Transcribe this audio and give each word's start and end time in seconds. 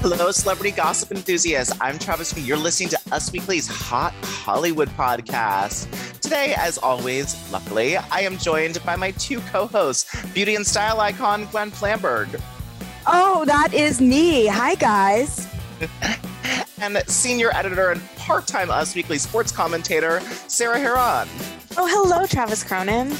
Hello, 0.00 0.30
celebrity 0.30 0.70
gossip 0.70 1.10
enthusiasts. 1.10 1.76
I'm 1.80 1.98
Travis 1.98 2.38
You're 2.38 2.56
listening 2.56 2.88
to 2.90 3.00
Us 3.10 3.32
Weekly's 3.32 3.66
Hot 3.66 4.14
Hollywood 4.22 4.88
podcast. 4.90 5.90
Today, 6.20 6.54
as 6.56 6.78
always, 6.78 7.34
luckily, 7.50 7.96
I 7.96 8.20
am 8.20 8.38
joined 8.38 8.78
by 8.86 8.94
my 8.94 9.10
two 9.10 9.40
co 9.40 9.66
hosts, 9.66 10.24
beauty 10.28 10.54
and 10.54 10.64
style 10.64 11.00
icon 11.00 11.46
Gwen 11.46 11.72
Flamberg. 11.72 12.40
Oh, 13.08 13.44
that 13.46 13.74
is 13.74 14.00
me. 14.00 14.46
Hi, 14.46 14.76
guys. 14.76 15.48
and 16.80 16.96
senior 17.08 17.50
editor 17.52 17.90
and 17.90 18.00
part 18.14 18.46
time 18.46 18.70
Us 18.70 18.94
Weekly 18.94 19.18
sports 19.18 19.50
commentator, 19.50 20.20
Sarah 20.46 20.78
Hearon. 20.78 21.26
Oh, 21.76 21.88
hello, 21.88 22.24
Travis 22.24 22.62
Cronin. 22.62 23.12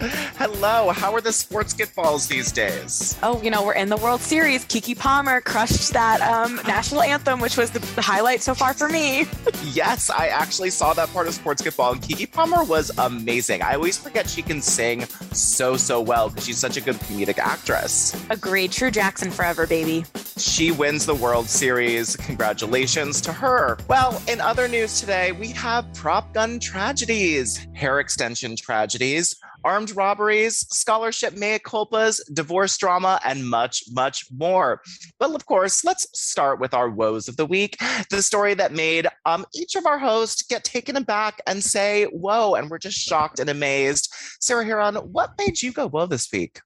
Hello, 0.00 0.90
how 0.90 1.14
are 1.14 1.20
the 1.20 1.32
sports 1.32 1.72
get 1.72 1.94
balls 1.94 2.26
these 2.26 2.50
days? 2.50 3.18
Oh, 3.22 3.40
you 3.42 3.50
know, 3.50 3.64
we're 3.64 3.74
in 3.74 3.88
the 3.88 3.96
World 3.96 4.20
Series. 4.20 4.64
Keke 4.64 4.98
Palmer 4.98 5.40
crushed 5.40 5.92
that 5.92 6.20
um, 6.20 6.56
national 6.66 7.02
anthem, 7.02 7.40
which 7.40 7.56
was 7.56 7.70
the, 7.70 7.78
the, 7.94 8.02
highlight 8.02 8.42
so 8.42 8.54
far 8.54 8.74
for 8.74 8.88
me. 8.88 9.26
yes, 9.72 10.10
I 10.10 10.28
actually 10.28 10.70
saw 10.70 10.94
that 10.94 11.12
part 11.12 11.28
of 11.28 11.34
sports 11.34 11.62
get 11.62 11.76
ball, 11.76 11.92
and 11.92 12.02
Keke 12.02 12.30
Palmer 12.30 12.64
was 12.64 12.90
amazing. 12.98 13.62
I 13.62 13.74
always 13.74 13.96
forget 13.96 14.28
she 14.28 14.42
can 14.42 14.60
sing 14.60 15.04
so, 15.32 15.76
so 15.76 16.00
well 16.00 16.28
because 16.28 16.46
she's 16.46 16.58
such 16.58 16.76
a 16.76 16.80
good 16.80 16.96
comedic 16.96 17.38
actress. 17.38 18.14
Agreed. 18.30 18.72
True 18.72 18.90
Jackson 18.90 19.30
forever, 19.30 19.66
baby. 19.66 20.04
She 20.36 20.72
wins 20.72 21.06
the 21.06 21.14
World 21.14 21.48
Series. 21.48 22.16
Congratulations 22.16 23.20
to 23.20 23.32
her. 23.32 23.78
Well, 23.88 24.20
in 24.26 24.40
other 24.40 24.66
news 24.66 24.98
today, 24.98 25.30
we 25.32 25.48
have 25.50 25.92
prop 25.94 26.34
gun 26.34 26.58
tragedies, 26.58 27.66
hair 27.72 28.00
extension 28.00 28.56
tragedies, 28.56 29.36
armed 29.64 29.96
robberies, 29.96 30.58
scholarship 30.70 31.34
mea 31.34 31.58
culpas, 31.58 32.20
divorce 32.32 32.76
drama, 32.76 33.20
and 33.24 33.48
much, 33.48 33.82
much 33.90 34.26
more. 34.36 34.80
But 35.18 35.34
of 35.34 35.46
course, 35.46 35.84
let's 35.84 36.06
start 36.12 36.60
with 36.60 36.74
our 36.74 36.90
woes 36.90 37.28
of 37.28 37.36
the 37.36 37.46
week. 37.46 37.76
The 38.10 38.22
story 38.22 38.54
that 38.54 38.72
made 38.72 39.06
um, 39.24 39.44
each 39.54 39.74
of 39.74 39.86
our 39.86 39.98
hosts 39.98 40.42
get 40.42 40.64
taken 40.64 40.96
aback 40.96 41.40
and 41.46 41.62
say, 41.62 42.04
whoa, 42.06 42.54
and 42.54 42.70
we're 42.70 42.78
just 42.78 42.98
shocked 42.98 43.40
and 43.40 43.50
amazed. 43.50 44.12
Sarah 44.40 44.64
Hearon, 44.64 45.06
what 45.06 45.30
made 45.38 45.62
you 45.62 45.72
go 45.72 45.88
whoa 45.88 46.06
this 46.06 46.30
week? 46.32 46.60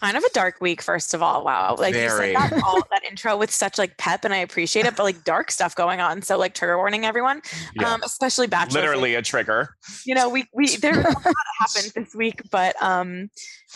Kind 0.00 0.16
of 0.16 0.24
a 0.24 0.30
dark 0.32 0.60
week 0.60 0.82
first 0.82 1.14
of 1.14 1.22
all. 1.22 1.44
Wow. 1.44 1.76
Like 1.78 1.94
Very. 1.94 2.32
you 2.32 2.36
said 2.38 2.50
that, 2.50 2.62
all, 2.66 2.80
that 2.90 3.04
intro 3.04 3.36
with 3.36 3.50
such 3.50 3.78
like 3.78 3.96
pep 3.96 4.24
and 4.24 4.34
i 4.34 4.38
appreciate 4.38 4.86
it 4.86 4.96
but 4.96 5.04
like 5.04 5.24
dark 5.24 5.50
stuff 5.50 5.74
going 5.74 6.00
on. 6.00 6.22
So 6.22 6.38
like 6.38 6.54
trigger 6.54 6.76
warning 6.76 7.04
everyone 7.04 7.42
yeah. 7.74 7.92
um 7.92 8.02
especially 8.04 8.46
bachelor 8.46 8.80
literally 8.80 9.14
a 9.14 9.22
trigger. 9.22 9.76
You 10.04 10.14
know 10.14 10.28
we 10.28 10.46
we 10.52 10.76
there 10.76 11.00
a 11.00 11.02
lot 11.02 11.34
happened 11.58 11.92
this 11.94 12.14
week 12.14 12.42
but 12.50 12.80
um 12.82 13.30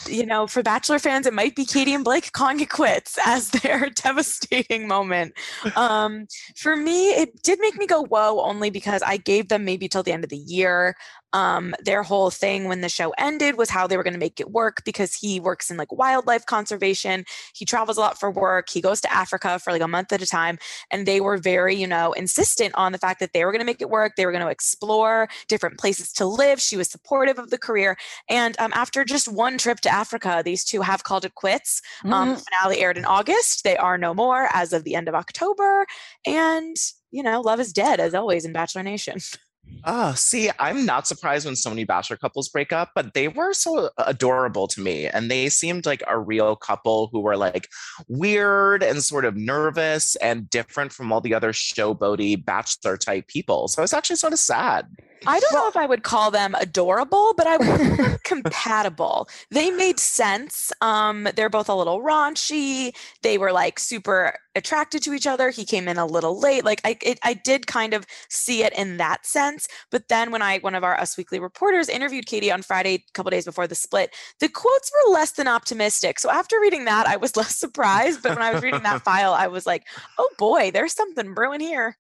you 0.09 0.25
know, 0.25 0.47
for 0.47 0.63
Bachelor 0.63 0.99
fans, 0.99 1.27
it 1.27 1.35
might 1.35 1.57
be 1.57 1.65
Katie 1.65 1.95
and 1.95 2.05
Blake 2.05 2.33
calling 2.33 2.61
it 2.61 2.71
quits 2.71 3.19
as 3.27 3.51
their 3.51 3.91
devastating 3.95 4.89
moment. 4.89 5.35
Um, 5.77 6.27
for 6.57 6.77
me, 6.77 7.11
it 7.11 7.43
did 7.43 7.59
make 7.61 7.77
me 7.77 7.87
go, 7.87 8.05
whoa, 8.05 8.41
only 8.41 8.71
because 8.71 9.03
I 9.03 9.17
gave 9.17 9.49
them 9.49 9.65
maybe 9.65 9.89
till 9.89 10.03
the 10.03 10.13
end 10.13 10.25
of 10.25 10.31
the 10.31 10.37
year. 10.37 10.97
Um, 11.33 11.75
their 11.85 12.03
whole 12.03 12.31
thing 12.31 12.65
when 12.65 12.81
the 12.81 12.89
show 12.89 13.15
ended 13.17 13.57
was 13.57 13.71
how 13.71 13.87
they 13.87 13.97
were 13.97 14.03
going 14.03 14.15
to 14.15 14.19
make 14.19 14.41
it 14.41 14.51
work 14.51 14.83
because 14.85 15.15
he 15.15 15.39
works 15.39 15.71
in 15.71 15.77
like 15.77 15.93
wildlife 15.93 16.45
conservation. 16.47 17.25
He 17.55 17.65
travels 17.65 17.97
a 17.97 18.01
lot 18.01 18.19
for 18.19 18.33
work. 18.33 18.69
He 18.69 18.81
goes 18.81 19.01
to 19.03 19.13
Africa 19.13 19.61
for 19.61 19.73
like 19.73 19.83
a 19.83 19.87
month 19.87 20.13
at 20.13 20.23
a 20.23 20.27
time. 20.27 20.59
And 20.91 21.07
they 21.07 21.21
were 21.21 21.39
very, 21.39 21.77
you 21.77 21.87
know, 21.87 22.13
insistent 22.15 22.75
on 22.75 22.91
the 22.91 22.99
fact 22.99 23.21
that 23.21 23.33
they 23.33 23.45
were 23.45 23.53
going 23.53 23.61
to 23.61 23.67
make 23.67 23.81
it 23.81 23.91
work. 23.91 24.15
They 24.17 24.27
were 24.27 24.33
going 24.33 24.45
to 24.45 24.51
explore 24.51 25.29
different 25.47 25.79
places 25.79 26.13
to 26.15 26.27
live. 26.27 26.61
She 26.61 26.77
was 26.77 26.91
supportive 26.91 27.39
of 27.39 27.51
the 27.51 27.59
career. 27.59 27.97
And 28.29 28.57
um, 28.59 28.73
after 28.75 29.05
just 29.05 29.29
one 29.29 29.57
trip 29.57 29.80
to 29.83 29.93
Africa, 29.93 30.43
these 30.45 30.65
two 30.65 30.81
have 30.83 31.05
called 31.05 31.25
it 31.25 31.35
quits. 31.35 31.83
Um, 32.05 32.11
mm-hmm. 32.11 32.31
Um, 32.31 32.37
finale 32.37 32.81
aired 32.81 32.99
in 32.99 33.05
August. 33.05 33.65
They 33.65 33.77
are 33.77 33.99
no 33.99 34.15
more 34.15 34.49
as 34.53 34.73
of 34.73 34.85
the 34.85 34.95
end 34.95 35.09
of 35.09 35.15
October. 35.15 35.87
And, 36.27 36.77
you 37.11 37.23
know, 37.23 37.41
love 37.41 37.61
is 37.61 37.73
dead 37.73 38.01
as 38.01 38.15
always 38.15 38.45
in 38.45 38.53
Bachelor 38.53 38.83
Nation. 38.83 39.19
Oh, 39.85 40.13
see, 40.15 40.51
I'm 40.59 40.85
not 40.85 41.07
surprised 41.07 41.47
when 41.47 41.57
so 41.57 41.71
many 41.71 41.85
bachelor 41.85 42.17
couples 42.17 42.49
break 42.49 42.73
up, 42.73 42.91
but 42.95 43.15
they 43.15 43.29
were 43.29 43.53
so 43.55 43.91
adorable 43.99 44.69
to 44.69 44.81
me. 44.81 45.07
And 45.07 45.31
they 45.31 45.49
seemed 45.49 45.87
like 45.87 46.03
a 46.07 46.19
real 46.19 46.57
couple 46.57 47.09
who 47.13 47.21
were 47.21 47.37
like 47.37 47.69
weird 48.09 48.83
and 48.83 49.03
sort 49.03 49.25
of 49.25 49.37
nervous 49.37 50.17
and 50.17 50.51
different 50.51 50.93
from 50.93 51.13
all 51.13 51.21
the 51.21 51.35
other 51.35 51.53
showboaty 51.53 52.45
bachelor 52.45 52.97
type 52.97 53.29
people. 53.29 53.69
So 53.69 53.83
it's 53.83 53.95
actually 53.95 54.17
sort 54.17 54.33
of 54.33 54.39
sad. 54.39 54.87
I 55.27 55.39
don't 55.39 55.53
know 55.53 55.69
if 55.69 55.77
I 55.77 55.87
would 55.87 56.03
call 56.03 56.31
them 56.31 56.55
adorable, 56.55 57.35
but 57.37 57.47
I 57.47 57.57
would 57.59 58.23
compatible. 58.25 59.29
They 59.51 59.71
made 59.71 60.01
sense. 60.01 60.73
Um, 60.81 61.29
they're 61.37 61.51
both 61.51 61.69
a 61.69 61.75
little 61.75 62.01
raunchy. 62.01 62.95
They 63.23 63.37
were 63.37 63.53
like 63.53 63.79
super 63.79 64.35
attracted 64.55 65.03
to 65.03 65.13
each 65.13 65.27
other. 65.27 65.51
He 65.51 65.65
came 65.65 65.89
in 65.89 65.99
a 65.99 66.07
little 66.07 66.39
late. 66.39 66.65
Like 66.65 66.81
I, 66.85 66.97
it, 67.03 67.19
I 67.23 67.35
did 67.35 67.67
kind 67.67 67.93
of 67.93 68.07
see 68.29 68.65
it 68.65 68.73
in 68.73 68.97
that 68.97 69.27
sense. 69.27 69.60
But 69.91 70.09
then 70.09 70.31
when 70.31 70.43
I, 70.43 70.59
one 70.59 70.75
of 70.75 70.85
our 70.85 70.99
Us 70.99 71.17
Weekly 71.17 71.41
reporters 71.41 71.89
interviewed 71.89 72.27
Katie 72.27 72.53
on 72.53 72.63
Friday, 72.63 72.95
a 72.95 73.05
couple 73.13 73.31
days 73.31 73.45
before 73.45 73.67
the 73.67 73.75
split, 73.75 74.15
the 74.41 74.49
quotes 74.49 74.91
were 74.93 75.13
less 75.13 75.33
than 75.33 75.49
optimistic. 75.49 76.19
So 76.19 76.31
after 76.31 76.61
reading 76.61 76.85
that, 76.85 77.07
I 77.07 77.17
was 77.17 77.37
less 77.37 77.57
surprised. 77.57 78.23
But 78.23 78.33
when 78.33 78.43
I 78.43 78.53
was 78.53 78.63
reading 78.63 78.83
that 78.83 79.03
file, 79.05 79.33
I 79.33 79.47
was 79.49 79.67
like, 79.67 79.87
oh 80.19 80.29
boy, 80.39 80.71
there's 80.71 80.95
something 80.95 81.35
brewing 81.35 81.61
here. 81.61 81.97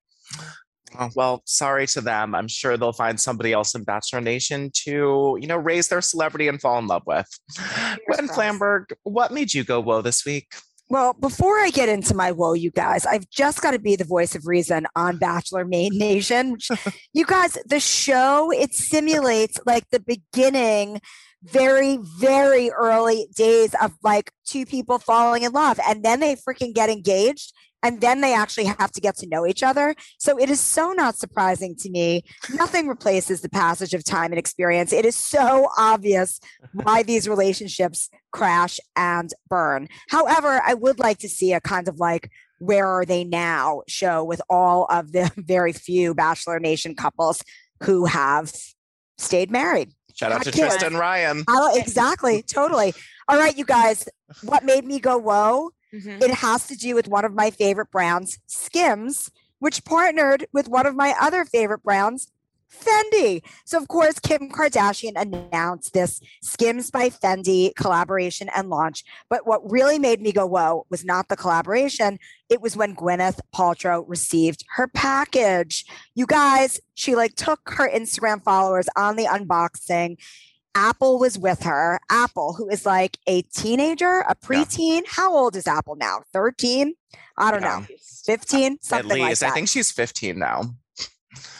Oh, 0.98 1.08
well, 1.14 1.42
sorry 1.44 1.86
to 1.88 2.00
them. 2.00 2.34
I'm 2.34 2.48
sure 2.48 2.76
they'll 2.76 2.92
find 2.92 3.20
somebody 3.20 3.52
else 3.52 3.74
in 3.74 3.84
Bachelor 3.84 4.20
Nation 4.20 4.70
to, 4.74 5.38
you 5.40 5.46
know, 5.46 5.56
raise 5.56 5.88
their 5.88 6.00
celebrity 6.00 6.48
and 6.48 6.60
fall 6.60 6.78
in 6.78 6.88
love 6.88 7.02
with. 7.06 7.28
Gwen 8.08 8.28
Flamberg, 8.28 8.92
what 9.04 9.32
made 9.32 9.54
you 9.54 9.62
go 9.62 9.80
whoa 9.80 10.02
this 10.02 10.24
week? 10.24 10.52
Well, 10.90 11.12
before 11.12 11.60
I 11.60 11.70
get 11.70 11.88
into 11.88 12.16
my 12.16 12.32
woe, 12.32 12.54
you 12.54 12.72
guys, 12.72 13.06
I've 13.06 13.30
just 13.30 13.62
got 13.62 13.70
to 13.70 13.78
be 13.78 13.94
the 13.94 14.02
voice 14.02 14.34
of 14.34 14.48
reason 14.48 14.88
on 14.96 15.18
Bachelor 15.18 15.64
Main 15.64 15.96
Nation. 15.96 16.56
you 17.12 17.24
guys, 17.24 17.56
the 17.64 17.78
show, 17.78 18.50
it 18.50 18.74
simulates 18.74 19.60
like 19.64 19.88
the 19.90 20.00
beginning, 20.00 21.00
very, 21.44 22.00
very 22.18 22.70
early 22.70 23.28
days 23.36 23.72
of 23.80 23.92
like 24.02 24.32
two 24.44 24.66
people 24.66 24.98
falling 24.98 25.44
in 25.44 25.52
love. 25.52 25.78
And 25.86 26.04
then 26.04 26.18
they 26.18 26.34
freaking 26.34 26.74
get 26.74 26.90
engaged 26.90 27.52
and 27.82 28.00
then 28.00 28.20
they 28.20 28.34
actually 28.34 28.66
have 28.66 28.90
to 28.92 29.00
get 29.00 29.16
to 29.18 29.26
know 29.26 29.46
each 29.46 29.62
other. 29.62 29.94
So 30.18 30.38
it 30.38 30.50
is 30.50 30.60
so 30.60 30.92
not 30.92 31.16
surprising 31.16 31.76
to 31.76 31.90
me. 31.90 32.24
Nothing 32.54 32.88
replaces 32.88 33.40
the 33.40 33.48
passage 33.48 33.94
of 33.94 34.04
time 34.04 34.32
and 34.32 34.38
experience. 34.38 34.92
It 34.92 35.04
is 35.04 35.16
so 35.16 35.68
obvious 35.78 36.40
why 36.72 37.02
these 37.04 37.28
relationships 37.28 38.10
crash 38.32 38.78
and 38.96 39.32
burn. 39.48 39.88
However, 40.08 40.62
I 40.64 40.74
would 40.74 40.98
like 40.98 41.18
to 41.18 41.28
see 41.28 41.52
a 41.52 41.60
kind 41.60 41.88
of 41.88 41.98
like 41.98 42.30
where 42.58 42.86
are 42.86 43.06
they 43.06 43.24
now 43.24 43.82
show 43.88 44.22
with 44.22 44.40
all 44.50 44.86
of 44.90 45.12
the 45.12 45.30
very 45.36 45.72
few 45.72 46.14
Bachelor 46.14 46.60
Nation 46.60 46.94
couples 46.94 47.42
who 47.82 48.04
have 48.04 48.52
stayed 49.18 49.50
married. 49.50 49.90
Shout 50.14 50.32
out 50.32 50.42
to 50.42 50.52
kids. 50.52 50.76
Trista 50.76 50.86
and 50.88 50.98
Ryan. 50.98 51.44
exactly, 51.74 52.42
totally. 52.42 52.92
All 53.28 53.38
right, 53.38 53.56
you 53.56 53.64
guys, 53.64 54.08
what 54.42 54.64
made 54.64 54.84
me 54.84 54.98
go 55.00 55.16
whoa? 55.16 55.70
Mm-hmm. 55.94 56.22
It 56.22 56.30
has 56.30 56.66
to 56.68 56.76
do 56.76 56.94
with 56.94 57.08
one 57.08 57.24
of 57.24 57.34
my 57.34 57.50
favorite 57.50 57.90
brands, 57.90 58.38
Skims, 58.46 59.30
which 59.58 59.84
partnered 59.84 60.46
with 60.52 60.68
one 60.68 60.86
of 60.86 60.94
my 60.94 61.14
other 61.20 61.44
favorite 61.44 61.82
brands, 61.82 62.30
Fendi. 62.72 63.42
So, 63.64 63.78
of 63.78 63.88
course, 63.88 64.18
Kim 64.18 64.48
Kardashian 64.48 65.12
announced 65.16 65.92
this 65.92 66.20
Skims 66.42 66.90
by 66.90 67.10
Fendi 67.10 67.74
collaboration 67.74 68.48
and 68.54 68.70
launch. 68.70 69.04
But 69.28 69.46
what 69.46 69.68
really 69.70 69.98
made 69.98 70.20
me 70.20 70.32
go, 70.32 70.46
whoa, 70.46 70.86
was 70.88 71.04
not 71.04 71.28
the 71.28 71.36
collaboration. 71.36 72.18
It 72.48 72.60
was 72.60 72.76
when 72.76 72.94
Gwyneth 72.94 73.40
Paltrow 73.54 74.04
received 74.06 74.64
her 74.76 74.86
package. 74.86 75.84
You 76.14 76.26
guys, 76.26 76.80
she 76.94 77.16
like 77.16 77.34
took 77.34 77.60
her 77.70 77.88
Instagram 77.88 78.42
followers 78.42 78.88
on 78.96 79.16
the 79.16 79.24
unboxing. 79.24 80.16
Apple 80.74 81.18
was 81.18 81.38
with 81.38 81.62
her. 81.62 82.00
Apple, 82.10 82.54
who 82.54 82.68
is 82.68 82.86
like 82.86 83.18
a 83.26 83.42
teenager, 83.42 84.20
a 84.28 84.34
preteen. 84.34 85.02
Yeah. 85.02 85.08
How 85.08 85.34
old 85.34 85.56
is 85.56 85.66
Apple 85.66 85.96
now? 85.96 86.22
13? 86.32 86.94
I 87.36 87.50
don't 87.50 87.62
yeah. 87.62 87.84
know. 87.88 87.96
15? 88.24 88.78
Something 88.80 89.10
At 89.10 89.14
least. 89.14 89.20
like 89.20 89.38
that. 89.38 89.50
I 89.50 89.54
think 89.54 89.68
she's 89.68 89.90
15 89.90 90.38
now. 90.38 90.62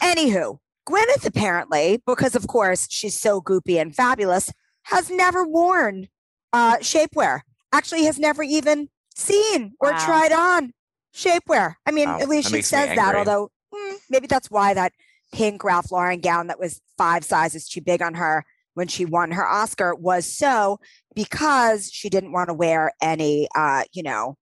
Anywho, 0.01 0.59
Gwyneth 0.87 1.25
apparently, 1.25 2.01
because 2.05 2.35
of 2.35 2.47
course 2.47 2.87
she's 2.89 3.19
so 3.19 3.41
goopy 3.41 3.79
and 3.79 3.95
fabulous, 3.95 4.51
has 4.83 5.09
never 5.09 5.45
worn 5.45 6.07
uh, 6.53 6.77
shapewear. 6.77 7.41
Actually, 7.73 8.03
has 8.03 8.19
never 8.19 8.43
even 8.43 8.89
seen 9.15 9.73
or 9.79 9.91
wow. 9.91 10.05
tried 10.05 10.31
on 10.31 10.73
shapewear. 11.13 11.75
I 11.85 11.91
mean, 11.91 12.09
wow. 12.09 12.19
at 12.19 12.27
least 12.27 12.51
that 12.51 12.57
she 12.57 12.61
says 12.63 12.95
that. 12.95 13.15
Although 13.15 13.49
mm, 13.73 13.95
maybe 14.09 14.27
that's 14.27 14.51
why 14.51 14.73
that 14.73 14.93
pink 15.33 15.63
Ralph 15.63 15.91
Lauren 15.91 16.19
gown 16.19 16.47
that 16.47 16.59
was 16.59 16.81
five 16.97 17.23
sizes 17.23 17.67
too 17.67 17.81
big 17.81 18.01
on 18.01 18.15
her 18.15 18.45
when 18.73 18.87
she 18.87 19.05
won 19.05 19.31
her 19.31 19.45
Oscar 19.45 19.95
was 19.95 20.25
so 20.25 20.79
because 21.15 21.89
she 21.91 22.09
didn't 22.09 22.31
want 22.31 22.49
to 22.49 22.53
wear 22.53 22.91
any, 23.01 23.47
uh, 23.55 23.83
you 23.93 24.03
know, 24.03 24.37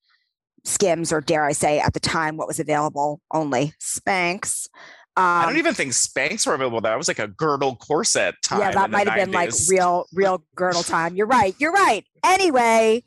skims 0.63 1.11
or 1.11 1.21
dare 1.21 1.45
I 1.45 1.53
say 1.53 1.79
at 1.79 1.93
the 1.93 1.99
time 1.99 2.37
what 2.37 2.47
was 2.47 2.59
available 2.59 3.21
only 3.33 3.73
Spanx. 3.81 4.67
Um, 5.17 5.25
I 5.25 5.41
don't 5.43 5.53
um, 5.53 5.57
even 5.57 5.73
think 5.73 5.91
Spanx 5.91 6.47
were 6.47 6.53
available. 6.53 6.81
That 6.81 6.97
was 6.97 7.07
like 7.07 7.19
a 7.19 7.27
girdle 7.27 7.75
corset 7.75 8.35
time. 8.43 8.59
Yeah, 8.59 8.71
that 8.71 8.91
might 8.91 9.07
have 9.07 9.17
been 9.17 9.31
like 9.31 9.51
real, 9.69 10.05
real 10.13 10.43
girdle 10.55 10.83
time. 10.83 11.15
You're 11.15 11.27
right. 11.27 11.55
You're 11.57 11.73
right. 11.73 12.05
Anyway, 12.23 13.03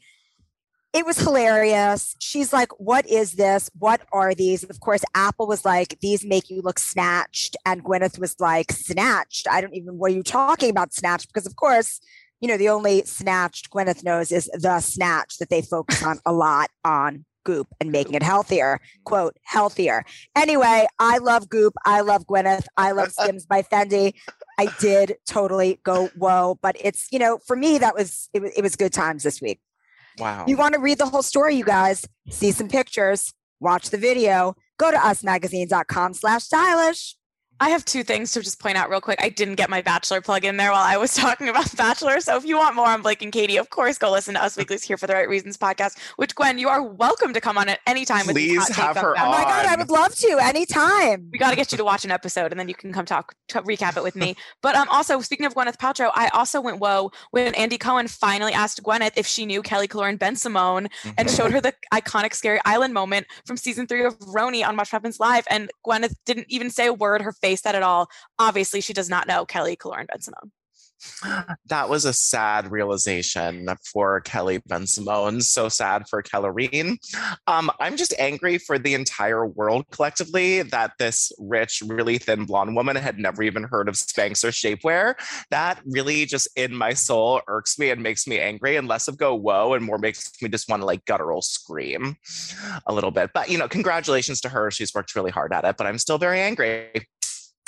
it 0.93 1.07
was 1.07 1.19
hilarious. 1.19 2.15
She's 2.19 2.53
like, 2.53 2.69
What 2.79 3.07
is 3.07 3.33
this? 3.33 3.71
What 3.79 4.03
are 4.13 4.35
these? 4.35 4.65
Of 4.65 4.81
course, 4.81 5.03
Apple 5.15 5.47
was 5.47 5.65
like, 5.65 5.99
These 6.01 6.25
make 6.25 6.51
you 6.51 6.61
look 6.63 6.79
snatched. 6.79 7.57
And 7.65 7.83
Gwyneth 7.83 8.19
was 8.19 8.39
like, 8.39 8.73
Snatched. 8.73 9.49
I 9.49 9.61
don't 9.61 9.75
even, 9.75 9.99
what 9.99 10.11
are 10.11 10.15
you 10.15 10.23
talking 10.23 10.71
about, 10.71 10.93
snatched? 10.93 11.29
Because, 11.29 11.47
of 11.47 11.57
course, 11.57 12.01
you 12.41 12.49
know, 12.49 12.57
the 12.57 12.69
only 12.69 13.05
snatched 13.05 13.71
Gwyneth 13.71 14.05
knows 14.05 14.33
is 14.33 14.51
the 14.53 14.81
snatch 14.81 15.39
that 15.39 15.49
they 15.49 15.63
focus 15.63 16.03
on 16.03 16.19
a 16.27 16.33
lot 16.33 16.71
on 16.85 17.25
Goop 17.45 17.69
and 17.81 17.91
making 17.91 18.15
it 18.15 18.23
healthier. 18.23 18.81
Quote, 19.05 19.37
healthier. 19.45 20.05
Anyway, 20.37 20.87
I 20.99 21.19
love 21.19 21.49
Goop. 21.49 21.75
I 21.85 22.01
love 22.01 22.27
Gwyneth. 22.27 22.67
I 22.77 22.93
love 22.93 23.13
Skims 23.19 23.47
by 23.47 23.63
Fendi. 23.63 24.15
I 24.59 24.69
did 24.81 25.17
totally 25.27 25.81
go 25.83 26.09
whoa, 26.17 26.59
but 26.61 26.77
it's 26.79 27.09
you 27.11 27.19
know 27.19 27.39
for 27.47 27.57
me 27.57 27.79
that 27.79 27.95
was 27.95 28.29
it, 28.33 28.43
was 28.43 28.53
it 28.57 28.63
was 28.63 28.77
good 28.77 28.93
times 28.93 29.23
this 29.23 29.41
week. 29.41 29.61
Wow. 30.19 30.45
You 30.47 30.57
want 30.57 30.75
to 30.75 30.81
read 30.81 30.99
the 30.99 31.07
whole 31.07 31.23
story, 31.23 31.57
you 31.57 31.65
guys? 31.65 32.07
See 32.31 32.53
some 32.53 32.69
pictures, 32.69 33.33
watch 33.61 33.91
the 33.91 33.99
video. 33.99 34.55
Go 34.79 34.91
to 34.91 34.97
usmagazine.com 34.97 36.15
slash 36.15 36.45
stylish. 36.45 37.17
I 37.63 37.69
have 37.69 37.85
two 37.85 38.03
things 38.03 38.33
to 38.33 38.41
just 38.41 38.59
point 38.59 38.77
out 38.77 38.91
real 38.91 39.01
quick. 39.01 39.23
I 39.23 39.29
didn't 39.29 39.55
get 39.55 39.71
my 39.71 39.83
Bachelor 39.83 40.21
plug 40.21 40.45
in 40.45 40.57
there 40.57 40.73
while 40.73 40.83
I 40.83 40.97
was 40.97 41.15
talking 41.17 41.49
about 41.49 41.67
the 41.67 41.77
Bachelor. 41.77 42.19
So 42.19 42.37
if 42.37 42.45
you 42.45 42.59
want 42.59 42.75
more 42.75 42.89
on 42.89 43.03
Blake 43.03 43.23
and 43.23 43.31
Katie, 43.31 43.57
of 43.57 43.71
course, 43.71 43.99
go 43.99 44.11
listen 44.11 44.35
to 44.35 44.43
Us 44.43 44.57
Weekly's 44.57 44.83
Here 44.83 44.97
for 44.97 45.07
the 45.07 45.13
Right 45.13 45.29
Reasons 45.29 45.57
podcast, 45.57 45.97
which 46.17 46.35
Gwen, 46.35 46.59
you 46.59 46.69
are 46.69 46.83
welcome 46.83 47.33
to 47.33 47.41
come 47.41 47.57
on 47.57 47.69
at 47.69 47.79
any 47.87 48.05
time. 48.05 48.25
Please 48.25 48.69
have 48.71 48.97
her 48.97 49.17
on. 49.17 49.29
Oh 49.29 49.31
my 49.31 49.45
God, 49.45 49.67
I 49.67 49.77
would 49.77 49.91
love 49.91 50.13
to 50.13 50.39
anytime. 50.43 51.29
We 51.33 51.39
got 51.39 51.51
to 51.51 51.57
get 51.57 51.71
you 51.71 51.79
to 51.79 51.85
watch 51.85 52.05
an 52.05 52.11
episode 52.11 52.51
and 52.51 52.59
then 52.59 52.69
you 52.69 52.75
can 52.75 52.93
come 52.93 53.07
talk, 53.07 53.37
to 53.51 53.63
recap 53.63 53.97
it 53.97 54.03
with 54.03 54.17
me. 54.17 54.35
But 54.61 54.77
um, 54.77 54.89
also, 54.91 55.21
speaking 55.21 55.47
of 55.47 55.55
Gwyneth 55.55 55.77
Paltrow, 55.77 56.11
I 56.15 56.29
also 56.29 56.61
went 56.61 56.79
whoa 56.79 57.11
when 57.33 57.53
Andy 57.55 57.79
Cohen 57.79 58.07
finally 58.07 58.53
asked 58.53 58.83
Gwyneth 58.83 59.13
if 59.17 59.27
she 59.27 59.45
knew 59.45 59.61
Kelly 59.61 59.89
Killoren 59.89 60.19
Bensimon 60.19 60.89
and 61.19 61.29
showed 61.29 61.51
her 61.51 61.61
the 61.61 61.75
iconic 61.93 62.35
Scary 62.35 62.61
Island 62.65 62.95
moment 62.95 63.27
from 63.45 63.57
season 63.57 63.87
three 63.87 64.05
of 64.05 64.17
RHONY 64.21 64.67
on 64.67 64.77
Watch 64.77 64.91
Happens 64.91 65.19
Live. 65.19 65.47
And 65.51 65.71
Gwyneth 65.85 66.15
didn't 66.27 66.47
even 66.49 66.71
say 66.71 66.87
a 66.87 66.93
word. 66.93 67.23
Her 67.23 67.33
face 67.33 67.52
said 67.57 67.75
it 67.75 67.83
all 67.83 68.09
obviously 68.39 68.81
she 68.81 68.93
does 68.93 69.09
not 69.09 69.27
know 69.27 69.45
Kelly 69.45 69.77
Killoren 69.77 70.07
Bensimon. 70.07 70.51
That 71.69 71.89
was 71.89 72.05
a 72.05 72.13
sad 72.13 72.71
realization 72.71 73.67
for 73.93 74.21
Kelly 74.21 74.59
Bensimon. 74.69 75.43
So 75.43 75.69
sad 75.69 76.09
for 76.09 76.23
Kellerine. 76.23 76.99
Um, 77.47 77.71
I'm 77.81 77.97
just 77.97 78.15
angry 78.19 78.59
for 78.59 78.79
the 78.79 78.95
entire 78.95 79.47
world 79.47 79.87
collectively 79.91 80.63
that 80.63 80.93
this 80.99 81.33
rich, 81.39 81.83
really 81.87 82.19
thin 82.19 82.45
blonde 82.45 82.77
woman 82.77 82.97
had 82.97 83.19
never 83.19 83.43
even 83.43 83.63
heard 83.63 83.89
of 83.89 83.95
Spanx 83.95 84.45
or 84.45 84.49
shapewear. 84.49 85.15
That 85.51 85.81
really 85.87 86.27
just 86.27 86.49
in 86.57 86.77
my 86.77 86.93
soul 86.93 87.41
irks 87.49 87.79
me 87.79 87.91
and 87.91 88.03
makes 88.03 88.27
me 88.27 88.39
angry, 88.39 88.77
and 88.77 88.87
less 88.87 89.09
of 89.09 89.17
go 89.17 89.35
whoa 89.35 89.73
and 89.73 89.85
more 89.85 89.99
makes 89.99 90.31
me 90.43 90.49
just 90.49 90.69
want 90.69 90.83
to 90.83 90.87
like 90.87 91.05
guttural 91.07 91.41
scream 91.41 92.17
a 92.87 92.93
little 92.93 93.11
bit. 93.11 93.31
But 93.33 93.49
you 93.49 93.57
know, 93.57 93.69
congratulations 93.69 94.41
to 94.43 94.51
her. 94.51 94.71
She's 94.71 94.93
worked 94.95 95.15
really 95.15 95.31
hard 95.31 95.55
at 95.55 95.65
it, 95.65 95.77
but 95.79 95.87
I'm 95.87 95.99
still 95.99 96.19
very 96.19 96.41
angry. 96.41 97.07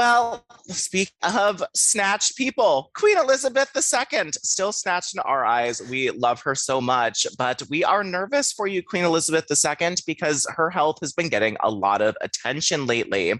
Well, 0.00 0.46
speak 0.68 1.12
of 1.22 1.62
snatched 1.74 2.34
people, 2.34 2.90
Queen 2.94 3.18
Elizabeth 3.18 3.70
II, 3.76 4.30
still 4.32 4.72
snatched 4.72 5.14
in 5.14 5.20
our 5.20 5.44
eyes. 5.44 5.82
We 5.90 6.10
love 6.10 6.40
her 6.40 6.54
so 6.54 6.80
much, 6.80 7.26
but 7.36 7.62
we 7.68 7.84
are 7.84 8.02
nervous 8.02 8.50
for 8.50 8.66
you, 8.66 8.82
Queen 8.82 9.04
Elizabeth 9.04 9.44
II, 9.50 9.96
because 10.06 10.46
her 10.56 10.70
health 10.70 11.00
has 11.00 11.12
been 11.12 11.28
getting 11.28 11.58
a 11.60 11.70
lot 11.70 12.00
of 12.00 12.16
attention 12.22 12.86
lately. 12.86 13.34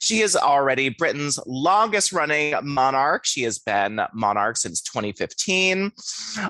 She 0.00 0.20
is 0.22 0.34
already 0.34 0.88
Britain's 0.88 1.38
longest 1.46 2.12
running 2.12 2.56
monarch. 2.64 3.24
She 3.24 3.42
has 3.42 3.60
been 3.60 4.00
monarch 4.12 4.56
since 4.56 4.80
2015. 4.80 5.92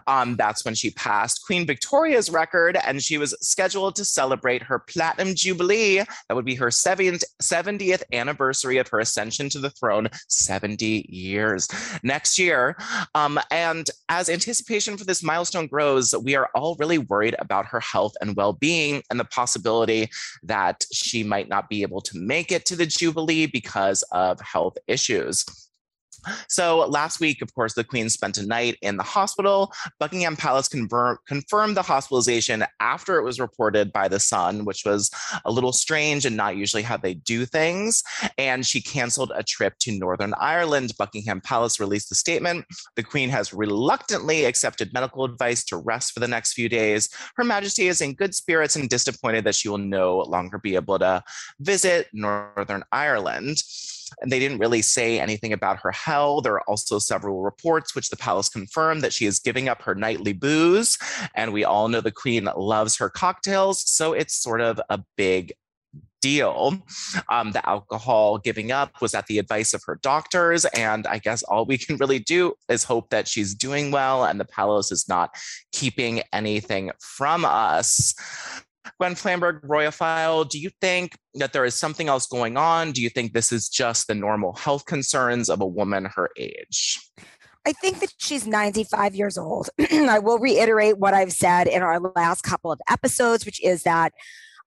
Um, 0.06 0.36
that's 0.36 0.64
when 0.64 0.74
she 0.74 0.90
passed 0.92 1.44
Queen 1.44 1.66
Victoria's 1.66 2.30
record, 2.30 2.78
and 2.86 3.02
she 3.02 3.18
was 3.18 3.36
scheduled 3.42 3.96
to 3.96 4.06
celebrate 4.06 4.62
her 4.62 4.78
Platinum 4.78 5.34
Jubilee. 5.34 5.98
That 5.98 6.34
would 6.34 6.46
be 6.46 6.54
her 6.54 6.68
70th 6.68 8.02
anniversary 8.10 8.78
of 8.78 8.88
her 8.88 9.00
ascension 9.00 9.49
to 9.50 9.58
the 9.58 9.70
throne 9.70 10.08
70 10.28 11.06
years 11.08 11.68
next 12.02 12.38
year. 12.38 12.76
Um, 13.14 13.38
and 13.50 13.88
as 14.08 14.28
anticipation 14.28 14.96
for 14.96 15.04
this 15.04 15.22
milestone 15.22 15.66
grows, 15.66 16.14
we 16.22 16.34
are 16.34 16.50
all 16.54 16.76
really 16.78 16.98
worried 16.98 17.36
about 17.38 17.66
her 17.66 17.80
health 17.80 18.14
and 18.20 18.36
well 18.36 18.52
being 18.52 19.02
and 19.10 19.20
the 19.20 19.24
possibility 19.24 20.10
that 20.42 20.84
she 20.92 21.22
might 21.22 21.48
not 21.48 21.68
be 21.68 21.82
able 21.82 22.00
to 22.00 22.18
make 22.18 22.50
it 22.52 22.64
to 22.66 22.76
the 22.76 22.86
Jubilee 22.86 23.46
because 23.46 24.02
of 24.12 24.40
health 24.40 24.76
issues. 24.86 25.44
So 26.48 26.86
last 26.88 27.20
week, 27.20 27.42
of 27.42 27.54
course, 27.54 27.74
the 27.74 27.84
Queen 27.84 28.08
spent 28.08 28.38
a 28.38 28.46
night 28.46 28.76
in 28.82 28.96
the 28.96 29.02
hospital. 29.02 29.72
Buckingham 29.98 30.36
Palace 30.36 30.68
confirmed 30.68 31.76
the 31.76 31.82
hospitalization 31.82 32.64
after 32.80 33.18
it 33.18 33.24
was 33.24 33.40
reported 33.40 33.92
by 33.92 34.08
The 34.08 34.20
Sun, 34.20 34.64
which 34.64 34.84
was 34.84 35.10
a 35.44 35.50
little 35.50 35.72
strange 35.72 36.26
and 36.26 36.36
not 36.36 36.56
usually 36.56 36.82
how 36.82 36.96
they 36.96 37.14
do 37.14 37.44
things. 37.44 38.02
And 38.38 38.66
she 38.66 38.80
canceled 38.80 39.32
a 39.34 39.42
trip 39.42 39.78
to 39.80 39.92
Northern 39.92 40.34
Ireland. 40.38 40.92
Buckingham 40.98 41.40
Palace 41.40 41.80
released 41.80 42.12
a 42.12 42.14
statement. 42.14 42.64
The 42.96 43.02
Queen 43.02 43.28
has 43.30 43.52
reluctantly 43.52 44.44
accepted 44.44 44.92
medical 44.92 45.24
advice 45.24 45.64
to 45.64 45.76
rest 45.76 46.12
for 46.12 46.20
the 46.20 46.28
next 46.28 46.54
few 46.54 46.68
days. 46.68 47.08
Her 47.36 47.44
Majesty 47.44 47.88
is 47.88 48.00
in 48.00 48.14
good 48.14 48.34
spirits 48.34 48.76
and 48.76 48.88
disappointed 48.88 49.44
that 49.44 49.54
she 49.54 49.68
will 49.68 49.78
no 49.78 50.18
longer 50.18 50.58
be 50.58 50.74
able 50.74 50.98
to 50.98 51.22
visit 51.60 52.08
Northern 52.12 52.84
Ireland 52.92 53.62
and 54.20 54.30
they 54.30 54.38
didn't 54.38 54.58
really 54.58 54.82
say 54.82 55.18
anything 55.18 55.52
about 55.52 55.78
her 55.80 55.92
health. 55.92 56.44
There 56.44 56.54
are 56.54 56.68
also 56.68 56.98
several 56.98 57.42
reports 57.42 57.94
which 57.94 58.10
the 58.10 58.16
palace 58.16 58.48
confirmed 58.48 59.02
that 59.02 59.12
she 59.12 59.26
is 59.26 59.38
giving 59.38 59.68
up 59.68 59.82
her 59.82 59.94
nightly 59.94 60.32
booze. 60.32 60.98
And 61.34 61.52
we 61.52 61.64
all 61.64 61.88
know 61.88 62.00
the 62.00 62.10
queen 62.10 62.48
loves 62.56 62.96
her 62.96 63.08
cocktails. 63.08 63.88
So 63.88 64.12
it's 64.12 64.34
sort 64.34 64.60
of 64.60 64.80
a 64.88 65.02
big 65.16 65.52
deal. 66.20 66.78
Um, 67.28 67.52
the 67.52 67.66
alcohol 67.68 68.38
giving 68.38 68.72
up 68.72 69.00
was 69.00 69.14
at 69.14 69.26
the 69.26 69.38
advice 69.38 69.74
of 69.74 69.82
her 69.86 69.98
doctors. 70.02 70.64
And 70.66 71.06
I 71.06 71.18
guess 71.18 71.42
all 71.42 71.64
we 71.64 71.78
can 71.78 71.96
really 71.96 72.18
do 72.18 72.54
is 72.68 72.84
hope 72.84 73.10
that 73.10 73.26
she's 73.26 73.54
doing 73.54 73.90
well 73.90 74.24
and 74.24 74.38
the 74.38 74.44
palace 74.44 74.92
is 74.92 75.08
not 75.08 75.34
keeping 75.72 76.22
anything 76.32 76.90
from 77.00 77.44
us. 77.44 78.14
Gwen 78.98 79.14
Flamberg, 79.14 79.62
Royophile, 79.62 80.48
do 80.48 80.58
you 80.58 80.70
think 80.80 81.16
that 81.34 81.52
there 81.52 81.64
is 81.64 81.74
something 81.74 82.08
else 82.08 82.26
going 82.26 82.56
on? 82.56 82.92
Do 82.92 83.02
you 83.02 83.10
think 83.10 83.32
this 83.32 83.52
is 83.52 83.68
just 83.68 84.06
the 84.06 84.14
normal 84.14 84.54
health 84.54 84.86
concerns 84.86 85.48
of 85.48 85.60
a 85.60 85.66
woman 85.66 86.06
her 86.16 86.30
age? 86.36 86.98
I 87.66 87.72
think 87.72 88.00
that 88.00 88.14
she's 88.16 88.46
95 88.46 89.14
years 89.14 89.36
old. 89.36 89.68
I 89.92 90.18
will 90.18 90.38
reiterate 90.38 90.98
what 90.98 91.12
I've 91.12 91.32
said 91.32 91.66
in 91.66 91.82
our 91.82 92.00
last 92.00 92.42
couple 92.42 92.72
of 92.72 92.80
episodes, 92.88 93.44
which 93.44 93.62
is 93.62 93.82
that 93.82 94.14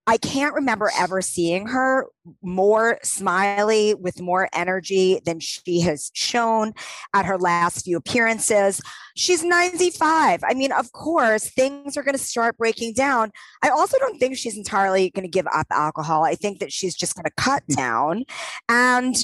I 0.06 0.18
can't 0.18 0.54
remember 0.54 0.92
ever 0.98 1.22
seeing 1.22 1.68
her 1.68 2.08
more 2.42 3.00
smiley 3.04 3.94
with 3.94 4.20
more 4.20 4.50
energy 4.54 5.22
than 5.26 5.40
she 5.40 5.80
has 5.82 6.12
shown 6.14 6.74
at 7.14 7.26
her 7.26 7.38
last 7.38 7.86
few 7.86 7.98
appearances. 7.98 8.82
She's 9.16 9.44
95. 9.44 10.44
I 10.44 10.54
mean, 10.56 10.74
of 10.74 10.92
course, 10.92 11.50
things 11.50 11.96
are 11.96 12.04
going 12.04 12.18
to 12.18 12.24
start 12.24 12.58
breaking 12.58 12.94
down. 12.94 13.32
I 13.62 13.70
also 13.70 13.98
don't 13.98 14.20
think 14.20 14.38
she's 14.38 14.58
entirely 14.58 15.10
going 15.12 15.24
to 15.24 15.32
give 15.32 15.48
up 15.54 15.68
alcohol. 15.72 16.26
I 16.26 16.36
think 16.36 16.60
that 16.60 16.74
she's 16.74 16.96
just 16.96 17.16
going 17.16 17.26
to 17.26 17.32
cut 17.38 17.64
mm. 17.72 17.76
down. 17.78 18.26
And 18.68 19.16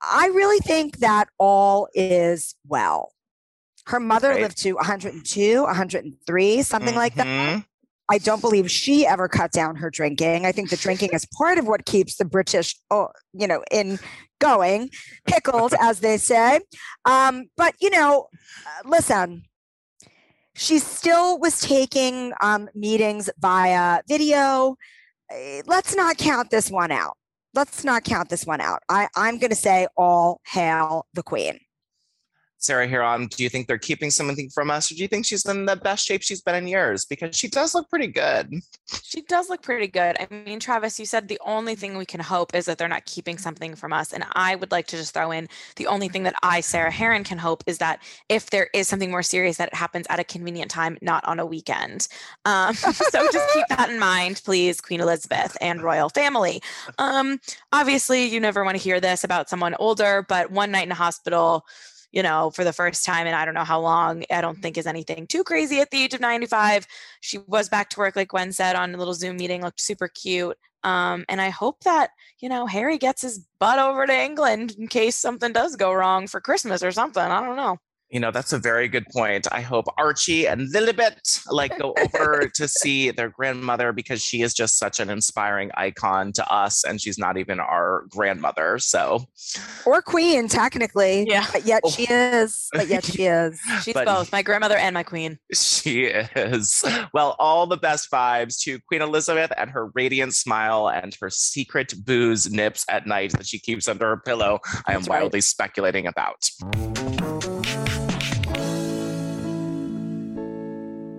I 0.00 0.28
really 0.28 0.60
think 0.60 0.98
that 0.98 1.28
all 1.38 1.88
is 1.94 2.54
well. 2.66 3.12
Her 3.86 4.00
mother 4.00 4.30
Right. 4.30 4.40
lived 4.40 4.58
to 4.58 4.72
102, 4.72 5.62
103, 5.62 6.62
something 6.62 6.94
like 6.94 7.14
that. 7.16 7.26
Mm-hmm. 7.26 7.60
I 8.08 8.18
don't 8.18 8.40
believe 8.40 8.70
she 8.70 9.06
ever 9.06 9.28
cut 9.28 9.52
down 9.52 9.76
her 9.76 9.90
drinking. 9.90 10.46
I 10.46 10.52
think 10.52 10.70
the 10.70 10.76
drinking 10.76 11.10
is 11.12 11.26
part 11.36 11.58
of 11.58 11.66
what 11.66 11.86
keeps 11.86 12.16
the 12.16 12.24
British, 12.24 12.76
oh, 12.90 13.08
you 13.32 13.46
know, 13.46 13.62
in 13.70 13.98
going, 14.38 14.90
pickled, 15.26 15.74
as 15.80 16.00
they 16.00 16.16
say. 16.16 16.60
Um, 17.04 17.46
but 17.56 17.74
you 17.80 17.90
know, 17.90 18.28
uh, 18.66 18.88
listen, 18.88 19.44
she 20.54 20.78
still 20.78 21.38
was 21.38 21.60
taking 21.60 22.32
um, 22.40 22.68
meetings 22.74 23.28
via 23.38 24.00
video. 24.08 24.76
Eh, 25.30 25.62
Let's 25.66 25.94
not 25.94 26.16
count 26.16 26.50
this 26.50 26.70
one 26.70 26.92
out. 26.92 27.16
Let's 27.54 27.84
not 27.84 28.04
count 28.04 28.28
this 28.28 28.46
one 28.46 28.60
out. 28.60 28.82
I, 28.88 29.08
I'm 29.16 29.38
going 29.38 29.50
to 29.50 29.56
say 29.56 29.86
all 29.96 30.40
hail 30.46 31.06
the 31.14 31.22
queen. 31.22 31.58
Sarah 32.58 32.88
Hearon, 32.88 33.28
do 33.28 33.42
you 33.42 33.48
think 33.48 33.66
they're 33.66 33.78
keeping 33.78 34.10
something 34.10 34.48
from 34.50 34.70
us, 34.70 34.90
or 34.90 34.94
do 34.94 35.02
you 35.02 35.08
think 35.08 35.26
she's 35.26 35.44
in 35.44 35.66
the 35.66 35.76
best 35.76 36.06
shape 36.06 36.22
she's 36.22 36.40
been 36.40 36.54
in 36.54 36.66
years? 36.66 37.04
Because 37.04 37.36
she 37.36 37.48
does 37.48 37.74
look 37.74 37.88
pretty 37.88 38.06
good. 38.06 38.52
She 39.02 39.22
does 39.22 39.48
look 39.48 39.62
pretty 39.62 39.88
good. 39.88 40.16
I 40.18 40.26
mean, 40.30 40.58
Travis, 40.58 40.98
you 40.98 41.06
said 41.06 41.28
the 41.28 41.40
only 41.44 41.74
thing 41.74 41.96
we 41.96 42.06
can 42.06 42.20
hope 42.20 42.54
is 42.54 42.64
that 42.64 42.78
they're 42.78 42.88
not 42.88 43.04
keeping 43.04 43.38
something 43.38 43.74
from 43.74 43.92
us. 43.92 44.12
And 44.12 44.24
I 44.32 44.54
would 44.54 44.72
like 44.72 44.86
to 44.88 44.96
just 44.96 45.12
throw 45.12 45.30
in 45.30 45.48
the 45.76 45.86
only 45.86 46.08
thing 46.08 46.22
that 46.24 46.36
I, 46.42 46.60
Sarah 46.60 46.90
Hearon, 46.90 47.24
can 47.24 47.38
hope 47.38 47.62
is 47.66 47.78
that 47.78 48.02
if 48.28 48.50
there 48.50 48.68
is 48.72 48.88
something 48.88 49.10
more 49.10 49.22
serious, 49.22 49.58
that 49.58 49.68
it 49.68 49.74
happens 49.74 50.06
at 50.08 50.20
a 50.20 50.24
convenient 50.24 50.70
time, 50.70 50.96
not 51.02 51.24
on 51.24 51.38
a 51.38 51.46
weekend. 51.46 52.08
Um, 52.44 52.74
so 52.74 53.28
just 53.32 53.54
keep 53.54 53.66
that 53.68 53.90
in 53.90 53.98
mind, 53.98 54.40
please, 54.44 54.80
Queen 54.80 55.00
Elizabeth 55.00 55.56
and 55.60 55.82
royal 55.82 56.08
family. 56.08 56.62
Um, 56.98 57.40
obviously, 57.72 58.24
you 58.26 58.40
never 58.40 58.64
want 58.64 58.76
to 58.76 58.82
hear 58.82 59.00
this 59.00 59.24
about 59.24 59.48
someone 59.48 59.74
older, 59.78 60.24
but 60.28 60.50
one 60.50 60.70
night 60.70 60.86
in 60.86 60.92
a 60.92 60.96
hospital 60.96 61.66
you 62.12 62.22
know, 62.22 62.50
for 62.50 62.64
the 62.64 62.72
first 62.72 63.04
time 63.04 63.26
in 63.26 63.34
I 63.34 63.44
don't 63.44 63.54
know 63.54 63.64
how 63.64 63.80
long. 63.80 64.24
I 64.30 64.40
don't 64.40 64.60
think 64.60 64.78
is 64.78 64.86
anything 64.86 65.26
too 65.26 65.44
crazy 65.44 65.80
at 65.80 65.90
the 65.90 66.02
age 66.02 66.14
of 66.14 66.20
95. 66.20 66.86
She 67.20 67.38
was 67.38 67.68
back 67.68 67.90
to 67.90 68.00
work, 68.00 68.16
like 68.16 68.28
Gwen 68.28 68.52
said, 68.52 68.76
on 68.76 68.94
a 68.94 68.98
little 68.98 69.14
Zoom 69.14 69.36
meeting, 69.36 69.62
looked 69.62 69.80
super 69.80 70.08
cute. 70.08 70.56
Um, 70.84 71.24
and 71.28 71.40
I 71.40 71.48
hope 71.48 71.82
that, 71.84 72.10
you 72.38 72.48
know, 72.48 72.66
Harry 72.66 72.96
gets 72.96 73.22
his 73.22 73.44
butt 73.58 73.78
over 73.78 74.06
to 74.06 74.14
England 74.16 74.76
in 74.78 74.86
case 74.86 75.16
something 75.16 75.52
does 75.52 75.74
go 75.74 75.92
wrong 75.92 76.28
for 76.28 76.40
Christmas 76.40 76.82
or 76.82 76.92
something. 76.92 77.22
I 77.22 77.44
don't 77.44 77.56
know. 77.56 77.78
You 78.08 78.20
know, 78.20 78.30
that's 78.30 78.52
a 78.52 78.58
very 78.58 78.86
good 78.88 79.04
point. 79.12 79.48
I 79.50 79.60
hope 79.60 79.86
Archie 79.98 80.46
and 80.46 80.72
Lilibet 80.72 81.44
like 81.50 81.76
go 81.76 81.92
over 82.14 82.48
to 82.54 82.68
see 82.68 83.10
their 83.10 83.30
grandmother 83.30 83.92
because 83.92 84.22
she 84.22 84.42
is 84.42 84.54
just 84.54 84.78
such 84.78 85.00
an 85.00 85.10
inspiring 85.10 85.70
icon 85.74 86.32
to 86.34 86.48
us, 86.52 86.84
and 86.84 87.00
she's 87.00 87.18
not 87.18 87.36
even 87.36 87.58
our 87.58 88.04
grandmother. 88.10 88.78
So, 88.78 89.24
Or 89.84 90.00
queen, 90.02 90.46
technically. 90.48 91.26
Yeah. 91.28 91.46
But 91.52 91.66
yet 91.66 91.80
Oh. 91.84 91.90
she 91.90 92.04
is. 92.08 92.68
But 92.72 92.86
yet 92.88 93.04
she 93.04 93.24
is. 93.24 93.60
She's 93.82 93.94
But- 93.94 94.06
both 94.06 94.30
my 94.30 94.42
grandmother 94.42 94.76
and 94.76 94.94
my 94.94 95.02
queen. 95.02 95.38
She 95.52 96.04
is. 96.04 96.84
Well, 97.12 97.34
all 97.40 97.66
the 97.66 97.76
best 97.76 98.10
vibes 98.10 98.58
to 98.62 98.78
Queen 98.88 99.02
Elizabeth 99.02 99.50
and 99.56 99.68
her 99.70 99.88
radiant 99.94 100.34
smile 100.34 100.88
and 100.88 101.14
her 101.20 101.28
secret 101.30 101.92
booze 102.04 102.48
nips 102.50 102.84
at 102.88 103.06
night 103.06 103.32
that 103.32 103.46
she 103.46 103.58
keeps 103.58 103.88
under 103.88 104.06
her 104.06 104.16
pillow. 104.18 104.60
I 104.86 104.92
am 104.92 105.00
That's 105.00 105.08
right. 105.08 105.20
wildly 105.22 105.40
speculating 105.40 106.06
about. 106.06 106.48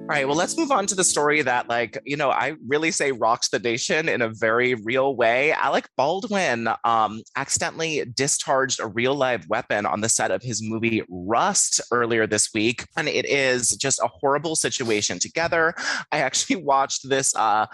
All 0.09 0.15
right, 0.15 0.25
well, 0.25 0.37
let's 0.37 0.57
move 0.57 0.71
on 0.71 0.85
to 0.87 0.95
the 0.95 1.03
story 1.03 1.41
that, 1.41 1.67
like, 1.67 1.99
you 2.05 2.15
know, 2.15 2.29
I 2.29 2.55
really 2.65 2.91
say 2.91 3.11
rocks 3.11 3.49
the 3.49 3.59
nation 3.59 4.07
in 4.07 4.21
a 4.21 4.29
very 4.29 4.73
real 4.73 5.17
way. 5.17 5.51
Alec 5.51 5.89
Baldwin 5.97 6.69
um, 6.85 7.23
accidentally 7.35 8.05
discharged 8.15 8.79
a 8.79 8.87
real 8.87 9.15
live 9.15 9.45
weapon 9.49 9.85
on 9.85 9.99
the 9.99 10.07
set 10.07 10.31
of 10.31 10.41
his 10.41 10.63
movie 10.63 11.03
Rust 11.09 11.81
earlier 11.91 12.25
this 12.25 12.53
week. 12.53 12.85
And 12.95 13.09
it 13.09 13.25
is 13.25 13.71
just 13.71 13.99
a 13.99 14.07
horrible 14.07 14.55
situation 14.55 15.19
together. 15.19 15.73
I 16.13 16.19
actually 16.19 16.55
watched 16.63 17.09
this 17.09 17.35
uh, 17.35 17.65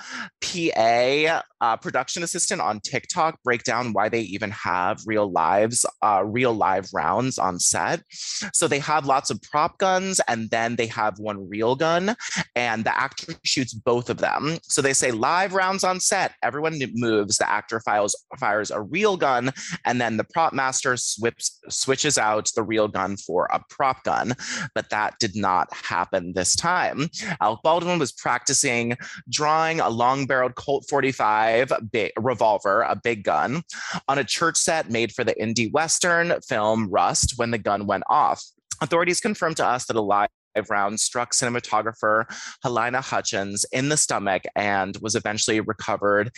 PA 0.41 1.43
uh, 1.61 1.77
production 1.77 2.23
assistant 2.23 2.61
on 2.61 2.79
TikTok 2.79 3.43
break 3.43 3.61
down 3.61 3.93
why 3.93 4.09
they 4.09 4.21
even 4.21 4.49
have 4.49 5.01
real 5.05 5.31
lives, 5.31 5.85
uh, 6.01 6.23
real 6.25 6.53
live 6.53 6.89
rounds 6.95 7.37
on 7.37 7.59
set. 7.59 8.01
So 8.09 8.67
they 8.67 8.79
have 8.79 9.05
lots 9.05 9.29
of 9.29 9.39
prop 9.43 9.77
guns 9.77 10.19
and 10.27 10.49
then 10.49 10.77
they 10.77 10.87
have 10.87 11.19
one 11.19 11.47
real 11.47 11.75
gun 11.75 12.15
and 12.55 12.83
the 12.83 12.97
actor 12.97 13.33
shoots 13.43 13.73
both 13.73 14.09
of 14.09 14.17
them. 14.17 14.57
So 14.63 14.81
they 14.81 14.93
say 14.93 15.11
live 15.11 15.53
rounds 15.53 15.83
on 15.83 15.99
set. 15.99 16.33
Everyone 16.43 16.79
moves. 16.93 17.37
The 17.37 17.49
actor 17.49 17.79
files, 17.79 18.15
fires 18.39 18.71
a 18.71 18.81
real 18.81 19.17
gun, 19.17 19.51
and 19.85 19.99
then 19.99 20.17
the 20.17 20.23
prop 20.23 20.53
master 20.53 20.97
swips, 20.97 21.59
switches 21.69 22.17
out 22.17 22.51
the 22.55 22.63
real 22.63 22.87
gun 22.87 23.17
for 23.17 23.47
a 23.51 23.61
prop 23.69 24.03
gun. 24.03 24.33
But 24.75 24.89
that 24.89 25.19
did 25.19 25.35
not 25.35 25.73
happen 25.73 26.33
this 26.33 26.55
time. 26.55 27.09
Alec 27.41 27.59
Baldwin 27.63 27.99
was 27.99 28.11
practicing 28.11 28.97
drawing 29.29 29.79
a 29.79 29.89
long-barreled 29.89 30.55
Colt 30.55 30.85
45 30.89 31.71
big, 31.91 32.11
revolver, 32.17 32.81
a 32.81 32.95
big 32.95 33.23
gun, 33.23 33.63
on 34.07 34.17
a 34.17 34.23
church 34.23 34.57
set 34.57 34.89
made 34.89 35.11
for 35.11 35.23
the 35.23 35.35
indie 35.35 35.71
western 35.71 36.39
film 36.47 36.89
Rust 36.89 37.33
when 37.37 37.51
the 37.51 37.57
gun 37.57 37.85
went 37.85 38.03
off. 38.09 38.43
Authorities 38.81 39.19
confirmed 39.21 39.57
to 39.57 39.65
us 39.65 39.85
that 39.85 39.95
a 39.95 40.01
live 40.01 40.29
round 40.69 40.99
struck 40.99 41.33
cinematographer 41.33 42.25
Halyna 42.63 43.03
Hutchins 43.03 43.65
in 43.71 43.89
the 43.89 43.97
stomach 43.97 44.43
and 44.55 44.97
was 45.01 45.15
eventually 45.15 45.59
recovered 45.59 46.31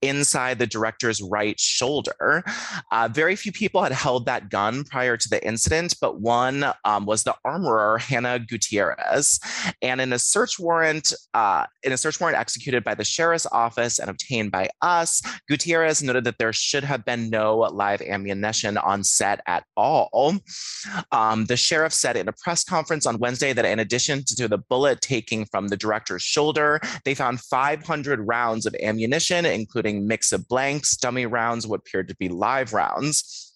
inside 0.00 0.58
the 0.58 0.66
director's 0.66 1.20
right 1.22 1.58
shoulder. 1.58 2.44
Uh, 2.90 3.08
very 3.12 3.36
few 3.36 3.52
people 3.52 3.82
had 3.82 3.92
held 3.92 4.26
that 4.26 4.50
gun 4.50 4.84
prior 4.84 5.16
to 5.16 5.28
the 5.28 5.44
incident, 5.46 5.94
but 6.00 6.20
one 6.20 6.66
um, 6.84 7.06
was 7.06 7.24
the 7.24 7.34
armorer 7.44 7.98
Hannah 7.98 8.38
Gutierrez. 8.38 9.40
And 9.80 10.00
in 10.00 10.12
a 10.12 10.18
search 10.18 10.58
warrant, 10.58 11.12
uh, 11.34 11.66
in 11.82 11.92
a 11.92 11.96
search 11.96 12.20
warrant 12.20 12.38
executed 12.38 12.84
by 12.84 12.94
the 12.94 13.04
sheriff's 13.04 13.46
office 13.52 13.98
and 13.98 14.10
obtained 14.10 14.50
by 14.50 14.68
us, 14.80 15.22
Gutierrez 15.48 16.02
noted 16.02 16.24
that 16.24 16.38
there 16.38 16.52
should 16.52 16.84
have 16.84 17.04
been 17.04 17.30
no 17.30 17.58
live 17.58 18.02
ammunition 18.02 18.76
on 18.78 19.04
set 19.04 19.40
at 19.46 19.64
all. 19.76 20.36
Um, 21.10 21.46
the 21.46 21.56
sheriff 21.56 21.92
said 21.92 22.16
in 22.16 22.28
a 22.28 22.32
press 22.32 22.64
conference 22.64 23.06
on 23.06 23.18
Wednesday 23.18 23.52
that 23.52 23.61
in 23.64 23.78
addition 23.78 24.24
to 24.24 24.48
the 24.48 24.58
bullet 24.58 25.00
taking 25.00 25.44
from 25.46 25.68
the 25.68 25.76
director's 25.76 26.22
shoulder, 26.22 26.80
they 27.04 27.14
found 27.14 27.40
500 27.40 28.20
rounds 28.20 28.66
of 28.66 28.74
ammunition, 28.82 29.46
including 29.46 30.06
mix 30.06 30.32
of 30.32 30.48
blanks, 30.48 30.96
dummy 30.96 31.26
rounds, 31.26 31.66
what 31.66 31.80
appeared 31.80 32.08
to 32.08 32.16
be 32.16 32.28
live 32.28 32.72
rounds. 32.72 33.48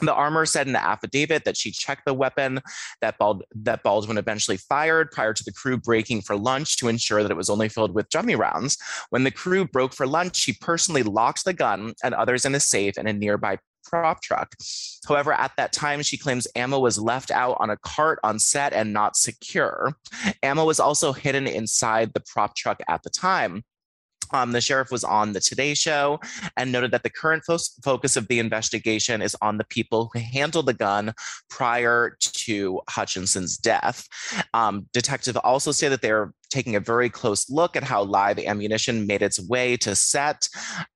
The 0.00 0.14
armor 0.14 0.46
said 0.46 0.66
in 0.66 0.72
the 0.72 0.84
affidavit 0.84 1.44
that 1.44 1.56
she 1.56 1.72
checked 1.72 2.04
the 2.06 2.14
weapon 2.14 2.60
that, 3.00 3.18
Bald- 3.18 3.44
that 3.54 3.82
Baldwin 3.82 4.18
eventually 4.18 4.56
fired 4.56 5.10
prior 5.10 5.32
to 5.32 5.44
the 5.44 5.52
crew 5.52 5.76
breaking 5.76 6.22
for 6.22 6.36
lunch 6.36 6.76
to 6.76 6.88
ensure 6.88 7.22
that 7.22 7.32
it 7.32 7.36
was 7.36 7.50
only 7.50 7.68
filled 7.68 7.94
with 7.94 8.08
dummy 8.10 8.36
rounds. 8.36 8.78
When 9.10 9.24
the 9.24 9.32
crew 9.32 9.66
broke 9.66 9.92
for 9.92 10.06
lunch, 10.06 10.36
she 10.36 10.52
personally 10.52 11.02
locked 11.02 11.44
the 11.44 11.52
gun 11.52 11.94
and 12.04 12.14
others 12.14 12.44
in 12.44 12.54
a 12.54 12.60
safe 12.60 12.96
in 12.96 13.08
a 13.08 13.12
nearby 13.12 13.58
prop 13.88 14.22
truck. 14.22 14.54
However, 15.06 15.32
at 15.32 15.52
that 15.56 15.72
time, 15.72 16.02
she 16.02 16.16
claims 16.16 16.46
ammo 16.54 16.78
was 16.78 16.98
left 16.98 17.30
out 17.30 17.56
on 17.60 17.70
a 17.70 17.76
cart 17.76 18.18
on 18.22 18.38
set 18.38 18.72
and 18.72 18.92
not 18.92 19.16
secure. 19.16 19.94
Ammo 20.42 20.64
was 20.64 20.80
also 20.80 21.12
hidden 21.12 21.46
inside 21.46 22.12
the 22.12 22.20
prop 22.20 22.54
truck 22.54 22.80
at 22.88 23.02
the 23.02 23.10
time. 23.10 23.64
Um, 24.32 24.52
the 24.52 24.60
sheriff 24.60 24.90
was 24.90 25.04
on 25.04 25.32
the 25.32 25.40
Today 25.40 25.74
Show 25.74 26.20
and 26.56 26.70
noted 26.70 26.90
that 26.90 27.02
the 27.02 27.10
current 27.10 27.44
fo- 27.46 27.58
focus 27.82 28.16
of 28.16 28.28
the 28.28 28.38
investigation 28.38 29.22
is 29.22 29.36
on 29.40 29.58
the 29.58 29.64
people 29.64 30.10
who 30.12 30.18
handled 30.18 30.66
the 30.66 30.74
gun 30.74 31.14
prior 31.48 32.16
to 32.20 32.80
Hutchinson's 32.88 33.56
death. 33.56 34.06
Um, 34.52 34.86
also 35.42 35.72
say 35.72 35.88
that 35.88 36.02
they're 36.02 36.32
taking 36.50 36.76
a 36.76 36.80
very 36.80 37.10
close 37.10 37.50
look 37.50 37.76
at 37.76 37.82
how 37.82 38.02
live 38.02 38.38
ammunition 38.38 39.06
made 39.06 39.22
its 39.22 39.40
way 39.48 39.76
to 39.76 39.94
set, 39.94 40.48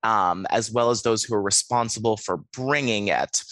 um, 0.03 0.45
as 0.49 0.71
well 0.71 0.89
as 0.89 1.01
those 1.01 1.23
who 1.23 1.35
are 1.35 1.41
responsible 1.41 2.17
for 2.17 2.37
bringing 2.53 3.07
it. 3.07 3.43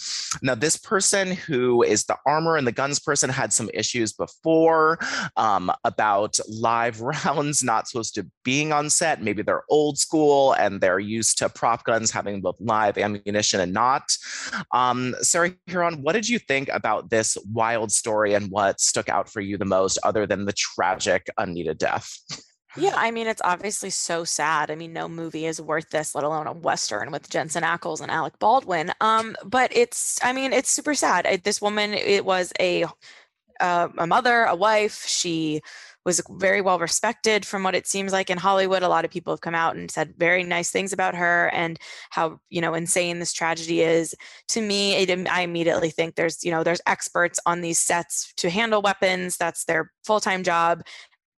Now, 0.42 0.54
this 0.54 0.76
person 0.76 1.32
who 1.32 1.82
is 1.82 2.04
the 2.04 2.16
armor 2.26 2.56
and 2.56 2.66
the 2.66 2.72
guns 2.72 2.98
person 2.98 3.30
had 3.30 3.52
some 3.52 3.70
issues 3.74 4.12
before 4.12 4.98
um, 5.36 5.70
about 5.84 6.38
live 6.48 7.00
rounds 7.26 7.62
not 7.62 7.88
supposed 7.88 8.14
to 8.14 8.26
being 8.44 8.72
on 8.72 8.90
set. 8.90 9.22
Maybe 9.22 9.42
they're 9.42 9.64
old 9.68 9.98
school 9.98 10.52
and 10.54 10.80
they're 10.80 10.98
used 10.98 11.38
to 11.38 11.48
prop 11.48 11.84
guns 11.84 12.10
having 12.10 12.40
both 12.40 12.56
live 12.60 12.98
ammunition 12.98 13.60
and 13.60 13.72
not. 13.72 14.16
Um, 14.72 15.14
Sarah 15.20 15.50
Hearon, 15.68 16.02
what 16.02 16.12
did 16.12 16.28
you 16.28 16.38
think 16.38 16.68
about 16.72 17.10
this 17.10 17.36
wild 17.52 17.92
story 17.92 18.34
and 18.34 18.50
what 18.50 18.80
stuck 18.80 19.08
out 19.08 19.28
for 19.28 19.40
you 19.40 19.56
the 19.56 19.64
most, 19.64 19.98
other 20.04 20.26
than 20.26 20.44
the 20.44 20.52
tragic, 20.52 21.28
unneeded 21.38 21.78
death? 21.78 21.91
Yeah, 22.76 22.94
I 22.96 23.10
mean, 23.10 23.26
it's 23.26 23.42
obviously 23.44 23.90
so 23.90 24.24
sad. 24.24 24.70
I 24.70 24.76
mean, 24.76 24.94
no 24.94 25.06
movie 25.06 25.44
is 25.44 25.60
worth 25.60 25.90
this, 25.90 26.14
let 26.14 26.24
alone 26.24 26.46
a 26.46 26.52
Western 26.52 27.10
with 27.10 27.28
Jensen 27.28 27.62
Ackles 27.62 28.00
and 28.00 28.10
Alec 28.10 28.38
Baldwin. 28.38 28.92
Um, 29.02 29.36
but 29.44 29.70
it's, 29.76 30.18
I 30.22 30.32
mean, 30.32 30.54
it's 30.54 30.70
super 30.70 30.94
sad. 30.94 31.26
I, 31.26 31.36
this 31.36 31.60
woman, 31.60 31.92
it 31.92 32.24
was 32.24 32.50
a, 32.58 32.86
uh, 33.60 33.88
a 33.98 34.06
mother, 34.06 34.44
a 34.44 34.56
wife. 34.56 35.04
She 35.06 35.60
was 36.06 36.22
very 36.30 36.62
well 36.62 36.78
respected 36.78 37.44
from 37.46 37.62
what 37.62 37.74
it 37.74 37.86
seems 37.86 38.10
like 38.10 38.30
in 38.30 38.38
Hollywood. 38.38 38.82
A 38.82 38.88
lot 38.88 39.04
of 39.04 39.10
people 39.10 39.34
have 39.34 39.42
come 39.42 39.54
out 39.54 39.76
and 39.76 39.90
said 39.90 40.14
very 40.16 40.42
nice 40.42 40.70
things 40.70 40.94
about 40.94 41.14
her 41.14 41.48
and 41.50 41.78
how, 42.10 42.40
you 42.48 42.60
know, 42.62 42.74
insane 42.74 43.18
this 43.18 43.34
tragedy 43.34 43.82
is. 43.82 44.14
To 44.48 44.62
me, 44.62 44.94
it, 44.94 45.28
I 45.28 45.42
immediately 45.42 45.90
think 45.90 46.14
there's, 46.14 46.42
you 46.42 46.50
know, 46.50 46.64
there's 46.64 46.80
experts 46.86 47.38
on 47.44 47.60
these 47.60 47.78
sets 47.78 48.32
to 48.38 48.48
handle 48.48 48.80
weapons. 48.80 49.36
That's 49.36 49.66
their 49.66 49.92
full-time 50.04 50.42
job 50.42 50.82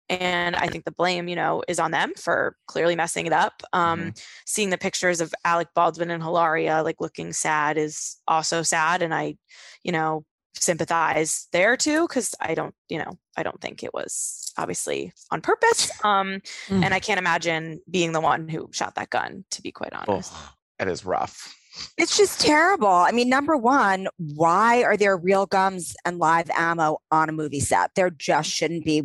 and 0.09 0.55
i 0.55 0.67
think 0.67 0.85
the 0.85 0.91
blame 0.91 1.27
you 1.27 1.35
know 1.35 1.63
is 1.67 1.79
on 1.79 1.91
them 1.91 2.11
for 2.15 2.55
clearly 2.67 2.95
messing 2.95 3.25
it 3.25 3.33
up 3.33 3.63
um, 3.73 3.99
mm-hmm. 3.99 4.09
seeing 4.45 4.69
the 4.69 4.77
pictures 4.77 5.21
of 5.21 5.33
alec 5.45 5.67
baldwin 5.75 6.11
and 6.11 6.23
hilaria 6.23 6.83
like 6.83 6.99
looking 6.99 7.33
sad 7.33 7.77
is 7.77 8.17
also 8.27 8.61
sad 8.61 9.01
and 9.01 9.13
i 9.13 9.35
you 9.83 9.91
know 9.91 10.23
sympathize 10.55 11.47
there 11.51 11.75
too 11.75 12.07
because 12.07 12.35
i 12.39 12.53
don't 12.53 12.75
you 12.89 12.97
know 12.97 13.17
i 13.37 13.43
don't 13.43 13.59
think 13.59 13.83
it 13.83 13.93
was 13.93 14.53
obviously 14.57 15.11
on 15.31 15.41
purpose 15.41 15.91
um 16.03 16.41
mm. 16.67 16.83
and 16.83 16.93
i 16.93 16.99
can't 16.99 17.19
imagine 17.19 17.79
being 17.89 18.11
the 18.11 18.21
one 18.21 18.47
who 18.47 18.69
shot 18.71 18.95
that 18.95 19.09
gun 19.09 19.43
to 19.49 19.61
be 19.61 19.71
quite 19.71 19.93
honest 19.93 20.31
oh, 20.33 20.53
it 20.79 20.87
is 20.87 21.05
rough 21.05 21.55
it's 21.97 22.17
just 22.17 22.39
terrible. 22.39 22.87
I 22.87 23.11
mean, 23.11 23.29
number 23.29 23.57
one, 23.57 24.07
why 24.17 24.83
are 24.83 24.97
there 24.97 25.17
real 25.17 25.45
guns 25.45 25.95
and 26.05 26.19
live 26.19 26.49
ammo 26.55 26.97
on 27.11 27.29
a 27.29 27.31
movie 27.31 27.59
set? 27.59 27.91
There 27.95 28.09
just 28.09 28.49
shouldn't 28.49 28.85
be. 28.85 29.03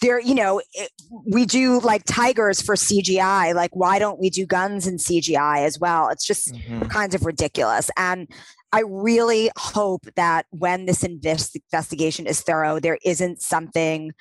There, 0.00 0.20
you 0.20 0.34
know, 0.34 0.60
it, 0.72 0.90
we 1.26 1.44
do 1.44 1.80
like 1.80 2.02
tigers 2.04 2.62
for 2.62 2.74
CGI. 2.74 3.54
Like, 3.54 3.74
why 3.74 3.98
don't 3.98 4.20
we 4.20 4.30
do 4.30 4.46
guns 4.46 4.86
in 4.86 4.96
CGI 4.96 5.66
as 5.66 5.78
well? 5.78 6.08
It's 6.08 6.26
just 6.26 6.52
mm-hmm. 6.54 6.82
kind 6.88 7.14
of 7.14 7.24
ridiculous. 7.24 7.90
And 7.96 8.28
I 8.72 8.82
really 8.86 9.50
hope 9.58 10.06
that 10.16 10.46
when 10.50 10.86
this 10.86 11.04
invest- 11.04 11.56
investigation 11.56 12.26
is 12.26 12.40
thorough, 12.40 12.80
there 12.80 12.98
isn't 13.04 13.42
something 13.42 14.12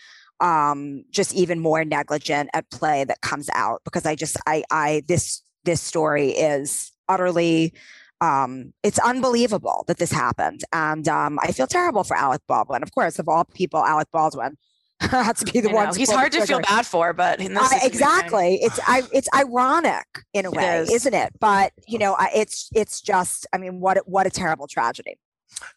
um, 0.41 1.03
just 1.11 1.33
even 1.33 1.59
more 1.59 1.85
negligent 1.85 2.49
at 2.53 2.69
play 2.71 3.03
that 3.05 3.21
comes 3.21 3.49
out 3.53 3.81
because 3.85 4.05
I 4.05 4.15
just 4.15 4.37
I 4.47 4.63
I 4.71 5.03
this 5.07 5.43
this 5.63 5.81
story 5.81 6.29
is 6.29 6.91
utterly 7.11 7.73
um, 8.21 8.71
it's 8.83 8.99
unbelievable 8.99 9.83
that 9.87 9.97
this 9.97 10.11
happened 10.11 10.61
and 10.71 11.07
um, 11.07 11.39
I 11.41 11.51
feel 11.51 11.65
terrible 11.65 12.03
for 12.03 12.15
Alec 12.15 12.41
Baldwin. 12.47 12.83
Of 12.83 12.93
course, 12.93 13.17
of 13.17 13.27
all 13.27 13.45
people, 13.45 13.83
Alec 13.83 14.09
Baldwin 14.11 14.57
had 15.01 15.37
to 15.37 15.51
be 15.51 15.59
the 15.59 15.69
one. 15.69 15.95
He's 15.95 16.11
hard 16.11 16.31
to 16.33 16.45
feel 16.45 16.61
bad 16.61 16.85
for, 16.85 17.13
but 17.13 17.41
uh, 17.41 17.69
exactly, 17.81 18.59
it's 18.61 18.79
I, 18.87 19.01
it's 19.11 19.27
ironic 19.33 20.05
in 20.33 20.45
a 20.45 20.51
way, 20.51 20.85
is. 20.87 21.05
not 21.05 21.13
it? 21.13 21.33
But 21.39 21.73
you 21.87 21.97
know, 21.97 22.13
I, 22.17 22.29
it's 22.35 22.69
it's 22.75 23.01
just, 23.01 23.47
I 23.51 23.57
mean, 23.57 23.79
what 23.79 23.97
what 24.07 24.27
a 24.27 24.29
terrible 24.29 24.67
tragedy. 24.67 25.17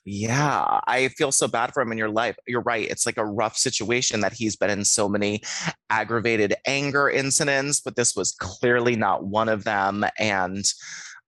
Yeah, 0.05 0.81
I 0.87 1.09
feel 1.09 1.33
so 1.33 1.49
bad 1.49 1.73
for 1.73 1.83
him 1.83 1.91
in 1.91 1.99
your 1.99 2.11
life. 2.11 2.37
You're 2.47 2.62
right. 2.62 2.88
It's 2.88 3.07
like 3.07 3.17
a 3.17 3.25
rough 3.25 3.57
situation 3.57 4.21
that 4.21 4.33
he's 4.33 4.57
been 4.57 4.71
in 4.71 4.85
so 4.85 5.09
many 5.09 5.43
aggravated 5.91 6.55
anger 6.67 7.11
incidents, 7.11 7.81
but 7.81 7.97
this 7.97 8.14
was 8.14 8.33
clearly 8.33 8.95
not 8.95 9.26
one 9.26 9.49
of 9.49 9.64
them. 9.64 10.05
And 10.19 10.64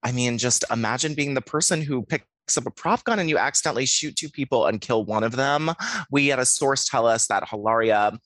I 0.06 0.12
mean, 0.12 0.38
just 0.38 0.64
imagine 0.70 1.14
being 1.14 1.34
the 1.34 1.40
person 1.40 1.82
who 1.82 2.04
picked 2.04 2.28
up 2.56 2.64
a 2.64 2.70
prop 2.70 3.02
gun 3.02 3.18
and 3.18 3.28
you 3.28 3.38
accidentally 3.38 3.86
shoot 3.86 4.14
two 4.14 4.28
people 4.28 4.66
and 4.66 4.80
kill 4.80 5.04
one 5.04 5.24
of 5.24 5.34
them. 5.34 5.72
We 6.12 6.28
had 6.28 6.38
a 6.38 6.46
source 6.46 6.84
tell 6.84 7.08
us 7.08 7.26
that 7.26 7.48
Hilaria 7.48 8.16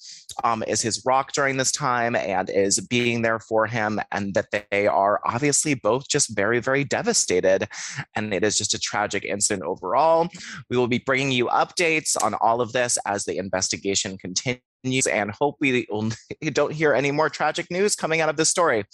um, 0.45 0.63
is 0.69 0.83
his 0.83 1.03
rock 1.07 1.33
during 1.33 1.57
this 1.57 1.73
time 1.73 2.15
and 2.15 2.51
is 2.51 2.81
being 2.81 3.23
there 3.23 3.39
for 3.39 3.67
him, 3.67 3.99
and 4.13 4.35
that 4.35 4.49
they 4.71 4.89
are 4.89 5.23
obviously 5.25 5.73
both 5.73 6.07
just 6.07 6.37
very, 6.37 6.61
very 6.61 6.85
devastated. 6.85 7.67
And 8.15 8.35
it 8.35 8.45
is 8.45 8.59
just 8.59 8.75
a 8.75 8.79
tragic 8.79 9.25
incident 9.25 9.63
overall. 9.63 10.29
We 10.69 10.77
will 10.77 10.87
be 10.87 10.99
bringing 10.99 11.33
you 11.33 11.47
updates 11.47 12.15
on 12.23 12.35
all 12.35 12.61
of 12.61 12.73
this 12.73 12.99
as 13.07 13.25
the 13.25 13.39
investigation 13.39 14.19
continues 14.19 14.61
news 14.85 15.07
and 15.07 15.31
hope 15.31 15.57
we 15.61 15.87
don't 16.53 16.73
hear 16.73 16.95
any 16.95 17.11
more 17.11 17.29
tragic 17.29 17.71
news 17.71 17.95
coming 17.95 18.21
out 18.21 18.29
of 18.29 18.37
this 18.37 18.49
story. 18.49 18.85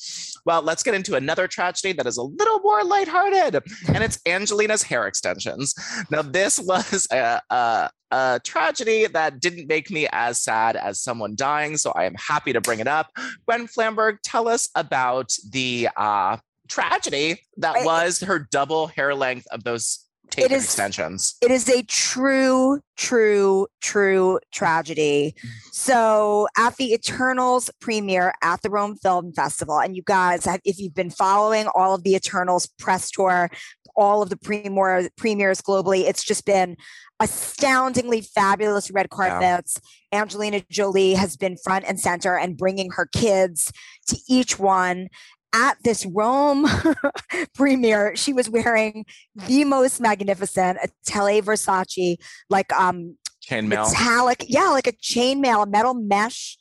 Well, 0.45 0.62
let's 0.62 0.83
get 0.83 0.95
into 0.95 1.14
another 1.14 1.49
tragedy 1.49 1.93
that 1.93 2.07
is 2.07 2.16
a 2.16 2.23
little 2.23 2.61
more 2.61 2.85
lighthearted, 2.85 3.62
and 3.88 4.05
it's 4.05 4.19
Angelina's 4.26 4.83
hair 4.83 5.07
extensions. 5.07 5.75
Now, 6.11 6.23
this 6.23 6.59
was 6.59 7.07
a, 7.11 7.40
a, 7.50 7.90
a 8.11 8.40
tragedy 8.45 9.07
that 9.07 9.40
didn't 9.40 9.69
make 9.69 9.90
me 9.90 10.09
as 10.12 10.40
sad 10.40 10.76
as 10.76 11.01
someone 11.01 11.35
dying, 11.37 11.77
so 11.77 11.92
I 11.92 12.05
am 12.05 12.14
happy 12.14 12.53
to 12.53 12.61
bring 12.61 12.81
it 12.81 12.88
up. 12.88 13.11
Gwen 13.46 13.66
Flamberg, 13.66 14.18
tell 14.22 14.49
us 14.49 14.68
about 14.75 15.33
the 15.51 15.88
uh, 15.96 16.37
tragedy 16.68 17.40
that 17.59 17.85
was 17.85 18.20
her 18.20 18.38
double 18.51 18.88
hair 18.88 19.14
length 19.14 19.46
of 19.51 19.64
those 19.64 20.06
tape 20.31 20.47
it 20.47 20.53
is, 20.53 20.65
extensions. 20.65 21.37
It 21.43 21.51
is 21.51 21.69
a 21.69 21.83
true, 21.85 22.81
true, 22.97 23.67
true 23.81 24.39
tragedy. 24.53 25.35
So 25.73 26.49
at 26.57 26.77
the 26.77 26.93
Eternals 26.93 27.71
premiere 27.81 28.35
at 28.43 28.62
the 28.62 28.71
Rome 28.71 28.97
Film 28.97 29.33
Festival, 29.33 29.79
and 29.79 29.97
you 29.97 30.03
guys, 30.05 30.47
if 30.65 30.79
you've 30.79 30.95
been 30.95 31.11
following 31.11 31.67
all 31.75 31.95
of 31.95 32.03
the 32.03 32.15
Eternals 32.15 32.67
press 32.79 33.11
tour, 33.11 33.51
all 33.97 34.23
of 34.23 34.31
the 34.31 34.37
premiere, 34.37 35.09
premieres 35.17 35.62
globally, 35.62 36.03
it's 36.03 36.25
just 36.25 36.45
been 36.45 36.77
astoundingly 37.19 38.21
fabulous 38.21 38.91
red 38.91 39.09
carpets. 39.09 39.81
Yeah. 40.12 40.21
Angelina 40.21 40.62
Jolie 40.71 41.15
has 41.15 41.37
been 41.37 41.57
front 41.57 41.85
and 41.87 41.99
center 41.99 42.37
and 42.37 42.57
bringing 42.57 42.91
her 42.91 43.07
kids 43.07 43.73
to 44.09 44.19
each 44.29 44.59
one 44.59 45.09
at 45.57 45.83
this 45.83 46.05
Rome 46.05 46.66
premiere, 47.55 48.14
she 48.14 48.33
was 48.33 48.51
wearing 48.51 49.07
the 49.35 49.64
most 49.64 50.01
magnificent 50.01 50.79
Atelier 50.83 51.42
Versace, 51.42 52.16
like 52.51 52.73
um 52.75 53.16
chainmail, 53.49 53.90
metallic, 53.90 54.45
yeah, 54.49 54.69
like 54.69 54.87
a 54.87 54.92
chainmail, 54.92 55.69
metal 55.69 55.95
mesh 55.95 56.59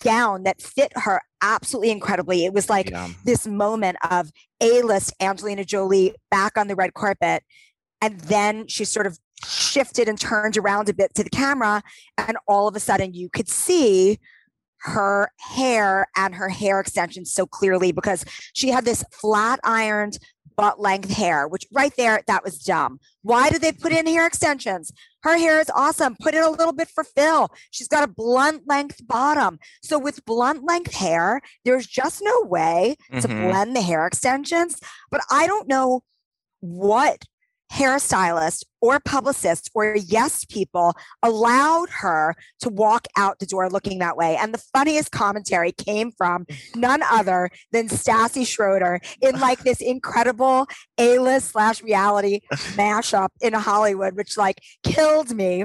gown 0.00 0.44
that 0.44 0.62
fit 0.62 0.92
her 0.96 1.20
absolutely 1.42 1.90
incredibly. 1.90 2.44
It 2.44 2.54
was 2.54 2.70
like 2.70 2.90
yeah. 2.90 3.08
this 3.24 3.46
moment 3.46 3.98
of 4.10 4.30
A-list 4.60 5.12
Angelina 5.20 5.64
Jolie 5.64 6.14
back 6.30 6.56
on 6.56 6.68
the 6.68 6.74
red 6.74 6.94
carpet, 6.94 7.42
and 8.00 8.18
then 8.20 8.66
she 8.66 8.84
sort 8.84 9.06
of 9.06 9.18
shifted 9.44 10.08
and 10.08 10.18
turned 10.18 10.56
around 10.56 10.88
a 10.88 10.94
bit 10.94 11.14
to 11.16 11.22
the 11.22 11.30
camera, 11.30 11.82
and 12.16 12.38
all 12.46 12.66
of 12.66 12.74
a 12.74 12.80
sudden 12.80 13.12
you 13.12 13.28
could 13.28 13.48
see 13.48 14.18
her 14.80 15.30
hair 15.38 16.06
and 16.16 16.34
her 16.34 16.48
hair 16.48 16.80
extensions 16.80 17.32
so 17.32 17.46
clearly 17.46 17.92
because 17.92 18.24
she 18.52 18.68
had 18.68 18.84
this 18.84 19.04
flat 19.12 19.60
ironed 19.64 20.18
butt 20.58 20.80
length 20.80 21.10
hair, 21.10 21.46
which 21.46 21.66
right 21.72 21.92
there, 21.96 22.20
that 22.26 22.42
was 22.42 22.58
dumb. 22.58 22.98
Why 23.22 23.48
did 23.48 23.62
they 23.62 23.70
put 23.70 23.92
in 23.92 24.06
hair 24.06 24.26
extensions? 24.26 24.90
Her 25.22 25.38
hair 25.38 25.60
is 25.60 25.70
awesome. 25.70 26.16
Put 26.20 26.34
in 26.34 26.42
a 26.42 26.50
little 26.50 26.72
bit 26.72 26.88
for 26.88 27.04
fill. 27.04 27.48
She's 27.70 27.86
got 27.86 28.02
a 28.02 28.12
blunt 28.12 28.62
length 28.66 29.06
bottom. 29.06 29.60
So 29.82 29.98
with 29.98 30.24
blunt 30.24 30.64
length 30.64 30.94
hair, 30.94 31.40
there's 31.64 31.86
just 31.86 32.20
no 32.22 32.42
way 32.42 32.96
mm-hmm. 33.10 33.20
to 33.20 33.28
blend 33.28 33.76
the 33.76 33.82
hair 33.82 34.04
extensions. 34.06 34.80
But 35.10 35.20
I 35.30 35.46
don't 35.46 35.68
know 35.68 36.02
what 36.60 37.22
hairstylist 37.72 38.64
or 38.80 39.00
publicist 39.00 39.70
or 39.74 39.96
yes 39.96 40.44
people 40.44 40.94
allowed 41.22 41.88
her 41.90 42.34
to 42.60 42.68
walk 42.68 43.06
out 43.16 43.38
the 43.38 43.46
door 43.46 43.68
looking 43.68 43.98
that 43.98 44.16
way. 44.16 44.36
And 44.36 44.54
the 44.54 44.62
funniest 44.72 45.10
commentary 45.10 45.72
came 45.72 46.12
from 46.12 46.46
none 46.74 47.02
other 47.10 47.50
than 47.72 47.88
Stassi 47.88 48.46
Schroeder 48.46 49.00
in 49.20 49.38
like 49.40 49.60
this 49.60 49.80
incredible 49.80 50.66
A-list 50.98 51.50
slash 51.50 51.82
reality 51.82 52.40
mashup 52.74 53.28
in 53.40 53.52
Hollywood, 53.52 54.16
which 54.16 54.36
like 54.36 54.60
killed 54.82 55.34
me. 55.34 55.64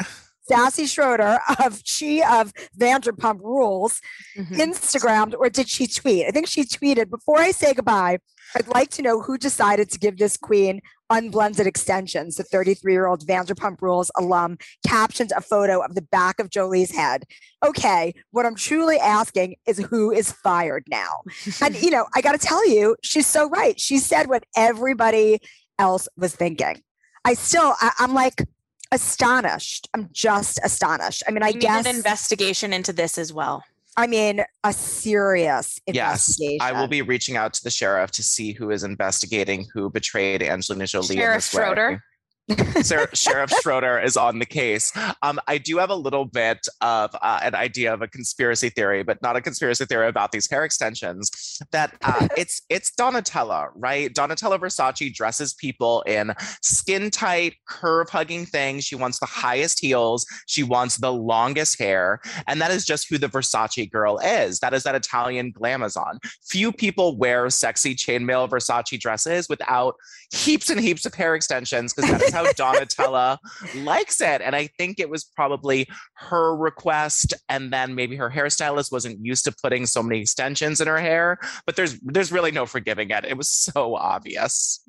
Stassi 0.49 0.87
Schroeder 0.87 1.39
of 1.63 1.81
she 1.85 2.21
of 2.21 2.51
Vanderpump 2.77 3.39
Rules 3.41 4.01
mm-hmm. 4.37 4.55
Instagrammed 4.55 5.35
or 5.37 5.49
did 5.49 5.69
she 5.69 5.87
tweet? 5.87 6.25
I 6.27 6.31
think 6.31 6.47
she 6.47 6.63
tweeted 6.63 7.09
before 7.09 7.39
I 7.39 7.51
say 7.51 7.73
goodbye. 7.73 8.17
I'd 8.55 8.67
like 8.67 8.89
to 8.91 9.01
know 9.01 9.21
who 9.21 9.37
decided 9.37 9.89
to 9.91 9.99
give 9.99 10.17
this 10.17 10.37
queen 10.37 10.81
unblended 11.13 11.67
extensions. 11.67 12.35
The 12.35 12.43
33 12.43 12.91
year 12.91 13.05
old 13.05 13.25
Vanderpump 13.25 13.81
Rules 13.81 14.11
alum 14.17 14.57
captioned 14.85 15.31
a 15.35 15.41
photo 15.41 15.79
of 15.81 15.95
the 15.95 16.01
back 16.01 16.39
of 16.39 16.49
Jolie's 16.49 16.91
head. 16.91 17.23
Okay, 17.63 18.13
what 18.31 18.45
I'm 18.45 18.55
truly 18.55 18.97
asking 18.97 19.55
is 19.67 19.77
who 19.77 20.11
is 20.11 20.31
fired 20.31 20.83
now? 20.89 21.21
and, 21.61 21.79
you 21.81 21.91
know, 21.91 22.07
I 22.15 22.21
got 22.21 22.33
to 22.33 22.37
tell 22.37 22.67
you, 22.67 22.97
she's 23.03 23.27
so 23.27 23.47
right. 23.49 23.79
She 23.79 23.99
said 23.99 24.27
what 24.27 24.43
everybody 24.57 25.39
else 25.77 26.07
was 26.17 26.35
thinking. 26.35 26.81
I 27.23 27.35
still, 27.35 27.73
I, 27.79 27.91
am 27.99 28.13
like, 28.13 28.43
astonished. 28.91 29.87
I'm 29.93 30.09
just 30.11 30.59
astonished. 30.63 31.23
I 31.27 31.31
mean, 31.31 31.43
I 31.43 31.49
you 31.49 31.59
guess 31.59 31.85
an 31.85 31.95
investigation 31.95 32.73
into 32.73 32.91
this 32.91 33.17
as 33.17 33.31
well. 33.31 33.63
I 33.95 34.07
mean, 34.07 34.43
a 34.63 34.73
serious 34.73 35.79
investigation. 35.85 36.57
Yes, 36.59 36.61
I 36.61 36.71
will 36.79 36.87
be 36.87 37.01
reaching 37.01 37.37
out 37.37 37.53
to 37.53 37.63
the 37.63 37.69
sheriff 37.69 38.11
to 38.11 38.23
see 38.23 38.53
who 38.53 38.71
is 38.71 38.83
investigating 38.83 39.67
who 39.73 39.89
betrayed 39.89 40.41
Angelina 40.41 40.87
Jolie. 40.87 41.15
Sheriff 41.15 41.43
Schroeder. 41.43 42.03
Way. 42.49 42.73
Sheriff 43.13 43.51
Schroeder 43.61 43.99
is 43.99 44.17
on 44.17 44.39
the 44.39 44.45
case. 44.45 44.91
Um, 45.21 45.39
I 45.47 45.57
do 45.57 45.77
have 45.77 45.89
a 45.89 45.95
little 45.95 46.25
bit 46.25 46.67
of 46.81 47.15
uh, 47.21 47.39
an 47.41 47.55
idea 47.55 47.93
of 47.93 48.01
a 48.01 48.07
conspiracy 48.07 48.69
theory, 48.69 49.03
but 49.03 49.21
not 49.21 49.35
a 49.35 49.41
conspiracy 49.41 49.85
theory 49.85 50.09
about 50.09 50.31
these 50.31 50.49
hair 50.49 50.65
extensions. 50.65 51.31
That 51.71 51.95
uh, 52.01 52.27
it's 52.37 52.61
it's 52.69 52.91
Donatella, 52.99 53.69
right? 53.75 54.13
Donatella 54.13 54.59
Versace 54.59 55.13
dresses 55.13 55.53
people 55.53 56.01
in 56.01 56.33
skin 56.61 57.09
tight, 57.09 57.55
curve 57.67 58.09
hugging 58.09 58.45
things. 58.45 58.83
She 58.83 58.95
wants 58.95 59.19
the 59.19 59.25
highest 59.25 59.79
heels. 59.79 60.25
She 60.45 60.63
wants 60.63 60.97
the 60.97 61.13
longest 61.13 61.79
hair, 61.79 62.19
and 62.47 62.61
that 62.61 62.71
is 62.71 62.85
just 62.85 63.09
who 63.09 63.17
the 63.17 63.29
Versace 63.29 63.89
girl 63.89 64.19
is. 64.19 64.59
That 64.59 64.73
is 64.73 64.83
that 64.83 64.95
Italian 64.95 65.53
glamazon. 65.53 66.19
Few 66.43 66.73
people 66.73 67.17
wear 67.17 67.49
sexy 67.49 67.95
chainmail 67.95 68.49
Versace 68.49 68.99
dresses 68.99 69.47
without 69.47 69.95
heaps 70.33 70.69
and 70.69 70.79
heaps 70.79 71.05
of 71.05 71.13
hair 71.13 71.35
extensions 71.35 71.93
because 71.93 72.11
that 72.11 72.21
is 72.21 72.32
how 72.33 72.45
Donatella 72.45 73.37
likes 73.75 74.19
it. 74.19 74.41
And 74.41 74.55
I 74.55 74.67
think 74.77 74.99
it 74.99 75.09
was 75.09 75.23
probably 75.23 75.87
her 76.15 76.55
request. 76.55 77.33
And 77.47 77.71
then 77.71 77.95
maybe 77.95 78.15
her 78.17 78.29
hairstylist 78.29 78.91
wasn't 78.91 79.25
used 79.25 79.45
to 79.45 79.55
putting 79.63 79.85
so 79.85 80.03
many 80.03 80.19
extensions 80.19 80.81
in 80.81 80.87
her 80.87 80.99
hair. 80.99 81.39
But 81.65 81.75
there's 81.75 81.99
there's 82.01 82.31
really 82.31 82.51
no 82.51 82.65
forgiving 82.65 83.09
it. 83.09 83.23
It 83.23 83.37
was 83.37 83.49
so 83.49 83.95
obvious. 83.95 84.83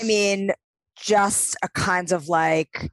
I 0.00 0.04
mean, 0.04 0.52
just 1.00 1.56
a 1.62 1.68
kind 1.68 2.12
of 2.12 2.28
like 2.28 2.90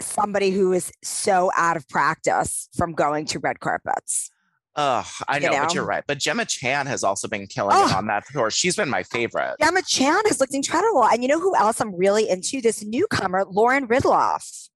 somebody 0.00 0.50
who 0.50 0.72
is 0.72 0.92
so 1.02 1.50
out 1.56 1.76
of 1.76 1.88
practice 1.88 2.68
from 2.76 2.92
going 2.92 3.24
to 3.26 3.38
red 3.38 3.60
carpets. 3.60 4.30
Ugh, 4.76 5.06
I 5.26 5.38
know, 5.38 5.46
you 5.46 5.52
know, 5.52 5.62
but 5.62 5.74
you're 5.74 5.86
right. 5.86 6.04
But 6.06 6.18
Gemma 6.18 6.44
Chan 6.44 6.86
has 6.86 7.02
also 7.02 7.28
been 7.28 7.46
killing 7.46 7.74
oh, 7.74 7.86
it 7.86 7.94
on 7.94 8.06
that 8.08 8.24
tour. 8.30 8.50
She's 8.50 8.76
been 8.76 8.90
my 8.90 9.02
favorite. 9.04 9.56
Gemma 9.58 9.80
Chan 9.82 10.22
has 10.26 10.38
looked 10.38 10.54
incredible. 10.54 11.04
And 11.04 11.22
you 11.22 11.28
know 11.28 11.40
who 11.40 11.56
else 11.56 11.80
I'm 11.80 11.96
really 11.96 12.28
into? 12.28 12.60
This 12.60 12.84
newcomer, 12.84 13.44
Lauren 13.48 13.88
Ridloff. 13.88 14.68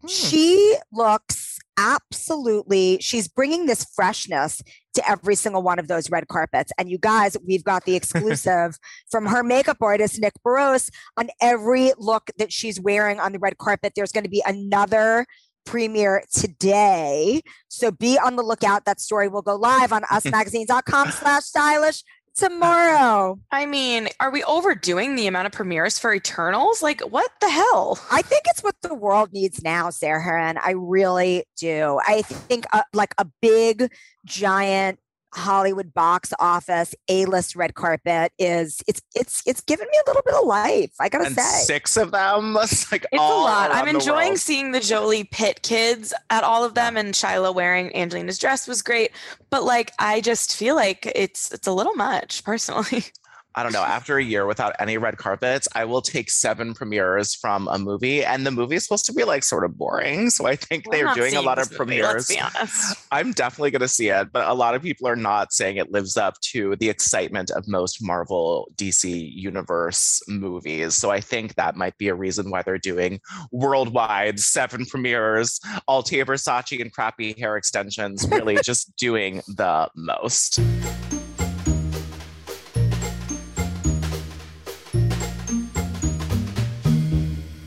Hmm. 0.00 0.08
She 0.08 0.76
looks 0.92 1.58
absolutely, 1.78 2.98
she's 3.00 3.28
bringing 3.28 3.66
this 3.66 3.86
freshness 3.94 4.62
to 4.94 5.08
every 5.08 5.36
single 5.36 5.62
one 5.62 5.78
of 5.78 5.86
those 5.86 6.10
red 6.10 6.26
carpets. 6.26 6.72
And 6.76 6.90
you 6.90 6.98
guys, 6.98 7.36
we've 7.46 7.64
got 7.64 7.84
the 7.84 7.94
exclusive 7.96 8.78
from 9.10 9.26
her 9.26 9.44
makeup 9.44 9.78
artist, 9.80 10.20
Nick 10.20 10.32
Barose, 10.44 10.90
on 11.16 11.28
every 11.40 11.92
look 11.98 12.30
that 12.38 12.52
she's 12.52 12.80
wearing 12.80 13.20
on 13.20 13.32
the 13.32 13.38
red 13.38 13.58
carpet. 13.58 13.92
There's 13.94 14.12
going 14.12 14.24
to 14.24 14.30
be 14.30 14.42
another 14.44 15.24
premiere 15.66 16.22
today. 16.32 17.42
So 17.68 17.90
be 17.90 18.18
on 18.18 18.36
the 18.36 18.42
lookout. 18.42 18.86
That 18.86 19.00
story 19.00 19.28
will 19.28 19.42
go 19.42 19.56
live 19.56 19.92
on 19.92 20.02
usmagazine.com 20.10 21.10
slash 21.10 21.42
stylish 21.42 22.02
tomorrow. 22.36 23.38
I 23.50 23.66
mean, 23.66 24.08
are 24.20 24.30
we 24.30 24.44
overdoing 24.44 25.16
the 25.16 25.26
amount 25.26 25.46
of 25.46 25.52
premieres 25.52 25.98
for 25.98 26.14
Eternals? 26.14 26.82
Like, 26.82 27.00
what 27.00 27.30
the 27.40 27.50
hell? 27.50 27.98
I 28.10 28.22
think 28.22 28.42
it's 28.46 28.62
what 28.62 28.76
the 28.82 28.94
world 28.94 29.32
needs 29.32 29.62
now, 29.62 29.90
Sarah 29.90 30.42
and 30.42 30.58
I 30.58 30.72
really 30.72 31.44
do. 31.58 31.98
I 32.06 32.22
think 32.22 32.66
uh, 32.72 32.82
like 32.92 33.14
a 33.18 33.26
big, 33.40 33.90
giant 34.24 34.98
Hollywood 35.36 35.92
box 35.92 36.32
office 36.38 36.94
A-list 37.08 37.56
red 37.56 37.74
carpet 37.74 38.32
is 38.38 38.80
it's 38.86 39.02
it's 39.14 39.42
it's 39.46 39.60
given 39.60 39.86
me 39.90 39.98
a 40.04 40.08
little 40.08 40.22
bit 40.22 40.34
of 40.34 40.46
life. 40.46 40.92
I 40.98 41.08
gotta 41.08 41.26
and 41.26 41.36
say, 41.36 41.64
six 41.64 41.96
of 41.96 42.10
them. 42.10 42.56
It's 42.66 42.90
like 42.90 43.06
it's 43.12 43.20
a 43.20 43.24
lot. 43.24 43.70
I'm 43.70 43.86
enjoying 43.86 44.36
seeing 44.36 44.72
the 44.72 44.80
Jolie 44.80 45.24
Pitt 45.24 45.62
kids 45.62 46.12
at 46.30 46.42
all 46.42 46.64
of 46.64 46.74
them, 46.74 46.96
and 46.96 47.14
Shiloh 47.14 47.52
wearing 47.52 47.94
Angelina's 47.94 48.38
dress 48.38 48.66
was 48.66 48.82
great. 48.82 49.12
But 49.50 49.62
like, 49.62 49.92
I 49.98 50.20
just 50.20 50.56
feel 50.56 50.74
like 50.74 51.10
it's 51.14 51.52
it's 51.52 51.66
a 51.66 51.72
little 51.72 51.94
much 51.94 52.42
personally. 52.44 53.04
I 53.56 53.62
don't 53.62 53.72
know, 53.72 53.82
after 53.82 54.18
a 54.18 54.22
year 54.22 54.44
without 54.44 54.74
any 54.78 54.98
red 54.98 55.16
carpets, 55.16 55.66
I 55.74 55.86
will 55.86 56.02
take 56.02 56.30
seven 56.30 56.74
premieres 56.74 57.34
from 57.34 57.68
a 57.68 57.78
movie. 57.78 58.22
And 58.22 58.46
the 58.46 58.50
movie 58.50 58.76
is 58.76 58.82
supposed 58.84 59.06
to 59.06 59.14
be 59.14 59.24
like 59.24 59.42
sort 59.42 59.64
of 59.64 59.78
boring. 59.78 60.28
So 60.28 60.46
I 60.46 60.56
think 60.56 60.84
they're 60.90 61.14
doing 61.14 61.36
a 61.36 61.40
lot 61.40 61.58
of 61.58 61.70
movie, 61.70 61.76
premieres. 61.76 62.28
Let's 62.28 62.34
be 62.34 62.40
honest. 62.40 62.98
I'm 63.10 63.32
definitely 63.32 63.70
going 63.70 63.80
to 63.80 63.88
see 63.88 64.08
it, 64.08 64.30
but 64.30 64.46
a 64.46 64.52
lot 64.52 64.74
of 64.74 64.82
people 64.82 65.08
are 65.08 65.16
not 65.16 65.54
saying 65.54 65.78
it 65.78 65.90
lives 65.90 66.18
up 66.18 66.38
to 66.52 66.76
the 66.76 66.90
excitement 66.90 67.50
of 67.50 67.66
most 67.66 68.02
Marvel 68.02 68.68
DC 68.76 69.32
Universe 69.34 70.22
movies. 70.28 70.94
So 70.94 71.10
I 71.10 71.20
think 71.20 71.54
that 71.54 71.76
might 71.76 71.96
be 71.96 72.08
a 72.08 72.14
reason 72.14 72.50
why 72.50 72.60
they're 72.60 72.76
doing 72.76 73.20
worldwide 73.52 74.38
seven 74.38 74.84
premieres, 74.84 75.60
all 75.88 76.00
Atelier 76.00 76.26
Versace 76.26 76.78
and 76.78 76.92
crappy 76.92 77.32
hair 77.32 77.56
extensions, 77.56 78.28
really 78.28 78.58
just 78.62 78.94
doing 78.96 79.40
the 79.48 79.88
most. 79.94 80.60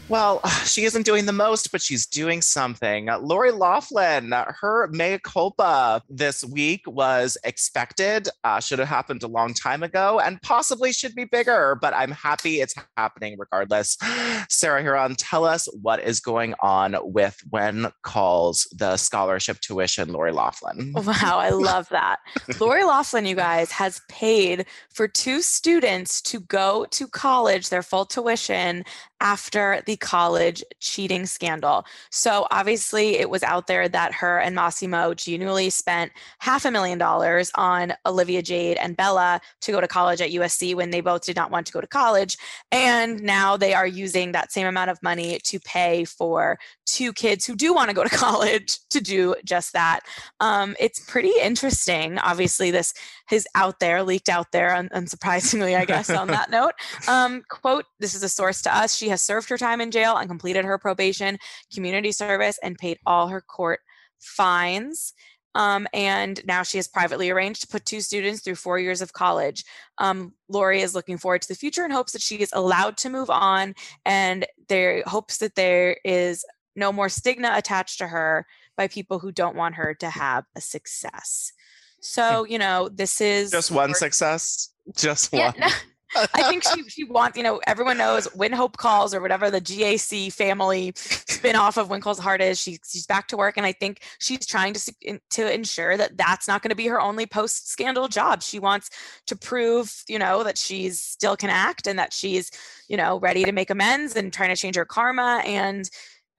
Well, 0.10 0.42
she 0.66 0.86
isn't 0.86 1.06
doing 1.06 1.26
the 1.26 1.34
most, 1.34 1.72
but 1.72 1.82
she's 1.82 2.06
doing 2.06 2.42
something. 2.42 3.10
Lori 3.22 3.52
Loughlin, 3.52 4.32
her 4.32 4.88
mea 4.92 5.20
culpa 5.24 6.02
this 6.10 6.44
week 6.44 6.82
was 6.88 7.38
expected, 7.44 8.28
uh, 8.44 8.60
should 8.60 8.80
have 8.80 8.88
happened 8.88 9.24
a 9.24 9.28
long 9.28 9.54
time 9.54 9.84
ago, 9.84 10.20
and 10.20 10.42
possibly 10.42 10.92
should 10.92 11.14
be 11.14 11.26
bigger, 11.26 11.78
but 11.80 11.94
I'm 11.94 12.12
happy 12.12 12.62
it's 12.62 12.74
happening 12.98 13.36
regardless. 13.38 13.98
Sarah 14.50 14.84
Hearon, 14.84 15.16
tell 15.18 15.46
us 15.46 15.68
what 15.82 16.04
is 16.04 16.20
going 16.20 16.56
on 16.62 16.96
with 17.02 17.38
when 17.52 17.92
calls 18.02 18.68
the 18.76 18.98
scholarship 18.98 19.60
tuition, 19.62 20.12
Lori 20.12 20.32
Loughlin. 20.32 20.94
Wow, 21.10 21.40
I 21.40 21.50
love 21.50 21.90
that. 21.90 22.20
Lori 22.60 22.84
Loughlin, 22.84 23.26
you 23.26 23.36
guys, 23.36 23.72
has 23.72 24.00
paid 24.10 24.68
for 24.94 25.08
two 25.08 25.42
students 25.42 26.22
to 26.22 26.40
go 26.42 26.86
to 26.92 27.08
college, 27.08 27.70
their 27.70 27.82
full 27.82 28.06
tuition, 28.06 28.84
after 29.22 29.82
the 29.86 29.98
college 29.98 30.64
cheating 30.80 31.26
scandal. 31.26 31.86
So 32.10 32.48
obviously, 32.52 33.18
it 33.18 33.30
was 33.30 33.44
out 33.44 33.68
there 33.68 33.90
that 33.90 34.14
her 34.14 34.40
and 34.40 34.56
Mossimo 34.56 35.14
Giannulli 35.14 35.72
spent 35.72 36.12
half 36.40 36.66
a 36.66 36.72
million 36.72 36.98
dollars 36.98 37.52
on 37.56 37.94
Olivia 38.06 38.42
Jade 38.42 38.78
and 38.78 38.96
Bella 38.96 39.42
to 39.62 39.72
go 39.72 39.82
to 39.82 39.88
college 39.88 40.22
at 40.22 40.32
USC 40.32 40.76
when 40.76 40.90
they 40.90 41.02
both 41.02 41.26
did 41.26 41.36
not 41.36 41.52
want 41.52 41.68
to 41.68 41.74
go 41.74 41.82
to 41.82 41.88
college. 41.88 42.38
And 42.72 43.22
now 43.22 43.58
they 43.58 43.74
are 43.74 43.88
using 43.88 44.32
that 44.32 44.52
same 44.52 44.68
amount 44.68 44.90
of 44.90 45.02
money 45.04 45.40
to 45.46 45.60
pay 45.60 46.06
for 46.06 46.58
two 46.86 47.14
kids 47.14 47.46
who 47.46 47.56
do 47.56 47.74
want 47.74 47.90
to 47.90 47.96
go 47.96 48.04
to 48.04 48.10
college 48.16 48.80
to 48.90 49.02
do 49.02 49.36
just 49.46 49.74
that. 49.74 50.02
Um, 50.40 50.76
it's 50.80 51.00
pretty 51.00 51.34
interesting. 51.42 52.18
Obviously, 52.20 52.72
this 52.72 52.94
is 53.32 53.48
out 53.56 53.80
there, 53.80 54.04
leaked 54.04 54.30
out 54.30 54.52
there, 54.52 54.76
un- 54.76 54.90
unsurprisingly, 54.94 55.78
I 55.78 55.86
guess, 55.86 56.10
on 56.10 56.28
that 56.28 56.50
note. 56.52 56.74
Um, 57.08 57.44
quote, 57.50 57.86
this 58.00 58.16
is 58.16 58.24
a 58.24 58.30
source 58.30 58.62
to 58.64 58.76
us. 58.76 58.96
She 58.96 59.09
has 59.10 59.22
served 59.22 59.50
her 59.50 59.58
time 59.58 59.82
in 59.82 59.92
jail 59.92 60.18
and 60.18 60.30
completed 60.30 60.66
her 60.66 60.78
probation, 60.78 61.38
community 61.74 62.12
service, 62.12 62.58
and 62.64 62.78
paid 62.78 62.98
all 63.06 63.28
her 63.28 63.42
court 63.42 63.82
fines. 64.20 65.14
Um, 65.56 65.88
and 65.94 66.40
now 66.46 66.64
she 66.64 66.78
has 66.78 66.88
privately 66.88 67.30
arranged 67.30 67.62
to 67.62 67.68
put 67.68 67.86
two 67.86 68.02
students 68.02 68.42
through 68.42 68.56
four 68.56 68.78
years 68.78 69.02
of 69.02 69.14
college. 69.14 69.66
Um, 69.98 70.34
Lori 70.48 70.82
is 70.82 70.94
looking 70.94 71.18
forward 71.18 71.42
to 71.42 71.48
the 71.48 71.56
future 71.56 71.84
and 71.84 71.92
hopes 71.92 72.14
that 72.14 72.22
she 72.22 72.38
is 72.38 72.52
allowed 72.54 72.98
to 72.98 73.10
move 73.10 73.30
on, 73.30 73.74
and 74.06 74.46
there 74.68 75.04
hopes 75.06 75.38
that 75.38 75.56
there 75.56 75.98
is 76.06 76.46
no 76.76 76.92
more 76.92 77.10
stigma 77.10 77.52
attached 77.56 77.98
to 77.98 78.08
her 78.08 78.46
by 78.78 78.88
people 78.88 79.20
who 79.20 79.32
don't 79.32 79.56
want 79.56 79.76
her 79.76 79.94
to 79.96 80.10
have 80.10 80.46
a 80.56 80.62
success. 80.62 81.52
So, 82.00 82.46
you 82.46 82.58
know, 82.60 82.88
this 82.88 83.20
is 83.20 83.52
just 83.52 83.72
one 83.72 83.94
success, 83.94 84.70
just 84.96 85.34
one. 85.34 85.54
Yeah, 85.58 85.72
I 86.16 86.44
think 86.44 86.64
she 86.64 86.90
she 86.90 87.04
wants, 87.04 87.38
you 87.38 87.44
know, 87.44 87.62
everyone 87.68 87.98
knows 87.98 88.26
when 88.34 88.52
Hope 88.52 88.78
calls 88.78 89.14
or 89.14 89.22
whatever 89.22 89.52
the 89.52 89.62
GAC 89.62 90.34
family 90.34 90.94
spin-off 90.96 91.78
of 91.78 91.90
When 91.90 92.02
Calls 92.02 92.20
Heart 92.20 92.42
is. 92.42 92.60
She, 92.60 92.80
she's 92.88 93.06
back 93.06 93.28
to 93.28 93.38
work, 93.38 93.58
and 93.58 93.66
I 93.66 93.72
think 93.72 94.02
she's 94.20 94.46
trying 94.46 94.74
to 94.74 95.20
to 95.32 95.54
ensure 95.54 95.98
that 95.98 96.18
that's 96.18 96.48
not 96.48 96.62
going 96.62 96.70
to 96.70 96.76
be 96.76 96.88
her 96.88 97.00
only 97.00 97.26
post-scandal 97.26 98.08
job. 98.08 98.42
She 98.42 98.60
wants 98.60 98.90
to 99.28 99.36
prove, 99.36 100.04
you 100.08 100.20
know, 100.20 100.44
that 100.44 100.58
she's 100.58 101.00
still 101.00 101.38
can 101.38 101.50
act 101.50 101.86
and 101.86 102.00
that 102.00 102.12
she's, 102.12 102.52
you 102.88 102.98
know, 102.98 103.20
ready 103.20 103.44
to 103.44 103.52
make 103.52 103.70
amends 103.70 104.16
and 104.16 104.34
trying 104.34 104.50
to 104.50 104.56
change 104.56 104.76
her 104.76 104.86
karma. 104.86 105.44
And 105.46 105.90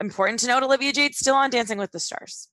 important 0.01 0.41
to 0.41 0.49
note, 0.49 0.63
Olivia 0.63 0.93
Jade's 0.93 1.19
still 1.19 1.35
on 1.37 1.51
Dancing 1.51 1.79
with 1.79 1.93
the 1.93 2.01
Stars. 2.01 2.49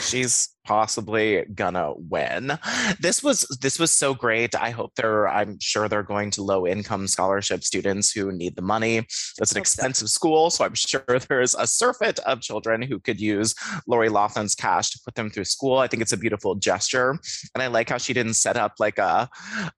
She's 0.00 0.50
possibly 0.64 1.44
gonna 1.54 1.94
win. 1.96 2.58
This 3.00 3.22
was 3.22 3.46
this 3.60 3.78
was 3.78 3.90
so 3.90 4.14
great. 4.14 4.54
I 4.54 4.70
hope 4.70 4.94
they're 4.94 5.28
I'm 5.28 5.58
sure 5.60 5.88
they're 5.88 6.02
going 6.02 6.30
to 6.32 6.42
low 6.42 6.66
income 6.66 7.06
scholarship 7.06 7.64
students 7.64 8.12
who 8.12 8.32
need 8.32 8.56
the 8.56 8.62
money. 8.62 8.98
It's 8.98 9.52
an 9.52 9.58
expensive 9.58 10.08
school, 10.08 10.50
so 10.50 10.64
I'm 10.64 10.74
sure 10.74 11.04
there's 11.28 11.54
a 11.54 11.66
surfeit 11.66 12.18
of 12.20 12.40
children 12.40 12.82
who 12.82 13.00
could 13.00 13.20
use 13.20 13.54
Lori 13.86 14.08
Loughlin's 14.08 14.54
cash 14.54 14.90
to 14.90 15.00
put 15.04 15.14
them 15.14 15.30
through 15.30 15.44
school. 15.44 15.78
I 15.78 15.86
think 15.86 16.02
it's 16.02 16.12
a 16.12 16.16
beautiful 16.16 16.54
gesture. 16.54 17.18
And 17.54 17.62
I 17.62 17.66
like 17.68 17.88
how 17.88 17.98
she 17.98 18.12
didn't 18.12 18.34
set 18.34 18.56
up 18.56 18.74
like 18.78 18.98
a 18.98 19.28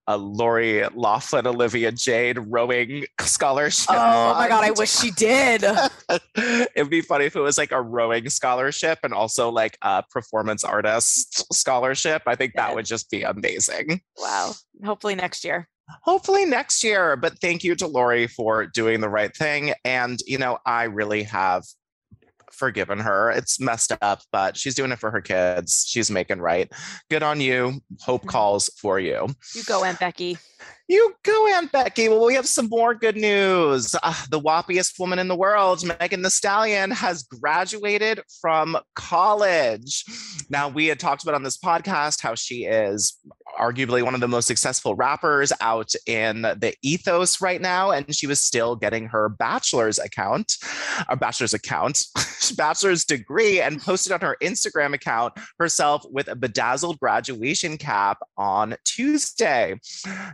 a 0.07 0.17
Lori 0.17 0.85
Loughlin 0.95 1.47
Olivia 1.47 1.93
Jade 1.93 2.39
rowing 2.49 3.05
scholarship. 3.21 3.91
Oh 3.91 4.35
my 4.35 4.49
god, 4.49 4.65
I 4.65 4.71
wish 4.73 4.91
she 4.91 5.11
did. 5.13 5.65
It'd 6.77 6.91
be 6.91 7.01
funny 7.01 7.27
if 7.27 7.37
it 7.37 7.41
was 7.41 7.59
like 7.59 7.73
a 7.73 7.81
rowing 7.81 8.29
scholarship 8.29 8.99
and 9.03 9.13
also 9.13 9.51
like 9.51 9.77
a 9.83 10.03
performance 10.11 10.65
artist 10.73 11.53
scholarship. 11.55 12.23
I 12.27 12.35
think 12.35 12.55
that 12.55 12.75
would 12.75 12.87
just 12.87 13.11
be 13.11 13.23
amazing. 13.23 14.01
Wow. 14.19 14.53
Hopefully 14.85 15.15
next 15.15 15.45
year. 15.45 15.69
hopefully 16.03 16.45
next 16.47 16.83
year. 16.83 17.17
But 17.17 17.39
thank 17.41 17.63
you 17.63 17.75
to 17.77 17.87
Lori 17.87 18.27
for 18.27 18.67
doing 18.67 19.01
the 19.01 19.09
right 19.09 19.37
thing. 19.37 19.75
And, 19.85 20.19
you 20.27 20.39
know, 20.39 20.59
I 20.65 20.85
really 20.85 21.23
have 21.25 21.65
forgiven 22.51 22.99
her. 22.99 23.31
It's 23.31 23.59
messed 23.61 23.93
up, 24.03 24.21
but 24.31 24.57
she's 24.57 24.75
doing 24.75 24.93
it 24.93 24.99
for 24.99 25.11
her 25.11 25.21
kids. 25.21 25.85
She's 25.89 26.11
making 26.11 26.41
right. 26.41 26.71
Good 27.11 27.23
on 27.23 27.41
you. 27.41 27.81
Hope 28.01 28.27
calls 28.37 28.69
for 28.79 28.99
you. 29.01 29.29
You 29.55 29.63
go, 29.65 29.85
Aunt 29.85 29.99
Becky. 29.99 30.39
You 30.89 31.15
go, 31.23 31.49
Aunt 31.49 31.71
Becky. 31.71 32.09
Well, 32.09 32.27
we 32.27 32.35
have 32.35 32.47
some 32.47 32.69
more 32.69 32.95
good 32.95 33.17
news. 33.17 33.95
Uh, 34.03 34.15
the 34.31 34.41
whoppiest 34.41 34.99
woman 34.99 35.19
in 35.19 35.29
the 35.29 35.37
world, 35.37 35.85
Megan 36.01 36.23
Thee 36.23 36.31
Stallion, 36.31 36.91
has 36.91 37.23
graduated 37.23 38.21
from 38.41 38.77
college. 38.97 40.05
Now, 40.51 40.69
we 40.69 40.87
had 40.87 40.99
talked 40.99 41.23
about 41.23 41.35
on 41.35 41.45
this 41.45 41.57
podcast 41.57 42.21
how 42.21 42.35
she 42.35 42.65
is 42.65 43.17
arguably 43.59 44.03
one 44.03 44.15
of 44.15 44.21
the 44.21 44.29
most 44.29 44.47
successful 44.47 44.95
rappers 44.95 45.53
out 45.61 45.93
in 46.07 46.43
the 46.43 46.75
ethos 46.83 47.41
right 47.41 47.61
now 47.61 47.91
and 47.91 48.15
she 48.15 48.27
was 48.27 48.41
still 48.41 48.77
getting 48.77 49.07
her 49.07 49.29
bachelor's 49.29 49.99
account 49.99 50.57
a 51.09 51.17
bachelor's 51.17 51.55
account 51.55 52.05
bachelor's 52.57 53.05
degree 53.05 53.61
and 53.61 53.81
posted 53.81 54.13
on 54.13 54.21
her 54.21 54.37
instagram 54.43 54.95
account 54.95 55.35
herself 55.59 56.05
with 56.11 56.29
a 56.29 56.35
bedazzled 56.35 56.99
graduation 56.99 57.77
cap 57.77 58.19
on 58.37 58.75
tuesday 58.85 59.79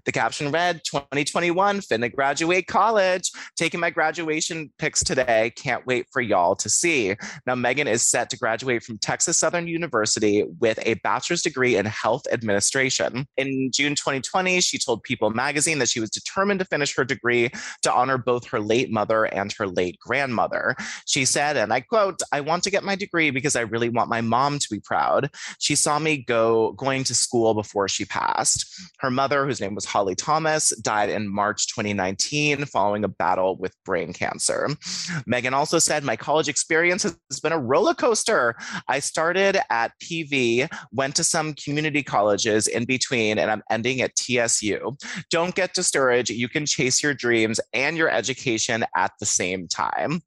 the 0.04 0.12
caption 0.12 0.47
read 0.50 0.80
2021 0.84 1.80
finna 1.80 2.12
graduate 2.12 2.66
college 2.66 3.30
taking 3.56 3.80
my 3.80 3.90
graduation 3.90 4.70
pics 4.78 5.02
today 5.02 5.52
can't 5.56 5.86
wait 5.86 6.06
for 6.12 6.20
y'all 6.20 6.54
to 6.54 6.68
see 6.68 7.14
now 7.46 7.54
megan 7.54 7.88
is 7.88 8.02
set 8.02 8.30
to 8.30 8.36
graduate 8.36 8.82
from 8.82 8.98
texas 8.98 9.36
southern 9.36 9.66
university 9.66 10.44
with 10.60 10.78
a 10.84 10.94
bachelor's 10.94 11.42
degree 11.42 11.76
in 11.76 11.86
health 11.86 12.26
administration 12.32 13.26
in 13.36 13.70
June 13.72 13.94
2020, 13.94 14.60
she 14.60 14.78
told 14.78 15.02
People 15.02 15.30
magazine 15.30 15.78
that 15.78 15.88
she 15.88 16.00
was 16.00 16.10
determined 16.10 16.60
to 16.60 16.66
finish 16.66 16.94
her 16.96 17.04
degree 17.04 17.50
to 17.82 17.92
honor 17.92 18.18
both 18.18 18.46
her 18.48 18.60
late 18.60 18.90
mother 18.90 19.24
and 19.24 19.52
her 19.52 19.66
late 19.66 19.98
grandmother. 20.00 20.74
She 21.06 21.24
said, 21.24 21.56
and 21.56 21.72
I 21.72 21.80
quote, 21.80 22.20
I 22.32 22.40
want 22.40 22.64
to 22.64 22.70
get 22.70 22.84
my 22.84 22.96
degree 22.96 23.30
because 23.30 23.56
I 23.56 23.60
really 23.60 23.88
want 23.88 24.10
my 24.10 24.20
mom 24.20 24.58
to 24.58 24.68
be 24.70 24.80
proud. 24.80 25.30
She 25.58 25.74
saw 25.74 25.98
me 25.98 26.18
go 26.18 26.72
going 26.72 27.04
to 27.04 27.14
school 27.14 27.54
before 27.54 27.88
she 27.88 28.04
passed. 28.04 28.66
Her 28.98 29.10
mother, 29.10 29.46
whose 29.46 29.60
name 29.60 29.74
was 29.74 29.84
Holly 29.84 30.14
died 30.82 31.08
in 31.08 31.32
March 31.32 31.68
2019 31.68 32.64
following 32.66 33.04
a 33.04 33.08
battle 33.08 33.56
with 33.56 33.74
brain 33.84 34.12
cancer. 34.12 34.68
Megan 35.26 35.54
also 35.54 35.78
said, 35.78 36.04
My 36.04 36.16
college 36.16 36.48
experience 36.48 37.02
has 37.02 37.40
been 37.40 37.52
a 37.52 37.58
roller 37.58 37.94
coaster. 37.94 38.54
I 38.88 38.98
started 39.00 39.58
at 39.70 39.92
PV, 40.02 40.68
went 40.92 41.16
to 41.16 41.24
some 41.24 41.54
community 41.54 42.02
colleges 42.02 42.66
in 42.66 42.84
between 42.84 43.38
and 43.38 43.50
I'm 43.50 43.62
ending 43.70 44.00
at 44.02 44.16
TSU. 44.16 44.96
Don't 45.30 45.54
get 45.54 45.74
discouraged. 45.74 46.30
You 46.30 46.48
can 46.48 46.66
chase 46.66 47.02
your 47.02 47.14
dreams 47.14 47.60
and 47.72 47.96
your 47.96 48.10
education 48.10 48.84
at 48.94 49.12
the 49.20 49.26
same 49.26 49.66
time. 49.66 50.20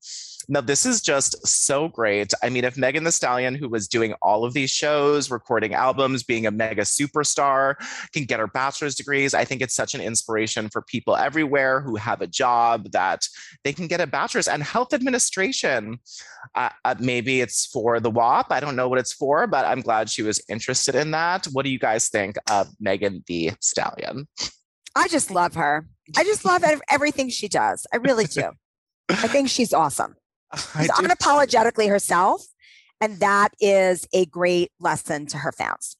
Now, 0.47 0.61
this 0.61 0.85
is 0.85 1.01
just 1.01 1.45
so 1.45 1.87
great. 1.87 2.33
I 2.43 2.49
mean, 2.49 2.63
if 2.63 2.77
Megan 2.77 3.03
Thee 3.03 3.11
Stallion, 3.11 3.55
who 3.55 3.69
was 3.69 3.87
doing 3.87 4.13
all 4.21 4.43
of 4.43 4.53
these 4.53 4.69
shows, 4.69 5.29
recording 5.31 5.73
albums, 5.73 6.23
being 6.23 6.45
a 6.45 6.51
mega 6.51 6.83
superstar, 6.83 7.75
can 8.13 8.25
get 8.25 8.39
her 8.39 8.47
bachelor's 8.47 8.95
degrees, 8.95 9.33
I 9.33 9.45
think 9.45 9.61
it's 9.61 9.75
such 9.75 9.95
an 9.95 10.01
inspiration 10.01 10.69
for 10.69 10.81
people 10.81 11.15
everywhere 11.15 11.81
who 11.81 11.95
have 11.95 12.21
a 12.21 12.27
job 12.27 12.91
that 12.91 13.27
they 13.63 13.73
can 13.73 13.87
get 13.87 14.01
a 14.01 14.07
bachelor's 14.07 14.47
and 14.47 14.63
health 14.63 14.93
administration. 14.93 15.99
Uh, 16.55 16.69
uh, 16.85 16.95
maybe 16.99 17.41
it's 17.41 17.65
for 17.65 17.99
the 17.99 18.09
WAP. 18.09 18.51
I 18.51 18.59
don't 18.59 18.75
know 18.75 18.89
what 18.89 18.99
it's 18.99 19.13
for, 19.13 19.47
but 19.47 19.65
I'm 19.65 19.81
glad 19.81 20.09
she 20.09 20.23
was 20.23 20.43
interested 20.49 20.95
in 20.95 21.11
that. 21.11 21.45
What 21.53 21.63
do 21.63 21.71
you 21.71 21.79
guys 21.79 22.09
think 22.09 22.37
of 22.49 22.67
Megan 22.79 23.23
Thee 23.27 23.51
Stallion? 23.59 24.27
I 24.95 25.07
just 25.07 25.31
love 25.31 25.53
her. 25.55 25.87
I 26.17 26.23
just 26.23 26.43
love 26.43 26.63
everything 26.89 27.29
she 27.29 27.47
does. 27.47 27.87
I 27.93 27.97
really 27.97 28.25
do. 28.25 28.51
I 29.09 29.27
think 29.27 29.49
she's 29.49 29.73
awesome. 29.73 30.15
She's 30.79 30.91
unapologetically 30.91 31.89
herself. 31.89 32.45
And 32.99 33.19
that 33.19 33.49
is 33.59 34.07
a 34.13 34.25
great 34.27 34.71
lesson 34.79 35.25
to 35.27 35.37
her 35.39 35.51
fans. 35.51 35.97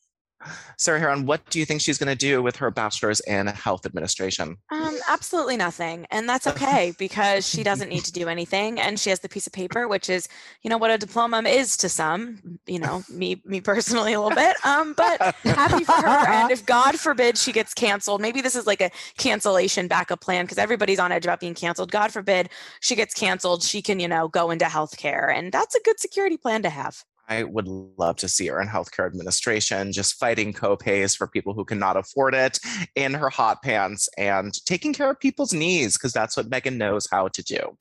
Sarah 0.78 1.00
Hearon, 1.00 1.26
what 1.26 1.48
do 1.50 1.60
you 1.60 1.66
think 1.66 1.82
she's 1.82 1.98
going 1.98 2.10
to 2.10 2.16
do 2.16 2.42
with 2.42 2.56
her 2.58 2.72
bachelor's 2.72 3.20
in 3.22 3.48
health 3.48 3.86
administration? 3.86 4.58
Um, 4.72 4.98
absolutely 5.08 5.58
nothing. 5.58 6.06
And 6.12 6.28
that's 6.28 6.48
okay 6.48 6.94
because 7.00 7.48
she 7.48 7.64
doesn't 7.64 7.90
need 7.90 8.04
to 8.06 8.12
do 8.12 8.28
anything. 8.28 8.80
And 8.80 9.00
she 9.00 9.10
has 9.10 9.20
the 9.20 9.30
piece 9.30 9.48
of 9.48 9.54
paper, 9.54 9.88
which 9.88 10.10
is, 10.10 10.28
you 10.62 10.70
know, 10.70 10.78
what 10.78 10.92
a 10.92 10.98
diploma 10.98 11.42
is 11.42 11.78
to 11.78 11.90
some, 11.90 12.60
you 12.66 12.80
know, 12.80 13.04
me, 13.10 13.42
me 13.46 13.62
personally 13.62 14.14
a 14.14 14.22
little 14.22 14.36
bit. 14.36 14.56
Um, 14.66 14.94
but 14.94 15.36
happy 15.44 15.84
for 15.84 15.94
her. 15.94 16.28
And 16.28 16.52
if 16.52 16.66
God 16.66 17.00
forbid 17.00 17.38
she 17.38 17.52
gets 17.52 17.74
canceled, 17.74 18.22
maybe 18.22 18.42
this 18.42 18.56
is 18.56 18.68
like 18.68 18.82
a 18.82 18.92
cancellation 19.18 19.88
backup 19.88 20.22
plan 20.22 20.46
because 20.46 20.58
everybody's 20.58 21.00
on 21.00 21.12
edge 21.12 21.26
about 21.26 21.40
being 21.40 21.54
canceled. 21.54 21.92
God 21.92 22.12
forbid 22.12 22.50
she 22.80 22.96
gets 22.96 23.14
canceled. 23.14 23.64
She 23.64 23.82
can, 23.82 24.00
you 24.00 24.08
know, 24.08 24.28
go 24.28 24.52
into 24.52 24.66
healthcare. 24.66 25.34
And 25.36 25.52
that's 25.52 25.76
a 25.76 25.80
good 25.82 26.00
security 26.00 26.38
plan 26.38 26.64
to 26.64 26.70
have. 26.70 27.04
I 27.32 27.44
would 27.44 27.70
love 27.70 28.18
to 28.18 28.28
see 28.28 28.48
her 28.48 28.60
in 28.60 28.68
healthcare 28.68 29.06
administration, 29.06 29.94
just 29.94 30.16
fighting 30.16 30.52
copays 30.52 31.16
for 31.16 31.28
people 31.28 31.54
who 31.54 31.64
cannot 31.64 31.96
afford 31.96 32.36
it 32.36 32.60
in 32.96 33.14
her 33.14 33.30
hot 33.30 33.64
pants 33.64 34.10
and 34.18 34.54
taking 34.66 34.92
care 34.92 35.10
of 35.10 35.18
people's 35.18 35.54
needs, 35.54 35.94
because 35.98 36.12
that's 36.12 36.36
what 36.36 36.50
Megan 36.50 36.78
knows 36.78 37.08
how 37.10 37.30
to 37.30 37.42
do. 37.42 37.78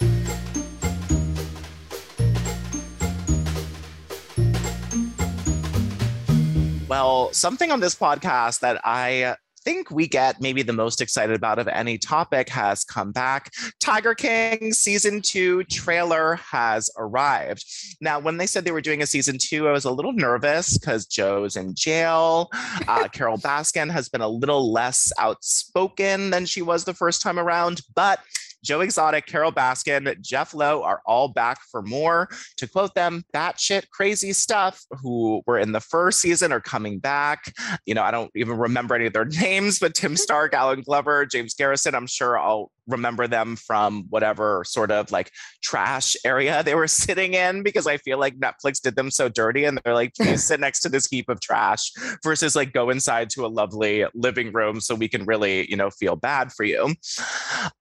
Well, 6.86 7.32
something 7.32 7.72
on 7.72 7.80
this 7.80 7.96
podcast 7.96 8.60
that 8.60 8.80
I 8.84 9.34
think 9.64 9.90
we 9.90 10.06
get 10.06 10.40
maybe 10.40 10.62
the 10.62 10.72
most 10.72 11.00
excited 11.00 11.36
about 11.36 11.58
of 11.58 11.68
any 11.68 11.98
topic 11.98 12.48
has 12.48 12.84
come 12.84 13.12
back. 13.12 13.52
Tiger 13.78 14.14
King 14.14 14.72
season 14.72 15.20
two 15.20 15.64
trailer 15.64 16.36
has 16.36 16.90
arrived. 16.96 17.64
Now, 18.00 18.18
when 18.18 18.36
they 18.36 18.46
said 18.46 18.64
they 18.64 18.72
were 18.72 18.80
doing 18.80 19.02
a 19.02 19.06
season 19.06 19.36
two, 19.38 19.68
I 19.68 19.72
was 19.72 19.84
a 19.84 19.90
little 19.90 20.12
nervous 20.12 20.78
because 20.78 21.06
Joe's 21.06 21.56
in 21.56 21.74
jail. 21.74 22.48
Uh, 22.88 23.08
Carole 23.08 23.38
Baskin 23.38 23.90
has 23.90 24.08
been 24.08 24.20
a 24.20 24.28
little 24.28 24.72
less 24.72 25.12
outspoken 25.18 26.30
than 26.30 26.46
she 26.46 26.62
was 26.62 26.84
the 26.84 26.94
first 26.94 27.22
time 27.22 27.38
around, 27.38 27.82
but 27.94 28.20
Joe 28.62 28.80
Exotic, 28.80 29.26
Carole 29.26 29.52
Baskin, 29.52 30.20
Jeff 30.20 30.54
Lowe 30.54 30.82
are 30.82 31.00
all 31.06 31.28
back 31.28 31.60
for 31.70 31.82
more. 31.82 32.28
To 32.58 32.68
quote 32.68 32.94
them, 32.94 33.24
batshit 33.34 33.88
crazy 33.90 34.32
stuff 34.32 34.84
who 35.02 35.42
were 35.46 35.58
in 35.58 35.72
the 35.72 35.80
first 35.80 36.20
season 36.20 36.52
are 36.52 36.60
coming 36.60 36.98
back. 36.98 37.52
You 37.86 37.94
know, 37.94 38.02
I 38.02 38.10
don't 38.10 38.30
even 38.34 38.56
remember 38.58 38.94
any 38.94 39.06
of 39.06 39.12
their 39.12 39.24
names, 39.40 39.78
but 39.78 39.94
Tim 39.94 40.16
Stark, 40.16 40.54
Allen 40.54 40.82
Glover, 40.82 41.26
James 41.26 41.54
Garretson, 41.54 41.94
I'm 41.94 42.06
sure 42.06 42.38
I'll 42.38 42.70
remember 42.90 43.26
them 43.26 43.56
from 43.56 44.04
whatever 44.10 44.64
sort 44.64 44.90
of 44.90 45.10
like 45.10 45.30
trash 45.62 46.16
area 46.24 46.62
they 46.62 46.74
were 46.74 46.88
sitting 47.00 47.34
in 47.34 47.62
because 47.62 47.86
I 47.86 47.96
feel 47.98 48.18
like 48.18 48.38
Netflix 48.38 48.80
did 48.80 48.96
them 48.96 49.10
so 49.10 49.28
dirty 49.28 49.64
and 49.64 49.80
they're 49.84 49.94
like, 49.94 50.14
please 50.14 50.44
sit 50.44 50.60
next 50.60 50.80
to 50.80 50.88
this 50.88 51.06
heap 51.06 51.28
of 51.28 51.40
trash 51.40 51.92
versus 52.22 52.56
like 52.56 52.72
go 52.72 52.90
inside 52.90 53.30
to 53.30 53.46
a 53.46 53.48
lovely 53.48 54.04
living 54.14 54.52
room 54.52 54.80
so 54.80 54.94
we 54.94 55.08
can 55.08 55.24
really, 55.24 55.68
you 55.70 55.76
know, 55.76 55.90
feel 55.90 56.16
bad 56.16 56.52
for 56.52 56.64
you. 56.64 56.94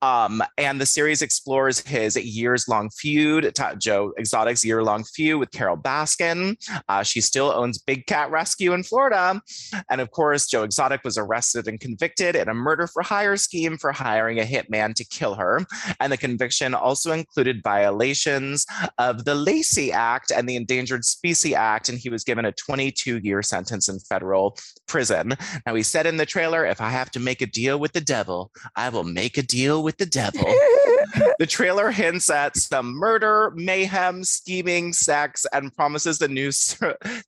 Um, 0.01 0.41
and 0.57 0.79
the 0.79 0.85
series 0.85 1.21
explores 1.21 1.79
his 1.79 2.15
years 2.15 2.67
long 2.67 2.89
feud, 2.89 3.53
Joe 3.79 4.13
Exotic's 4.17 4.63
year 4.63 4.83
long 4.83 5.03
feud 5.03 5.39
with 5.39 5.51
Carole 5.51 5.77
Baskin. 5.77 6.55
Uh, 6.87 7.03
she 7.03 7.21
still 7.21 7.51
owns 7.51 7.77
Big 7.77 8.05
Cat 8.05 8.31
Rescue 8.31 8.73
in 8.73 8.83
Florida. 8.83 9.41
And 9.89 10.01
of 10.01 10.11
course, 10.11 10.47
Joe 10.47 10.63
Exotic 10.63 11.03
was 11.03 11.17
arrested 11.17 11.67
and 11.67 11.79
convicted 11.79 12.35
in 12.35 12.49
a 12.49 12.53
murder 12.53 12.87
for 12.87 13.01
hire 13.01 13.37
scheme 13.37 13.77
for 13.77 13.91
hiring 13.91 14.39
a 14.39 14.43
hitman 14.43 14.93
to 14.99 15.05
kill 15.05 15.35
her. 15.35 15.65
And 15.99 16.11
the 16.11 16.17
conviction 16.17 16.73
also 16.73 17.11
included 17.11 17.63
violations 17.63 18.65
of 18.97 19.25
the 19.25 19.35
Lacey 19.35 19.91
Act 19.91 20.31
and 20.31 20.47
the 20.47 20.55
Endangered 20.55 21.05
Species 21.05 21.53
Act. 21.53 21.89
And 21.89 21.97
he 21.97 22.09
was 22.09 22.23
given 22.23 22.45
a 22.45 22.51
22 22.51 23.19
year 23.23 23.41
sentence 23.41 23.89
in 23.89 23.99
federal 23.99 24.57
prison. 24.87 25.33
Now, 25.65 25.75
he 25.75 25.83
said 25.83 26.05
in 26.05 26.17
the 26.17 26.25
trailer, 26.25 26.65
if 26.65 26.81
I 26.81 26.89
have 26.89 27.11
to 27.11 27.19
make 27.19 27.41
a 27.41 27.45
deal 27.45 27.79
with 27.79 27.93
the 27.93 28.01
devil, 28.01 28.51
I 28.75 28.89
will 28.89 29.03
make 29.03 29.37
a 29.37 29.43
deal 29.43 29.83
with 29.83 29.97
the 29.97 30.05
devil. 30.05 30.45
the 31.39 31.47
trailer 31.47 31.91
hints 31.91 32.29
at 32.29 32.57
some 32.57 32.93
murder, 32.93 33.51
mayhem, 33.55 34.23
scheming, 34.23 34.93
sex, 34.93 35.45
and 35.53 35.75
promises 35.75 36.19
the 36.19 36.27
new, 36.27 36.51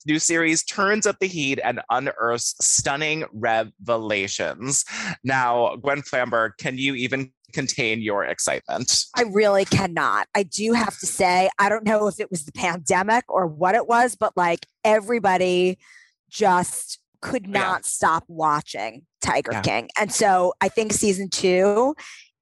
new 0.05 0.19
series 0.19 0.63
turns 0.63 1.05
up 1.05 1.17
the 1.19 1.27
heat 1.27 1.59
and 1.63 1.81
unearths 1.89 2.55
stunning 2.59 3.25
revelations. 3.33 4.85
Now, 5.23 5.75
Gwen 5.77 6.01
Flamberg, 6.01 6.57
can 6.57 6.77
you 6.77 6.95
even 6.95 7.31
contain 7.51 8.01
your 8.01 8.25
excitement? 8.25 9.05
I 9.15 9.23
really 9.23 9.65
cannot. 9.65 10.27
I 10.35 10.43
do 10.43 10.73
have 10.73 10.97
to 10.99 11.05
say, 11.05 11.49
I 11.59 11.69
don't 11.69 11.85
know 11.85 12.07
if 12.07 12.19
it 12.19 12.31
was 12.31 12.45
the 12.45 12.51
pandemic 12.51 13.25
or 13.27 13.47
what 13.47 13.75
it 13.75 13.87
was, 13.87 14.15
but 14.15 14.35
like 14.35 14.65
everybody 14.83 15.77
just 16.29 16.99
could 17.21 17.47
not 17.47 17.81
yeah. 17.81 17.85
stop 17.85 18.23
watching 18.27 19.05
Tiger 19.21 19.51
yeah. 19.53 19.61
King. 19.61 19.89
And 19.99 20.11
so 20.11 20.53
I 20.61 20.69
think 20.69 20.93
season 20.93 21.29
two 21.29 21.95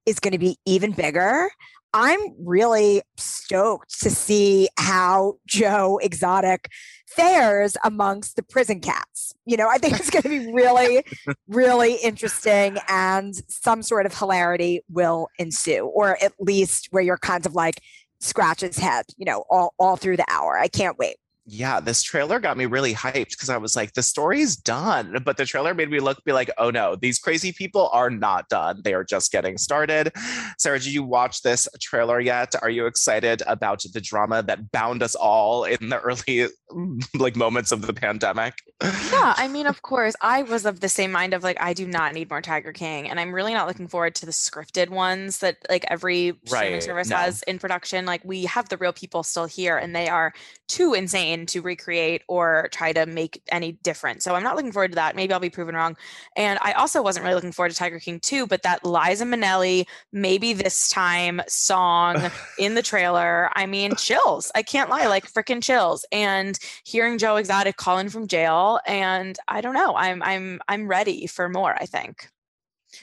is 0.06 0.18
going 0.18 0.32
to 0.32 0.38
be 0.38 0.58
even 0.64 0.92
bigger. 0.92 1.50
I'm 1.92 2.20
really 2.38 3.02
stoked 3.16 4.00
to 4.00 4.10
see 4.10 4.68
how 4.78 5.34
Joe 5.46 5.98
Exotic 6.02 6.68
fares 7.08 7.76
amongst 7.84 8.36
the 8.36 8.42
prison 8.42 8.80
cats. 8.80 9.34
You 9.44 9.56
know, 9.56 9.68
I 9.68 9.78
think 9.78 9.98
it's 9.98 10.10
going 10.10 10.22
to 10.22 10.28
be 10.28 10.52
really, 10.52 11.04
really 11.48 11.96
interesting 11.96 12.78
and 12.88 13.34
some 13.48 13.82
sort 13.82 14.06
of 14.06 14.16
hilarity 14.16 14.82
will 14.88 15.28
ensue, 15.38 15.86
or 15.86 16.22
at 16.22 16.32
least 16.38 16.88
where 16.90 17.02
you're 17.02 17.18
kind 17.18 17.44
of 17.44 17.54
like 17.54 17.80
scratch 18.20 18.60
his 18.60 18.78
head, 18.78 19.06
you 19.16 19.24
know, 19.24 19.44
all, 19.50 19.74
all 19.78 19.96
through 19.96 20.16
the 20.16 20.26
hour. 20.28 20.58
I 20.58 20.68
can't 20.68 20.98
wait 20.98 21.16
yeah, 21.52 21.80
this 21.80 22.02
trailer 22.04 22.38
got 22.38 22.56
me 22.56 22.66
really 22.66 22.94
hyped 22.94 23.30
because 23.30 23.48
I 23.48 23.56
was 23.56 23.74
like, 23.74 23.94
the 23.94 24.04
story's 24.04 24.54
done. 24.54 25.16
But 25.24 25.36
the 25.36 25.44
trailer 25.44 25.74
made 25.74 25.90
me 25.90 25.98
look 25.98 26.22
be 26.24 26.32
like, 26.32 26.48
oh 26.58 26.70
no, 26.70 26.94
these 26.94 27.18
crazy 27.18 27.52
people 27.52 27.90
are 27.92 28.08
not 28.08 28.48
done. 28.48 28.82
They 28.84 28.94
are 28.94 29.02
just 29.02 29.32
getting 29.32 29.58
started. 29.58 30.12
Sarah, 30.58 30.78
did 30.78 30.92
you 30.92 31.02
watch 31.02 31.42
this 31.42 31.66
trailer 31.80 32.20
yet? 32.20 32.54
Are 32.62 32.70
you 32.70 32.86
excited 32.86 33.42
about 33.48 33.82
the 33.92 34.00
drama 34.00 34.44
that 34.44 34.70
bound 34.70 35.02
us 35.02 35.16
all 35.16 35.64
in 35.64 35.88
the 35.88 35.98
early 35.98 36.46
like 37.14 37.34
moments 37.34 37.72
of 37.72 37.82
the 37.82 37.92
pandemic? 37.92 38.54
Yeah, 38.80 39.34
I 39.36 39.48
mean, 39.48 39.66
of 39.66 39.82
course, 39.82 40.14
I 40.20 40.42
was 40.42 40.64
of 40.64 40.78
the 40.78 40.88
same 40.88 41.10
mind 41.10 41.34
of 41.34 41.42
like, 41.42 41.60
I 41.60 41.74
do 41.74 41.86
not 41.86 42.14
need 42.14 42.30
more 42.30 42.42
Tiger 42.42 42.72
King. 42.72 43.10
And 43.10 43.18
I'm 43.18 43.34
really 43.34 43.54
not 43.54 43.66
looking 43.66 43.88
forward 43.88 44.14
to 44.16 44.26
the 44.26 44.32
scripted 44.32 44.88
ones 44.88 45.38
that 45.38 45.56
like 45.68 45.84
every 45.88 46.38
streaming 46.44 46.74
right, 46.74 46.82
service 46.82 47.08
no. 47.08 47.16
has 47.16 47.42
in 47.42 47.58
production. 47.58 48.06
Like 48.06 48.24
we 48.24 48.44
have 48.44 48.68
the 48.68 48.76
real 48.76 48.92
people 48.92 49.24
still 49.24 49.46
here 49.46 49.76
and 49.76 49.96
they 49.96 50.08
are 50.08 50.32
too 50.68 50.94
insane 50.94 51.39
to 51.46 51.60
recreate 51.60 52.22
or 52.28 52.68
try 52.72 52.92
to 52.92 53.06
make 53.06 53.42
any 53.48 53.72
different. 53.72 54.22
So 54.22 54.34
I'm 54.34 54.42
not 54.42 54.56
looking 54.56 54.72
forward 54.72 54.92
to 54.92 54.96
that. 54.96 55.16
Maybe 55.16 55.32
I'll 55.32 55.40
be 55.40 55.50
proven 55.50 55.74
wrong. 55.74 55.96
And 56.36 56.58
I 56.62 56.72
also 56.72 57.02
wasn't 57.02 57.24
really 57.24 57.34
looking 57.34 57.52
forward 57.52 57.70
to 57.70 57.76
Tiger 57.76 57.98
King 57.98 58.20
2, 58.20 58.46
but 58.46 58.62
that 58.62 58.84
Liza 58.84 59.24
Minnelli, 59.24 59.86
maybe 60.12 60.52
this 60.52 60.88
time 60.88 61.40
song 61.48 62.30
in 62.58 62.74
the 62.74 62.82
trailer, 62.82 63.50
I 63.54 63.66
mean, 63.66 63.94
chills. 63.96 64.50
I 64.54 64.62
can't 64.62 64.90
lie, 64.90 65.06
like 65.06 65.30
freaking 65.30 65.62
chills. 65.62 66.04
And 66.12 66.58
hearing 66.84 67.18
Joe 67.18 67.36
Exotic 67.36 67.76
calling 67.76 68.08
from 68.08 68.26
jail, 68.26 68.80
and 68.86 69.38
I 69.48 69.60
don't 69.60 69.74
know, 69.74 69.94
I'm 69.96 70.22
I'm 70.22 70.60
I'm 70.68 70.88
ready 70.88 71.26
for 71.26 71.48
more, 71.48 71.74
I 71.74 71.86
think. 71.86 72.28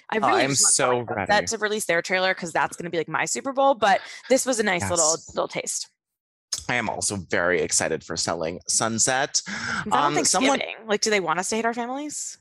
I 0.10 0.20
oh, 0.22 0.28
really 0.28 0.44
I'm 0.44 0.56
so 0.56 1.02
ready. 1.02 1.28
that 1.28 1.48
to 1.48 1.58
release 1.58 1.86
their 1.86 2.02
trailer 2.02 2.34
because 2.34 2.52
that's 2.52 2.76
going 2.76 2.86
to 2.86 2.90
be 2.90 2.98
like 2.98 3.08
my 3.08 3.26
Super 3.26 3.54
Bowl. 3.54 3.76
But 3.76 4.02
this 4.30 4.46
was 4.46 4.60
a 4.60 4.64
nice 4.64 4.82
yes. 4.82 4.92
little 4.92 5.16
little 5.34 5.48
taste. 5.48 5.90
I 6.70 6.76
am 6.76 6.90
also 6.90 7.16
very 7.16 7.62
excited 7.62 8.04
for 8.04 8.18
selling 8.18 8.60
Sunset. 8.68 9.42
Um, 9.92 10.24
someone 10.26 10.62
like, 10.86 11.02
do 11.02 11.10
they 11.10 11.20
want 11.20 11.40
us 11.40 11.50
to 11.50 11.56
hate 11.56 11.66
our 11.66 11.74
families? 11.74 12.38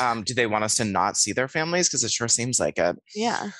um, 0.00 0.22
do 0.22 0.34
they 0.34 0.46
want 0.46 0.64
us 0.64 0.76
to 0.76 0.84
not 0.84 1.16
see 1.16 1.32
their 1.32 1.48
families? 1.48 1.88
Because 1.88 2.04
it 2.04 2.10
sure 2.10 2.28
seems 2.28 2.60
like 2.60 2.78
it. 2.78 2.96
Yeah. 3.14 3.50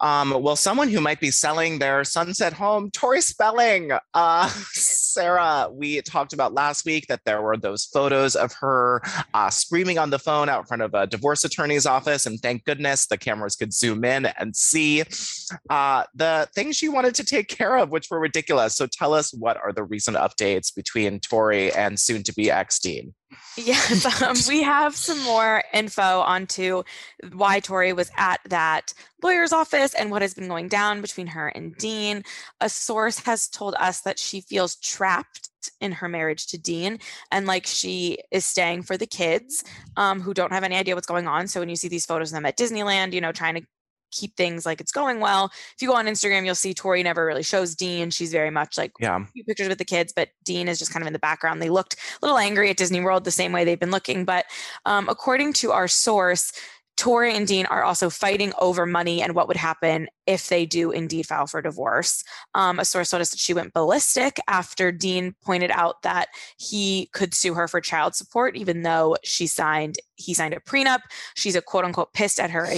Um, 0.00 0.42
well, 0.42 0.56
someone 0.56 0.88
who 0.88 1.00
might 1.00 1.20
be 1.20 1.30
selling 1.30 1.78
their 1.78 2.04
sunset 2.04 2.52
home, 2.52 2.90
Tori 2.90 3.20
Spelling. 3.20 3.92
Uh, 4.12 4.48
Sarah, 5.12 5.68
we 5.72 6.00
talked 6.02 6.32
about 6.32 6.54
last 6.54 6.84
week 6.84 7.06
that 7.08 7.24
there 7.24 7.42
were 7.42 7.56
those 7.56 7.84
photos 7.84 8.36
of 8.36 8.52
her 8.60 9.02
uh, 9.34 9.50
screaming 9.50 9.98
on 9.98 10.10
the 10.10 10.18
phone 10.18 10.48
out 10.48 10.68
front 10.68 10.82
of 10.82 10.94
a 10.94 11.06
divorce 11.06 11.44
attorney's 11.44 11.86
office. 11.86 12.26
And 12.26 12.40
thank 12.40 12.64
goodness 12.64 13.06
the 13.06 13.18
cameras 13.18 13.56
could 13.56 13.72
zoom 13.72 14.04
in 14.04 14.26
and 14.26 14.54
see 14.54 15.02
uh, 15.68 16.04
the 16.14 16.48
things 16.54 16.76
she 16.76 16.88
wanted 16.88 17.14
to 17.16 17.24
take 17.24 17.48
care 17.48 17.76
of, 17.76 17.90
which 17.90 18.10
were 18.10 18.20
ridiculous. 18.20 18.76
So 18.76 18.86
tell 18.86 19.14
us 19.14 19.32
what 19.32 19.56
are 19.56 19.72
the 19.72 19.84
recent 19.84 20.16
updates 20.16 20.74
between 20.74 21.20
Tori 21.20 21.72
and 21.72 21.98
soon 21.98 22.22
to 22.24 22.34
be 22.34 22.50
ex 22.50 22.78
Dean? 22.78 23.14
Yes, 23.56 24.22
um, 24.22 24.36
we 24.48 24.62
have 24.62 24.96
some 24.96 25.20
more 25.22 25.62
info 25.72 26.20
onto 26.20 26.82
why 27.32 27.60
Tori 27.60 27.92
was 27.92 28.10
at 28.16 28.40
that 28.48 28.92
lawyer's 29.22 29.52
office 29.52 29.94
and 29.94 30.10
what 30.10 30.22
has 30.22 30.34
been 30.34 30.48
going 30.48 30.68
down 30.68 31.00
between 31.00 31.28
her 31.28 31.48
and 31.48 31.76
Dean. 31.76 32.24
A 32.60 32.68
source 32.68 33.20
has 33.20 33.48
told 33.48 33.74
us 33.78 34.00
that 34.02 34.18
she 34.18 34.40
feels 34.40 34.76
trapped 35.00 35.70
in 35.80 35.92
her 35.92 36.08
marriage 36.08 36.46
to 36.46 36.58
Dean 36.58 36.98
and 37.32 37.46
like 37.46 37.66
she 37.66 38.18
is 38.30 38.44
staying 38.44 38.82
for 38.82 38.98
the 38.98 39.06
kids 39.06 39.64
um, 39.96 40.20
who 40.20 40.34
don't 40.34 40.52
have 40.52 40.62
any 40.62 40.76
idea 40.76 40.94
what's 40.94 41.06
going 41.06 41.26
on. 41.26 41.48
So 41.48 41.58
when 41.58 41.70
you 41.70 41.76
see 41.76 41.88
these 41.88 42.04
photos 42.04 42.30
of 42.30 42.34
them 42.34 42.44
at 42.44 42.58
Disneyland, 42.58 43.14
you 43.14 43.20
know, 43.22 43.32
trying 43.32 43.54
to 43.54 43.62
keep 44.10 44.36
things 44.36 44.66
like 44.66 44.78
it's 44.78 44.92
going 44.92 45.20
well. 45.20 45.46
If 45.46 45.76
you 45.80 45.88
go 45.88 45.94
on 45.94 46.04
Instagram, 46.04 46.44
you'll 46.44 46.54
see 46.54 46.74
Tori 46.74 47.02
never 47.02 47.24
really 47.24 47.42
shows 47.42 47.74
Dean. 47.74 48.10
She's 48.10 48.30
very 48.30 48.50
much 48.50 48.76
like 48.76 48.92
yeah. 49.00 49.24
pictures 49.46 49.68
with 49.68 49.78
the 49.78 49.84
kids, 49.86 50.12
but 50.14 50.28
Dean 50.44 50.68
is 50.68 50.78
just 50.78 50.92
kind 50.92 51.02
of 51.02 51.06
in 51.06 51.14
the 51.14 51.18
background. 51.18 51.62
They 51.62 51.70
looked 51.70 51.94
a 51.94 52.26
little 52.26 52.38
angry 52.38 52.68
at 52.68 52.76
Disney 52.76 53.00
World 53.00 53.24
the 53.24 53.30
same 53.30 53.52
way 53.52 53.64
they've 53.64 53.80
been 53.80 53.90
looking. 53.90 54.26
But 54.26 54.44
um, 54.84 55.08
according 55.08 55.54
to 55.54 55.72
our 55.72 55.88
source, 55.88 56.52
Tori 57.00 57.34
and 57.34 57.46
Dean 57.46 57.64
are 57.64 57.82
also 57.82 58.10
fighting 58.10 58.52
over 58.60 58.84
money 58.84 59.22
and 59.22 59.34
what 59.34 59.48
would 59.48 59.56
happen 59.56 60.06
if 60.26 60.50
they 60.50 60.66
do 60.66 60.90
indeed 60.90 61.26
file 61.26 61.46
for 61.46 61.62
divorce. 61.62 62.22
Um, 62.54 62.78
a 62.78 62.84
source 62.84 63.08
told 63.08 63.22
us 63.22 63.30
that 63.30 63.40
she 63.40 63.54
went 63.54 63.72
ballistic 63.72 64.38
after 64.48 64.92
Dean 64.92 65.34
pointed 65.42 65.70
out 65.70 66.02
that 66.02 66.28
he 66.58 67.08
could 67.14 67.32
sue 67.32 67.54
her 67.54 67.66
for 67.66 67.80
child 67.80 68.14
support, 68.14 68.54
even 68.54 68.82
though 68.82 69.16
she 69.24 69.46
signed 69.46 69.96
he 70.16 70.34
signed 70.34 70.52
a 70.52 70.60
prenup. 70.60 71.00
She's 71.34 71.56
a 71.56 71.62
quote 71.62 71.86
unquote 71.86 72.12
pissed 72.12 72.38
at 72.38 72.50
her 72.50 72.68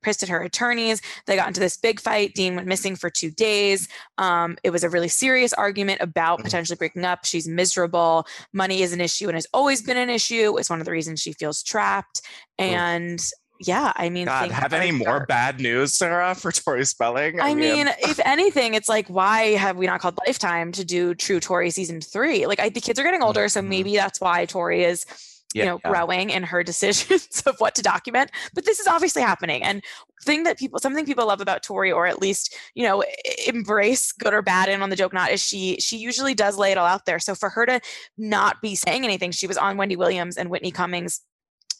pissed 0.00 0.22
at 0.22 0.30
her 0.30 0.40
attorneys. 0.40 1.02
They 1.26 1.36
got 1.36 1.48
into 1.48 1.60
this 1.60 1.76
big 1.76 2.00
fight. 2.00 2.34
Dean 2.34 2.54
went 2.54 2.66
missing 2.66 2.96
for 2.96 3.10
two 3.10 3.30
days. 3.30 3.88
Um, 4.16 4.56
it 4.64 4.70
was 4.70 4.84
a 4.84 4.88
really 4.88 5.08
serious 5.08 5.52
argument 5.52 6.00
about 6.00 6.38
mm. 6.38 6.44
potentially 6.44 6.78
breaking 6.78 7.04
up. 7.04 7.26
She's 7.26 7.46
miserable. 7.46 8.26
Money 8.54 8.80
is 8.80 8.94
an 8.94 9.02
issue 9.02 9.28
and 9.28 9.36
has 9.36 9.46
always 9.52 9.82
been 9.82 9.98
an 9.98 10.08
issue. 10.08 10.56
It's 10.56 10.70
one 10.70 10.80
of 10.80 10.86
the 10.86 10.92
reasons 10.92 11.20
she 11.20 11.34
feels 11.34 11.62
trapped. 11.62 12.22
And 12.58 13.22
yeah, 13.58 13.92
I 13.96 14.10
mean, 14.10 14.26
God, 14.26 14.50
have 14.50 14.72
any 14.72 14.90
more 14.90 15.24
bad 15.26 15.60
news, 15.60 15.94
Sarah, 15.94 16.34
for 16.38 16.52
Tori 16.52 16.84
Spelling? 16.84 17.40
I, 17.40 17.50
I 17.50 17.54
mean, 17.54 17.86
mean 17.86 17.94
if 18.00 18.20
anything, 18.24 18.74
it's 18.74 18.88
like, 18.88 19.08
why 19.08 19.54
have 19.54 19.76
we 19.76 19.86
not 19.86 20.00
called 20.00 20.18
Lifetime 20.26 20.72
to 20.72 20.84
do 20.84 21.14
True 21.14 21.40
Tori 21.40 21.70
season 21.70 22.00
three? 22.00 22.46
Like, 22.46 22.60
I, 22.60 22.68
the 22.68 22.80
kids 22.80 22.98
are 22.98 23.02
getting 23.04 23.22
older, 23.22 23.48
so 23.48 23.60
mm-hmm. 23.60 23.68
maybe 23.68 23.96
that's 23.96 24.20
why 24.20 24.44
Tori 24.44 24.84
is, 24.84 25.06
you 25.54 25.64
know, 25.64 25.80
yeah. 25.84 25.90
growing 25.90 26.30
in 26.30 26.42
her 26.42 26.62
decisions 26.64 27.42
of 27.46 27.56
what 27.58 27.74
to 27.76 27.82
document. 27.82 28.30
But 28.54 28.64
this 28.64 28.78
is 28.78 28.86
obviously 28.86 29.22
happening, 29.22 29.62
and 29.62 29.82
thing 30.22 30.42
that 30.44 30.58
people, 30.58 30.78
something 30.78 31.06
people 31.06 31.26
love 31.26 31.40
about 31.40 31.62
Tori, 31.62 31.92
or 31.92 32.06
at 32.06 32.20
least 32.20 32.54
you 32.74 32.84
know, 32.84 33.04
embrace 33.46 34.12
good 34.12 34.34
or 34.34 34.42
bad, 34.42 34.68
and 34.68 34.82
on 34.82 34.90
the 34.90 34.96
joke 34.96 35.12
not, 35.12 35.30
is 35.30 35.42
she 35.42 35.76
she 35.80 35.96
usually 35.96 36.34
does 36.34 36.58
lay 36.58 36.72
it 36.72 36.78
all 36.78 36.86
out 36.86 37.06
there. 37.06 37.18
So 37.18 37.34
for 37.34 37.48
her 37.50 37.64
to 37.66 37.80
not 38.18 38.60
be 38.60 38.74
saying 38.74 39.04
anything, 39.04 39.30
she 39.30 39.46
was 39.46 39.56
on 39.56 39.76
Wendy 39.76 39.96
Williams 39.96 40.36
and 40.36 40.50
Whitney 40.50 40.70
Cummings 40.70 41.20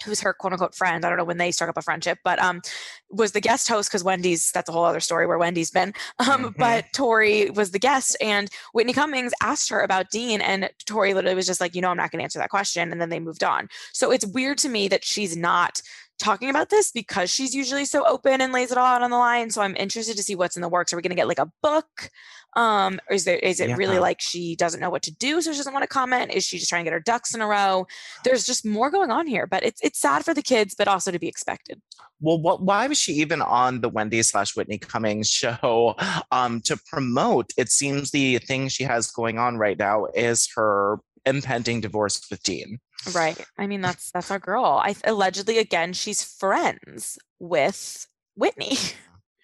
who's 0.04 0.20
her 0.20 0.32
quote 0.32 0.52
unquote 0.52 0.74
friend. 0.74 1.04
I 1.04 1.08
don't 1.08 1.18
know 1.18 1.24
when 1.24 1.38
they 1.38 1.50
struck 1.50 1.70
up 1.70 1.76
a 1.76 1.82
friendship, 1.82 2.18
but 2.24 2.38
um, 2.38 2.60
was 3.10 3.32
the 3.32 3.40
guest 3.40 3.68
host 3.68 3.90
because 3.90 4.04
Wendy's 4.04 4.50
that's 4.52 4.68
a 4.68 4.72
whole 4.72 4.84
other 4.84 5.00
story 5.00 5.26
where 5.26 5.38
Wendy's 5.38 5.70
been. 5.70 5.92
Um, 6.18 6.44
mm-hmm. 6.44 6.58
But 6.58 6.86
Tori 6.92 7.50
was 7.50 7.70
the 7.70 7.78
guest, 7.78 8.16
and 8.20 8.50
Whitney 8.72 8.92
Cummings 8.92 9.32
asked 9.42 9.68
her 9.70 9.80
about 9.80 10.10
Dean, 10.10 10.40
and 10.40 10.68
Tori 10.86 11.14
literally 11.14 11.36
was 11.36 11.46
just 11.46 11.60
like, 11.60 11.74
you 11.74 11.80
know, 11.80 11.90
I'm 11.90 11.96
not 11.96 12.10
going 12.10 12.18
to 12.18 12.24
answer 12.24 12.38
that 12.38 12.50
question, 12.50 12.90
and 12.90 13.00
then 13.00 13.10
they 13.10 13.20
moved 13.20 13.44
on. 13.44 13.68
So 13.92 14.10
it's 14.10 14.26
weird 14.26 14.58
to 14.58 14.68
me 14.68 14.88
that 14.88 15.04
she's 15.04 15.36
not 15.36 15.80
talking 16.18 16.48
about 16.48 16.70
this 16.70 16.90
because 16.90 17.30
she's 17.30 17.54
usually 17.54 17.84
so 17.84 18.04
open 18.06 18.40
and 18.40 18.52
lays 18.52 18.72
it 18.72 18.78
all 18.78 18.86
out 18.86 19.02
on 19.02 19.10
the 19.10 19.18
line. 19.18 19.50
So 19.50 19.62
I'm 19.62 19.76
interested 19.76 20.16
to 20.16 20.22
see 20.22 20.34
what's 20.34 20.56
in 20.56 20.62
the 20.62 20.68
works. 20.68 20.92
Are 20.92 20.96
we 20.96 21.02
going 21.02 21.10
to 21.10 21.16
get 21.16 21.28
like 21.28 21.38
a 21.38 21.50
book? 21.62 22.10
Um, 22.56 22.98
or 23.08 23.14
is 23.14 23.24
there 23.24 23.36
is 23.36 23.60
it 23.60 23.68
yeah. 23.68 23.76
really 23.76 23.98
like 23.98 24.20
she 24.20 24.56
doesn't 24.56 24.80
know 24.80 24.88
what 24.88 25.02
to 25.02 25.14
do, 25.14 25.42
so 25.42 25.52
she 25.52 25.58
doesn't 25.58 25.72
want 25.74 25.82
to 25.82 25.88
comment? 25.88 26.32
Is 26.32 26.42
she 26.44 26.58
just 26.58 26.70
trying 26.70 26.84
to 26.84 26.90
get 26.90 26.94
her 26.94 27.00
ducks 27.00 27.34
in 27.34 27.42
a 27.42 27.46
row? 27.46 27.86
There's 28.24 28.44
just 28.44 28.64
more 28.64 28.90
going 28.90 29.10
on 29.10 29.26
here, 29.26 29.46
but 29.46 29.62
it's 29.62 29.80
it's 29.82 30.00
sad 30.00 30.24
for 30.24 30.32
the 30.32 30.42
kids, 30.42 30.74
but 30.74 30.88
also 30.88 31.10
to 31.10 31.18
be 31.18 31.28
expected. 31.28 31.82
Well, 32.18 32.40
what, 32.40 32.62
why 32.62 32.86
was 32.86 32.98
she 32.98 33.12
even 33.14 33.42
on 33.42 33.82
the 33.82 33.90
Wendy 33.90 34.22
slash 34.22 34.56
Whitney 34.56 34.78
Cummings 34.78 35.28
show 35.28 35.94
um, 36.32 36.62
to 36.62 36.78
promote? 36.90 37.52
It 37.58 37.70
seems 37.70 38.10
the 38.10 38.38
thing 38.38 38.68
she 38.68 38.84
has 38.84 39.10
going 39.10 39.38
on 39.38 39.58
right 39.58 39.78
now 39.78 40.06
is 40.14 40.48
her 40.56 40.98
impending 41.26 41.82
divorce 41.82 42.26
with 42.30 42.42
Dean. 42.42 42.78
Right. 43.14 43.38
I 43.58 43.66
mean, 43.66 43.82
that's 43.82 44.10
that's 44.12 44.30
our 44.30 44.38
girl. 44.38 44.64
I 44.64 44.96
allegedly 45.04 45.58
again, 45.58 45.92
she's 45.92 46.22
friends 46.22 47.18
with 47.38 48.06
Whitney. 48.34 48.78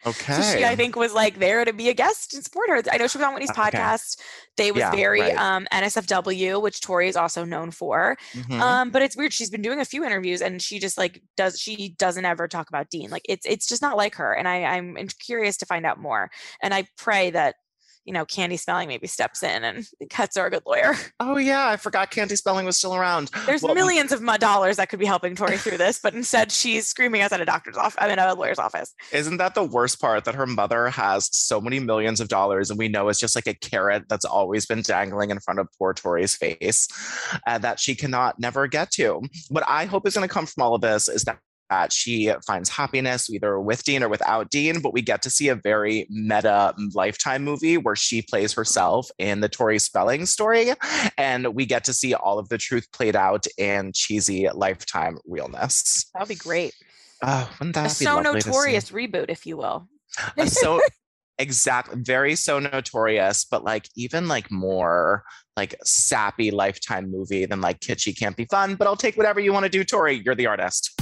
Okay. 0.04 0.32
So 0.32 0.58
she, 0.58 0.64
I 0.64 0.74
think, 0.74 0.96
was 0.96 1.12
like 1.12 1.38
there 1.38 1.64
to 1.64 1.72
be 1.72 1.88
a 1.88 1.94
guest 1.94 2.34
and 2.34 2.42
support 2.42 2.68
her. 2.70 2.82
I 2.90 2.96
know 2.96 3.06
she 3.06 3.18
was 3.18 3.24
on 3.26 3.34
Whitney's 3.34 3.50
okay. 3.50 3.70
podcast. 3.70 4.20
They 4.56 4.72
was 4.72 4.80
yeah, 4.80 4.90
very 4.90 5.20
right. 5.20 5.36
um, 5.36 5.66
NSFW, 5.72 6.60
which 6.60 6.80
Tori 6.80 7.08
is 7.08 7.16
also 7.16 7.44
known 7.44 7.70
for. 7.70 8.16
Mm-hmm. 8.32 8.60
Um, 8.60 8.90
but 8.90 9.02
it's 9.02 9.16
weird. 9.16 9.32
She's 9.32 9.50
been 9.50 9.62
doing 9.62 9.80
a 9.80 9.84
few 9.84 10.04
interviews 10.04 10.42
and 10.42 10.60
she 10.60 10.78
just 10.78 10.98
like 10.98 11.22
does 11.36 11.58
she 11.58 11.94
doesn't 11.98 12.24
ever 12.24 12.48
talk 12.48 12.68
about 12.68 12.90
Dean. 12.90 13.10
Like 13.10 13.24
it's 13.28 13.46
it's 13.46 13.66
just 13.66 13.82
not 13.82 13.96
like 13.96 14.16
her. 14.16 14.32
And 14.32 14.48
I, 14.48 14.64
I'm 14.64 14.96
curious 15.24 15.56
to 15.58 15.66
find 15.66 15.86
out 15.86 15.98
more. 15.98 16.30
And 16.62 16.74
I 16.74 16.86
pray 16.98 17.30
that 17.30 17.54
you 18.04 18.12
know, 18.12 18.24
Candy 18.24 18.56
Spelling 18.56 18.88
maybe 18.88 19.06
steps 19.06 19.42
in 19.42 19.64
and 19.64 19.86
cuts 20.10 20.36
her 20.36 20.46
a 20.46 20.50
good 20.50 20.62
lawyer. 20.66 20.94
Oh 21.20 21.36
yeah, 21.36 21.68
I 21.68 21.76
forgot 21.76 22.10
Candy 22.10 22.34
Spelling 22.34 22.66
was 22.66 22.76
still 22.76 22.96
around. 22.96 23.30
There's 23.46 23.62
well, 23.62 23.74
millions 23.74 24.10
of 24.10 24.20
mud 24.20 24.40
dollars 24.40 24.76
that 24.76 24.88
could 24.88 24.98
be 24.98 25.06
helping 25.06 25.36
Tori 25.36 25.56
through 25.56 25.78
this, 25.78 26.00
but 26.00 26.14
instead 26.14 26.50
she's 26.50 26.88
screaming 26.88 27.22
us 27.22 27.30
at 27.32 27.40
a 27.40 27.44
doctor's 27.44 27.76
office. 27.76 27.96
I 28.00 28.08
mean, 28.08 28.18
a 28.18 28.34
lawyer's 28.34 28.58
office. 28.58 28.92
Isn't 29.12 29.36
that 29.36 29.54
the 29.54 29.62
worst 29.62 30.00
part? 30.00 30.24
That 30.24 30.34
her 30.34 30.46
mother 30.46 30.88
has 30.88 31.28
so 31.32 31.60
many 31.60 31.78
millions 31.78 32.20
of 32.20 32.28
dollars, 32.28 32.70
and 32.70 32.78
we 32.78 32.88
know 32.88 33.08
it's 33.08 33.20
just 33.20 33.36
like 33.36 33.46
a 33.46 33.54
carrot 33.54 34.08
that's 34.08 34.24
always 34.24 34.66
been 34.66 34.82
dangling 34.82 35.30
in 35.30 35.38
front 35.38 35.60
of 35.60 35.68
poor 35.78 35.94
Tori's 35.94 36.34
face, 36.34 36.88
uh, 37.46 37.58
that 37.58 37.78
she 37.78 37.94
cannot 37.94 38.40
never 38.40 38.66
get 38.66 38.90
to. 38.92 39.22
What 39.48 39.64
I 39.68 39.84
hope 39.84 40.06
is 40.06 40.14
going 40.14 40.28
to 40.28 40.32
come 40.32 40.46
from 40.46 40.64
all 40.64 40.74
of 40.74 40.80
this 40.80 41.08
is 41.08 41.22
that 41.24 41.38
that 41.72 41.90
she 41.90 42.30
finds 42.46 42.68
happiness 42.68 43.30
either 43.30 43.58
with 43.58 43.82
Dean 43.82 44.02
or 44.02 44.08
without 44.10 44.50
Dean, 44.50 44.80
but 44.82 44.92
we 44.92 45.00
get 45.00 45.22
to 45.22 45.30
see 45.30 45.48
a 45.48 45.54
very 45.54 46.06
meta 46.10 46.74
lifetime 46.92 47.42
movie 47.42 47.78
where 47.78 47.96
she 47.96 48.20
plays 48.20 48.52
herself 48.52 49.08
in 49.18 49.40
the 49.40 49.48
Tori 49.48 49.78
Spelling 49.78 50.26
story. 50.26 50.72
And 51.16 51.54
we 51.54 51.64
get 51.64 51.84
to 51.84 51.94
see 51.94 52.12
all 52.12 52.38
of 52.38 52.50
the 52.50 52.58
truth 52.58 52.86
played 52.92 53.16
out 53.16 53.46
in 53.56 53.92
cheesy 53.94 54.50
lifetime 54.52 55.16
realness. 55.24 56.10
That'd 56.12 56.28
be 56.28 56.34
great. 56.34 56.74
Oh, 57.22 57.50
wouldn't 57.58 57.74
that 57.74 57.96
a 57.96 57.98
be 57.98 58.04
so 58.04 58.16
lovely 58.16 58.40
to 58.40 58.42
see? 58.42 58.50
notorious 58.50 58.90
reboot, 58.90 59.30
if 59.30 59.46
you 59.46 59.56
will. 59.56 59.88
A 60.36 60.46
so 60.48 60.78
exactly 61.38 61.98
very 61.98 62.36
so 62.36 62.58
notorious 62.58 63.46
but 63.46 63.64
like 63.64 63.88
even 63.96 64.28
like 64.28 64.50
more 64.50 65.24
like 65.56 65.74
sappy 65.82 66.50
lifetime 66.50 67.10
movie 67.10 67.46
than 67.46 67.62
like 67.62 67.80
kitschy 67.80 68.16
can't 68.16 68.36
be 68.36 68.44
fun 68.50 68.74
but 68.74 68.86
i'll 68.86 68.94
take 68.94 69.16
whatever 69.16 69.40
you 69.40 69.50
want 69.50 69.64
to 69.64 69.70
do 69.70 69.82
tori 69.82 70.20
you're 70.24 70.34
the 70.34 70.46
artist 70.46 71.01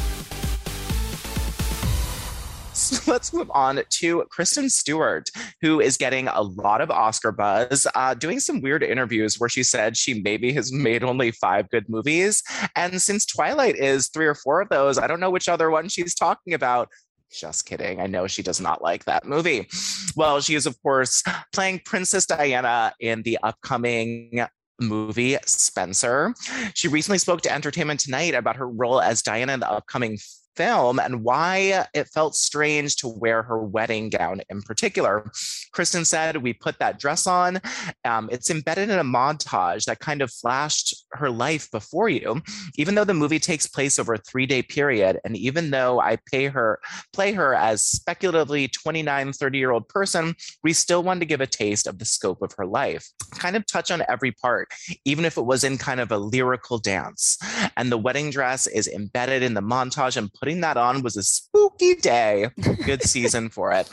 let's 3.09 3.33
move 3.33 3.51
on 3.53 3.83
to 3.89 4.25
Kristen 4.31 4.69
Stewart, 4.69 5.31
who 5.61 5.81
is 5.81 5.97
getting 5.97 6.29
a 6.29 6.43
lot 6.43 6.81
of 6.81 6.91
Oscar 6.91 7.33
buzz, 7.33 7.87
uh, 7.95 8.15
doing 8.15 8.41
some 8.41 8.61
weird 8.61 8.83
interviews 8.83 9.39
where 9.39 9.49
she 9.49 9.63
said 9.63 9.97
she 9.97 10.23
maybe 10.23 10.53
has 10.53 10.73
made 10.73 11.05
only 11.05 11.31
five 11.31 11.69
good 11.71 11.89
movies. 11.89 12.43
And 12.77 13.01
since 13.01 13.27
Twilight 13.27 13.77
is 13.77 14.09
three 14.09 14.27
or 14.27 14.35
four 14.35 14.61
of 14.61 14.69
those, 14.69 14.99
I 14.99 15.07
don't 15.07 15.21
know 15.21 15.31
which 15.31 15.49
other 15.49 15.71
one 15.71 15.89
she's 15.89 16.15
talking 16.15 16.55
about. 16.55 16.89
Just 17.33 17.65
kidding. 17.67 18.01
I 18.01 18.07
know 18.07 18.27
she 18.27 18.43
does 18.43 18.61
not 18.61 18.83
like 18.83 19.05
that 19.05 19.25
movie. 19.25 19.69
Well, 20.17 20.41
she 20.41 20.57
is, 20.57 20.67
of 20.67 20.81
course, 20.83 21.23
playing 21.53 21.83
Princess 21.85 22.27
Diana 22.27 22.93
in 22.99 23.23
the 23.23 23.39
upcoming 23.43 24.45
movie 24.81 25.37
Spencer. 25.47 26.35
She 26.75 26.89
recently 26.89 27.19
spoke 27.19 27.43
to 27.43 27.53
Entertainment 27.53 28.01
Tonight 28.01 28.35
about 28.35 28.57
her 28.57 28.69
role 28.69 29.01
as 29.01 29.23
Diana 29.23 29.53
in 29.55 29.61
the 29.61 29.71
upcoming 29.71 30.19
film 30.57 30.99
and 30.99 31.25
why 31.25 31.87
it 31.95 32.09
felt 32.09 32.35
strange 32.35 32.97
to 32.97 33.09
wear 33.09 33.43
her 33.43 33.63
wedding 33.63 34.11
gown 34.11 34.41
in 34.51 34.63
particular. 34.63 35.31
Kristen 35.73 36.05
said, 36.05 36.37
We 36.37 36.53
put 36.53 36.79
that 36.79 36.99
dress 36.99 37.27
on. 37.27 37.61
Um, 38.05 38.29
it's 38.33 38.51
embedded 38.51 38.91
in 38.91 38.99
a 38.99 39.05
montage 39.05 39.85
that 39.85 40.01
kind 40.01 40.23
of 40.23 40.31
flashed 40.33 41.00
her 41.13 41.31
life 41.31 41.71
before 41.71 42.09
you. 42.09 42.41
Even 42.77 42.95
though 42.95 43.05
the 43.05 43.15
movie 43.15 43.39
takes 43.39 43.67
place 43.67 43.99
over 43.99 44.15
a 44.15 44.19
three 44.19 44.47
day 44.47 44.63
period, 44.63 45.19
and 45.25 45.37
even 45.37 45.71
though 45.71 46.01
I 46.01 46.19
pay 46.31 46.47
her, 46.47 46.81
play 47.13 47.33
her 47.33 47.55
as 47.55 47.83
speculatively 47.83 48.69
29, 48.69 49.33
30 49.33 49.59
year 49.59 49.71
old 49.71 49.89
person, 49.89 50.35
we 50.63 50.73
still 50.73 51.03
wanted 51.03 51.21
to 51.21 51.27
give 51.27 51.41
a 51.41 51.47
taste 51.47 51.87
of 51.87 51.99
the 51.99 52.05
scope 52.05 52.43
of 52.43 52.53
her 52.57 52.67
life. 52.67 53.09
Kind 53.35 53.57
of 53.57 53.67
touch 53.67 53.91
on 53.91 54.03
every 54.09 54.33
part, 54.33 54.69
even 55.05 55.25
if 55.25 55.37
it 55.37 55.43
was 55.43 55.65
in 55.65 55.79
kind 55.79 56.01
of 56.01 56.13
a 56.13 56.19
lyrical 56.19 56.79
dance. 56.79 57.39
And 57.77 57.91
the 57.91 57.99
wedding 57.99 58.31
dress 58.31 58.67
is 58.67 58.89
embedded 58.89 59.43
in 59.43 59.55
the 59.55 59.63
montage 59.63 60.17
and 60.17 60.33
putting 60.33 60.61
that 60.61 60.77
on 60.77 61.03
was 61.03 61.17
a 61.17 61.23
spooky 61.23 61.95
day. 61.95 62.49
Good 62.85 63.03
season 63.03 63.49
for 63.49 63.73
it. 63.73 63.89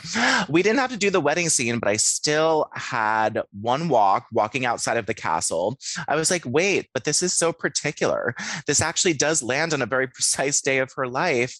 We 0.48 0.62
didn't 0.62 0.78
have 0.78 0.90
to 0.90 0.96
do 0.96 1.10
the 1.10 1.20
wedding 1.20 1.48
scene, 1.48 1.78
but 1.78 1.88
I 1.88 1.96
still 1.96 2.70
had 2.74 3.40
one 3.52 3.88
walk 3.88 4.26
walking 4.32 4.66
outside 4.66 4.96
of 4.96 5.06
the 5.06 5.14
castle. 5.14 5.78
I 6.06 6.16
was 6.16 6.30
like, 6.30 6.44
wait, 6.44 6.88
but 6.94 7.04
this 7.08 7.22
is 7.22 7.32
so 7.32 7.54
particular. 7.54 8.34
This 8.66 8.82
actually 8.82 9.14
does 9.14 9.42
land 9.42 9.72
on 9.72 9.80
a 9.80 9.86
very 9.86 10.06
precise 10.14 10.60
day 10.60 10.76
of 10.78 10.92
her 10.94 11.08
life. 11.08 11.56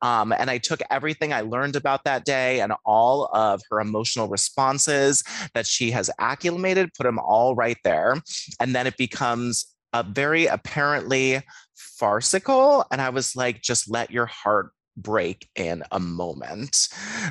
Um, 0.00 0.32
and 0.32 0.48
I 0.48 0.58
took 0.58 0.80
everything 0.90 1.32
I 1.32 1.40
learned 1.40 1.74
about 1.74 2.04
that 2.04 2.24
day 2.24 2.60
and 2.60 2.72
all 2.84 3.28
of 3.34 3.60
her 3.68 3.80
emotional 3.80 4.28
responses 4.28 5.24
that 5.54 5.66
she 5.66 5.90
has 5.90 6.08
acclimated, 6.20 6.94
put 6.96 7.02
them 7.02 7.18
all 7.18 7.56
right 7.56 7.78
there. 7.82 8.16
And 8.60 8.76
then 8.76 8.86
it 8.86 8.96
becomes 8.96 9.66
a 9.92 10.04
very 10.04 10.46
apparently 10.46 11.42
farcical. 11.74 12.84
And 12.92 13.00
I 13.00 13.10
was 13.10 13.34
like, 13.34 13.60
just 13.60 13.90
let 13.90 14.12
your 14.12 14.26
heart 14.26 14.70
break 14.96 15.48
in 15.56 15.82
a 15.92 16.00
moment. 16.00 16.88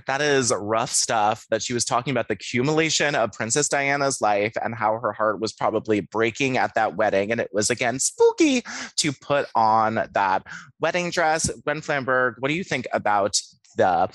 That 0.07 0.22
is 0.22 0.53
rough 0.55 0.91
stuff 0.91 1.45
that 1.49 1.62
she 1.62 1.74
was 1.74 1.86
talking 1.86 2.12
about 2.12 2.28
the 2.28 2.34
accumulation 2.34 3.16
of 3.16 3.32
Princess 3.32 3.70
Diana's 3.70 4.22
life 4.22 4.53
and 4.62 4.76
how 4.76 4.99
her 4.99 5.12
heart 5.12 5.39
was 5.39 5.53
probably 5.53 6.01
breaking 6.01 6.57
at 6.57 6.74
that 6.76 6.95
wedding. 6.95 7.32
And 7.32 7.41
it 7.41 7.49
was 7.53 7.70
again 7.70 7.99
spooky 7.99 8.64
to 8.97 9.12
put 9.12 9.47
on 9.55 10.07
that 10.14 10.43
wedding 10.80 11.09
dress. 11.09 11.49
Gwen 11.64 11.82
Flamberg, 11.82 12.36
what 12.39 12.49
do 12.49 12.53
you 12.53 12.64
think 12.64 12.88
about 12.93 13.39
the 13.78 14.09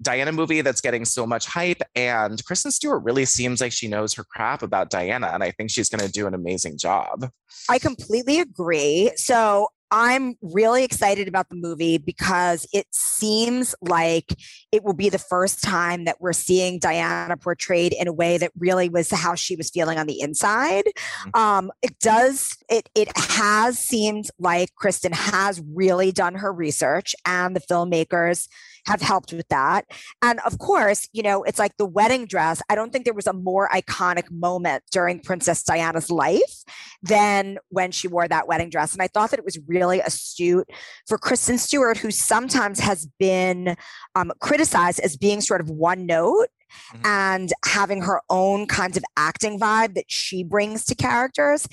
Diana 0.00 0.30
movie 0.30 0.60
that's 0.60 0.80
getting 0.80 1.04
so 1.04 1.26
much 1.26 1.46
hype. 1.46 1.82
And 1.94 2.44
Kristen 2.44 2.70
Stewart 2.70 3.02
really 3.02 3.24
seems 3.24 3.60
like 3.60 3.72
she 3.72 3.88
knows 3.88 4.14
her 4.14 4.24
crap 4.24 4.62
about 4.62 4.90
Diana. 4.90 5.28
And 5.28 5.42
I 5.42 5.50
think 5.50 5.70
she's 5.70 5.88
going 5.88 6.04
to 6.04 6.10
do 6.10 6.26
an 6.26 6.34
amazing 6.34 6.78
job. 6.78 7.30
I 7.68 7.78
completely 7.78 8.40
agree. 8.40 9.10
So 9.16 9.68
I'm 9.90 10.34
really 10.42 10.84
excited 10.84 11.28
about 11.28 11.48
the 11.48 11.56
movie 11.56 11.98
because 11.98 12.66
it 12.72 12.86
seems 12.90 13.74
like 13.80 14.34
it 14.70 14.84
will 14.84 14.94
be 14.94 15.08
the 15.08 15.18
first 15.18 15.62
time 15.62 16.04
that 16.04 16.20
we're 16.20 16.32
seeing 16.32 16.78
Diana 16.78 17.36
portrayed 17.36 17.94
in 17.94 18.06
a 18.06 18.12
way 18.12 18.36
that 18.38 18.52
really 18.58 18.88
was 18.88 19.10
how 19.10 19.34
she 19.34 19.56
was 19.56 19.70
feeling 19.70 19.98
on 19.98 20.06
the 20.06 20.20
inside. 20.20 20.84
Mm-hmm. 20.86 21.40
Um, 21.40 21.72
it 21.82 21.98
does, 22.00 22.56
it, 22.68 22.88
it 22.94 23.08
has 23.16 23.78
seemed 23.78 24.28
like 24.38 24.74
Kristen 24.74 25.12
has 25.12 25.62
really 25.74 26.12
done 26.12 26.34
her 26.34 26.52
research 26.52 27.14
and 27.24 27.56
the 27.56 27.60
filmmakers 27.60 28.48
have 28.86 29.00
helped 29.02 29.32
with 29.32 29.48
that. 29.48 29.84
And 30.22 30.40
of 30.46 30.58
course, 30.58 31.08
you 31.12 31.22
know, 31.22 31.42
it's 31.42 31.58
like 31.58 31.76
the 31.76 31.86
wedding 31.86 32.26
dress. 32.26 32.62
I 32.70 32.74
don't 32.74 32.92
think 32.92 33.04
there 33.04 33.14
was 33.14 33.26
a 33.26 33.32
more 33.32 33.68
iconic 33.68 34.30
moment 34.30 34.82
during 34.90 35.20
Princess 35.20 35.62
Diana's 35.62 36.10
life 36.10 36.64
than 37.02 37.58
when 37.68 37.90
she 37.90 38.08
wore 38.08 38.26
that 38.28 38.48
wedding 38.48 38.70
dress. 38.70 38.92
And 38.92 39.02
I 39.02 39.08
thought 39.08 39.30
that 39.30 39.38
it 39.38 39.44
was 39.44 39.58
really 39.66 40.00
astute 40.00 40.68
for 41.06 41.18
Kristen 41.18 41.58
Stewart, 41.58 41.98
who 41.98 42.10
sometimes 42.10 42.80
has 42.80 43.06
been 43.18 43.76
um, 44.14 44.32
criticized 44.40 44.57
as 44.64 45.16
being 45.16 45.40
sort 45.40 45.60
of 45.60 45.70
one 45.70 46.06
note. 46.06 46.48
Mm-hmm. 46.92 47.06
And 47.06 47.52
having 47.64 48.02
her 48.02 48.20
own 48.28 48.66
kinds 48.66 48.98
of 48.98 49.04
acting 49.16 49.58
vibe 49.58 49.94
that 49.94 50.04
she 50.08 50.44
brings 50.44 50.84
to 50.86 50.94
characters. 50.94 51.66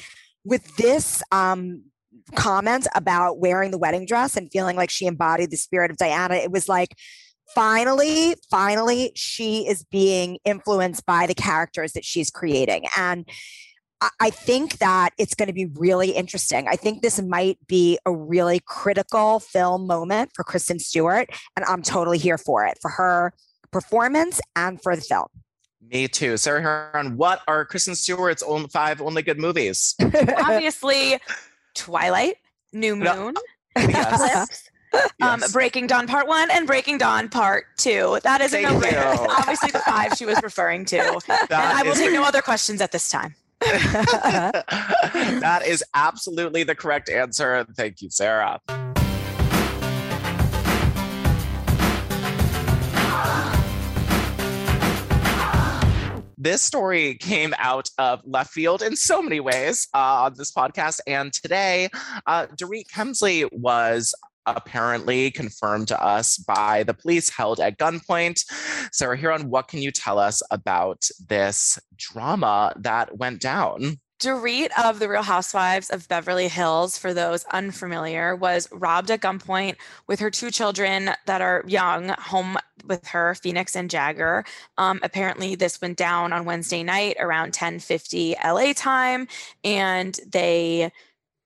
With 0.45 0.77
this 0.77 1.21
um, 1.33 1.83
comment 2.35 2.87
about 2.95 3.39
wearing 3.39 3.71
the 3.71 3.77
wedding 3.77 4.05
dress 4.05 4.37
and 4.37 4.49
feeling 4.51 4.77
like 4.77 4.89
she 4.89 5.05
embodied 5.05 5.51
the 5.51 5.57
spirit 5.57 5.91
of 5.91 5.97
Diana, 5.97 6.35
it 6.35 6.49
was 6.49 6.69
like, 6.69 6.95
finally, 7.53 8.35
finally, 8.49 9.11
she 9.15 9.67
is 9.67 9.83
being 9.83 10.39
influenced 10.45 11.05
by 11.05 11.27
the 11.27 11.35
characters 11.35 11.93
that 11.93 12.05
she's 12.05 12.29
creating. 12.29 12.85
And 12.97 13.27
I 14.19 14.29
think 14.29 14.79
that 14.79 15.13
it's 15.17 15.35
going 15.35 15.47
to 15.47 15.53
be 15.53 15.65
really 15.65 16.11
interesting. 16.11 16.67
I 16.67 16.75
think 16.75 17.01
this 17.01 17.21
might 17.21 17.57
be 17.67 17.97
a 18.05 18.11
really 18.11 18.59
critical 18.65 19.39
film 19.39 19.87
moment 19.87 20.31
for 20.33 20.43
Kristen 20.43 20.79
Stewart, 20.79 21.29
and 21.55 21.65
I'm 21.65 21.81
totally 21.81 22.17
here 22.17 22.37
for 22.37 22.65
it, 22.65 22.77
for 22.81 22.89
her 22.91 23.33
performance 23.71 24.41
and 24.55 24.81
for 24.81 24.95
the 24.95 25.01
film. 25.01 25.27
Me 25.91 26.07
too. 26.07 26.37
Sarah 26.37 26.91
Hearon, 26.93 27.15
what 27.15 27.41
are 27.47 27.63
Kristen 27.63 27.95
Stewart's 27.95 28.43
only 28.43 28.67
five 28.69 29.01
only 29.01 29.21
good 29.21 29.39
movies? 29.39 29.95
Obviously, 30.01 31.19
Twilight, 31.75 32.37
New 32.73 32.95
Moon, 32.95 33.35
yes. 33.77 34.69
Um, 34.93 35.41
yes. 35.41 35.51
Breaking 35.51 35.87
Dawn 35.87 36.07
Part 36.07 36.27
One 36.27 36.49
and 36.51 36.65
Breaking 36.65 36.97
Dawn 36.97 37.29
Part 37.29 37.65
Two. 37.77 38.19
That 38.23 38.41
is 38.41 38.51
Thank 38.51 38.67
a 38.67 38.91
no 38.91 39.27
Obviously, 39.37 39.71
the 39.71 39.79
five 39.79 40.13
she 40.15 40.25
was 40.25 40.41
referring 40.41 40.85
to. 40.85 40.97
and 41.29 41.51
I 41.51 41.83
will 41.83 41.95
take 41.95 42.13
no 42.13 42.23
other 42.23 42.41
questions 42.41 42.81
at 42.81 42.91
this 42.91 43.09
time. 43.09 43.35
that 45.41 45.63
is 45.65 45.83
absolutely 45.93 46.63
the 46.63 46.75
correct 46.75 47.09
answer. 47.09 47.65
Thank 47.75 48.01
you, 48.01 48.09
Sarah. 48.09 48.59
this 56.45 56.61
story 56.61 57.15
came 57.15 57.55
out 57.57 57.89
of 57.97 58.21
left 58.23 58.51
field 58.51 58.83
in 58.83 58.95
so 58.95 59.19
many 59.19 59.39
ways 59.39 59.87
uh, 59.95 60.25
on 60.25 60.35
this 60.37 60.51
podcast. 60.51 60.99
And 61.07 61.33
today, 61.33 61.89
uh, 62.27 62.45
Dorit 62.55 62.87
Kemsley 62.87 63.49
was 63.51 64.13
apparently 64.45 65.31
confirmed 65.31 65.87
to 65.89 66.03
us 66.03 66.37
by 66.37 66.83
the 66.83 66.93
police 66.93 67.29
held 67.29 67.59
at 67.59 67.77
gunpoint. 67.77 68.43
Sarah 68.91 69.17
Hearon, 69.17 69.45
what 69.45 69.67
can 69.67 69.81
you 69.81 69.91
tell 69.91 70.19
us 70.19 70.41
about 70.51 71.07
this 71.27 71.79
drama 71.97 72.73
that 72.77 73.17
went 73.17 73.41
down? 73.41 73.99
Dorit 74.19 74.69
of 74.81 74.99
the 74.99 75.09
Real 75.09 75.23
Housewives 75.23 75.89
of 75.89 76.07
Beverly 76.07 76.47
Hills, 76.47 76.97
for 76.97 77.13
those 77.13 77.43
unfamiliar, 77.51 78.35
was 78.35 78.69
robbed 78.71 79.11
at 79.11 79.19
gunpoint 79.19 79.75
with 80.07 80.21
her 80.21 80.31
two 80.31 80.51
children 80.51 81.11
that 81.25 81.41
are 81.41 81.63
young 81.67 82.09
home 82.09 82.57
with 82.85 83.05
her, 83.07 83.35
Phoenix 83.35 83.75
and 83.75 83.89
Jagger. 83.89 84.45
Um, 84.77 84.99
apparently, 85.03 85.55
this 85.55 85.81
went 85.81 85.97
down 85.97 86.31
on 86.31 86.45
Wednesday 86.45 86.81
night 86.81 87.17
around 87.19 87.51
10:50 87.53 88.35
LA 88.41 88.73
time, 88.73 89.27
and 89.65 90.17
they 90.25 90.91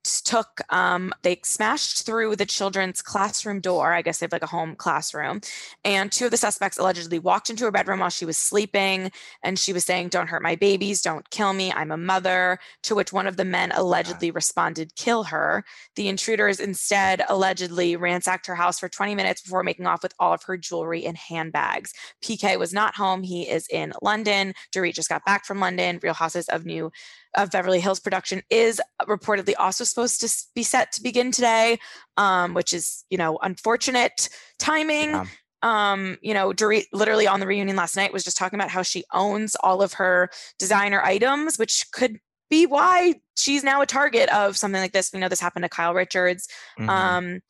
took 0.04 0.60
um, 0.70 1.12
they 1.22 1.40
smashed 1.44 2.06
through 2.06 2.36
the 2.36 2.46
children's 2.46 3.02
classroom 3.02 3.60
door 3.60 3.92
i 3.92 4.02
guess 4.02 4.18
they 4.18 4.24
have 4.24 4.32
like 4.32 4.42
a 4.42 4.46
home 4.46 4.74
classroom 4.74 5.40
and 5.84 6.10
two 6.12 6.26
of 6.26 6.30
the 6.30 6.36
suspects 6.36 6.78
allegedly 6.78 7.18
walked 7.18 7.50
into 7.50 7.64
her 7.64 7.70
bedroom 7.70 8.00
while 8.00 8.10
she 8.10 8.24
was 8.24 8.38
sleeping 8.38 9.10
and 9.42 9.58
she 9.58 9.72
was 9.72 9.84
saying 9.84 10.08
don't 10.08 10.28
hurt 10.28 10.42
my 10.42 10.54
babies 10.56 11.02
don't 11.02 11.28
kill 11.30 11.52
me 11.52 11.72
i'm 11.72 11.90
a 11.90 11.96
mother 11.96 12.58
to 12.82 12.94
which 12.94 13.12
one 13.12 13.26
of 13.26 13.36
the 13.36 13.44
men 13.44 13.72
allegedly 13.72 14.30
responded 14.30 14.94
kill 14.96 15.24
her. 15.24 15.64
The 15.96 16.08
intruders 16.08 16.60
instead 16.60 17.22
allegedly 17.28 17.96
ransacked 17.96 18.46
her 18.46 18.54
house 18.54 18.78
for 18.78 18.88
20 18.88 19.14
minutes 19.14 19.42
before 19.42 19.62
making 19.62 19.86
off 19.86 20.02
with 20.02 20.14
all 20.18 20.32
of 20.32 20.42
her 20.44 20.56
jewelry 20.56 21.04
and 21.04 21.16
handbags. 21.16 21.92
Pk 22.22 22.58
was 22.58 22.72
not 22.72 22.96
home 22.96 23.22
he 23.22 23.48
is 23.48 23.66
in 23.68 23.92
london 24.02 24.54
dorit 24.74 24.94
just 24.94 25.08
got 25.08 25.24
back 25.24 25.44
from 25.44 25.60
london 25.60 25.98
real 26.02 26.14
houses 26.14 26.48
of 26.48 26.64
new 26.64 26.90
of 27.36 27.50
Beverly 27.50 27.80
Hills 27.80 28.00
production 28.00 28.42
is 28.50 28.80
reportedly 29.02 29.54
also 29.58 29.84
supposed 29.84 30.20
to 30.20 30.46
be 30.54 30.62
set 30.62 30.92
to 30.92 31.02
begin 31.02 31.30
today, 31.32 31.78
um, 32.16 32.54
which 32.54 32.72
is, 32.72 33.04
you 33.10 33.18
know, 33.18 33.38
unfortunate 33.42 34.28
timing. 34.58 35.10
Yeah. 35.10 35.24
Um, 35.62 36.16
you 36.22 36.32
know, 36.32 36.52
Dorit 36.52 36.86
literally 36.92 37.26
on 37.26 37.40
the 37.40 37.46
reunion 37.46 37.76
last 37.76 37.94
night 37.94 38.12
was 38.12 38.24
just 38.24 38.38
talking 38.38 38.58
about 38.58 38.70
how 38.70 38.82
she 38.82 39.04
owns 39.12 39.56
all 39.56 39.82
of 39.82 39.94
her 39.94 40.30
designer 40.58 41.02
items, 41.02 41.58
which 41.58 41.84
could 41.92 42.18
be 42.48 42.66
why 42.66 43.14
she's 43.36 43.62
now 43.62 43.82
a 43.82 43.86
target 43.86 44.28
of 44.30 44.56
something 44.56 44.80
like 44.80 44.92
this. 44.92 45.12
We 45.12 45.20
know 45.20 45.28
this 45.28 45.40
happened 45.40 45.64
to 45.64 45.68
Kyle 45.68 45.94
Richards. 45.94 46.48
Mm-hmm. 46.78 46.88
Um, 46.88 47.40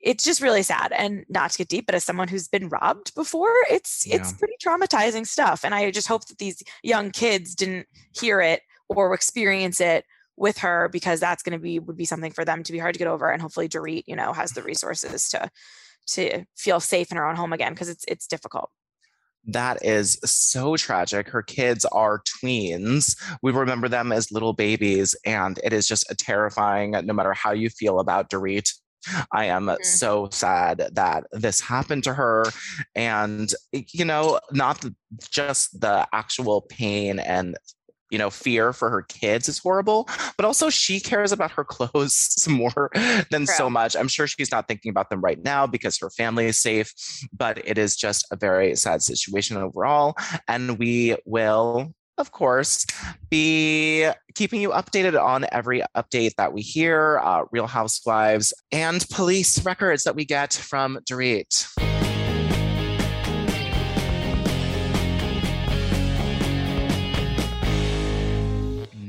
it's 0.00 0.24
just 0.24 0.40
really 0.40 0.62
sad 0.62 0.92
and 0.92 1.24
not 1.28 1.50
to 1.50 1.58
get 1.58 1.68
deep 1.68 1.86
but 1.86 1.94
as 1.94 2.04
someone 2.04 2.28
who's 2.28 2.48
been 2.48 2.68
robbed 2.68 3.14
before 3.14 3.52
it's 3.70 4.06
yeah. 4.06 4.16
it's 4.16 4.32
pretty 4.32 4.54
traumatizing 4.64 5.26
stuff 5.26 5.64
and 5.64 5.74
i 5.74 5.90
just 5.90 6.08
hope 6.08 6.26
that 6.26 6.38
these 6.38 6.62
young 6.82 7.10
kids 7.10 7.54
didn't 7.54 7.86
hear 8.12 8.40
it 8.40 8.62
or 8.88 9.14
experience 9.14 9.80
it 9.80 10.04
with 10.36 10.58
her 10.58 10.88
because 10.92 11.20
that's 11.20 11.42
going 11.42 11.52
to 11.52 11.58
be 11.58 11.78
would 11.78 11.96
be 11.96 12.04
something 12.04 12.32
for 12.32 12.44
them 12.44 12.62
to 12.62 12.72
be 12.72 12.78
hard 12.78 12.94
to 12.94 12.98
get 12.98 13.08
over 13.08 13.30
and 13.30 13.42
hopefully 13.42 13.68
Dorit 13.68 14.04
you 14.06 14.16
know 14.16 14.32
has 14.32 14.52
the 14.52 14.62
resources 14.62 15.28
to 15.30 15.50
to 16.06 16.44
feel 16.56 16.80
safe 16.80 17.10
in 17.10 17.16
her 17.16 17.26
own 17.26 17.36
home 17.36 17.52
again 17.52 17.72
because 17.72 17.88
it's 17.88 18.04
it's 18.06 18.26
difficult 18.26 18.70
that 19.48 19.78
is 19.82 20.18
so 20.24 20.76
tragic. 20.76 21.28
Her 21.28 21.42
kids 21.42 21.86
are 21.86 22.22
tweens. 22.22 23.16
We 23.42 23.50
remember 23.50 23.88
them 23.88 24.12
as 24.12 24.30
little 24.30 24.52
babies, 24.52 25.16
and 25.24 25.58
it 25.64 25.72
is 25.72 25.88
just 25.88 26.10
a 26.10 26.14
terrifying, 26.14 26.90
no 26.90 27.14
matter 27.14 27.32
how 27.32 27.52
you 27.52 27.70
feel 27.70 27.98
about 27.98 28.30
Dorit. 28.30 28.70
I 29.32 29.46
am 29.46 29.66
mm-hmm. 29.66 29.82
so 29.82 30.28
sad 30.30 30.88
that 30.92 31.24
this 31.32 31.60
happened 31.60 32.04
to 32.04 32.14
her. 32.14 32.44
And, 32.94 33.52
you 33.72 34.04
know, 34.04 34.40
not 34.50 34.84
just 35.30 35.80
the 35.80 36.06
actual 36.12 36.62
pain 36.62 37.18
and 37.18 37.56
you 38.10 38.18
know 38.18 38.30
fear 38.30 38.72
for 38.72 38.90
her 38.90 39.02
kids 39.02 39.48
is 39.48 39.58
horrible 39.58 40.08
but 40.36 40.44
also 40.44 40.70
she 40.70 41.00
cares 41.00 41.32
about 41.32 41.50
her 41.50 41.64
clothes 41.68 42.46
more 42.48 42.90
than 43.30 43.46
True. 43.46 43.54
so 43.54 43.70
much 43.70 43.96
i'm 43.96 44.08
sure 44.08 44.26
she's 44.26 44.50
not 44.50 44.68
thinking 44.68 44.90
about 44.90 45.10
them 45.10 45.20
right 45.20 45.42
now 45.42 45.66
because 45.66 45.98
her 45.98 46.10
family 46.10 46.46
is 46.46 46.58
safe 46.58 46.92
but 47.32 47.58
it 47.66 47.78
is 47.78 47.96
just 47.96 48.26
a 48.30 48.36
very 48.36 48.74
sad 48.76 49.02
situation 49.02 49.56
overall 49.56 50.14
and 50.46 50.78
we 50.78 51.16
will 51.24 51.92
of 52.18 52.32
course, 52.32 52.84
be 53.30 54.08
keeping 54.34 54.60
you 54.60 54.70
updated 54.70 55.20
on 55.20 55.46
every 55.52 55.82
update 55.96 56.34
that 56.36 56.52
we 56.52 56.62
hear, 56.62 57.20
uh, 57.22 57.44
Real 57.52 57.68
Housewives, 57.68 58.52
and 58.72 59.06
police 59.10 59.64
records 59.64 60.02
that 60.02 60.16
we 60.16 60.24
get 60.24 60.52
from 60.52 60.98
Dorit. 61.08 61.87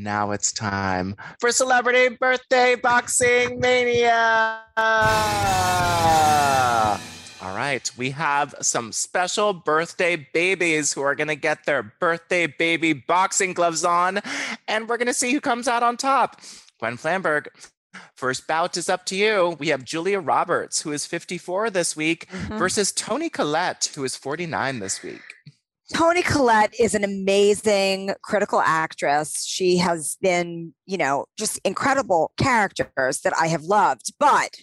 Now 0.10 0.32
it's 0.32 0.51
time 0.51 1.16
for 1.39 1.51
Celebrity 1.51 2.10
Birthday 2.20 2.74
Boxing 2.74 3.60
Mania. 3.60 4.60
All 7.39 7.55
right, 7.55 7.91
we 7.95 8.10
have 8.10 8.55
some 8.60 8.91
special 8.91 9.53
birthday 9.53 10.16
babies 10.34 10.93
who 10.93 11.01
are 11.01 11.14
going 11.14 11.28
to 11.28 11.36
get 11.36 11.68
their 11.68 11.84
birthday 11.84 12.47
baby 12.47 12.93
boxing 12.93 13.53
gloves 13.53 13.86
on, 13.86 14.22
and 14.68 14.89
we're 14.89 14.97
going 14.97 15.05
to 15.05 15.14
see 15.14 15.32
who 15.32 15.39
comes 15.39 15.68
out 15.68 15.84
on 15.84 15.95
top. 15.95 16.41
Gwen 16.80 16.97
Flamberg, 16.97 17.45
First 18.16 18.47
bout 18.47 18.78
is 18.78 18.89
up 18.89 19.05
to 19.05 19.16
you. 19.16 19.57
We 19.60 19.68
have 19.68 19.84
Julia 19.84 20.20
Roberts, 20.20 20.82
who 20.82 20.91
is 20.91 21.05
54 21.05 21.70
this 21.70 21.95
week, 21.95 22.28
mm-hmm. 22.32 22.57
versus 22.57 22.91
Toni 22.91 23.30
Collette, 23.30 23.91
who 23.93 24.03
is 24.03 24.16
49 24.16 24.80
this 24.80 25.03
week. 25.03 25.22
Toni 25.94 26.22
Collette 26.22 26.80
is 26.80 26.94
an 26.94 27.04
amazing 27.04 28.14
critical 28.22 28.62
actress. 28.62 29.44
She 29.44 29.78
has 29.78 30.18
been, 30.22 30.74
you 30.86 30.98
know, 30.98 31.26
just 31.38 31.60
incredible 31.64 32.32
characters 32.38 33.22
that 33.22 33.34
I 33.40 33.48
have 33.48 33.64
loved. 33.64 34.14
But 34.20 34.56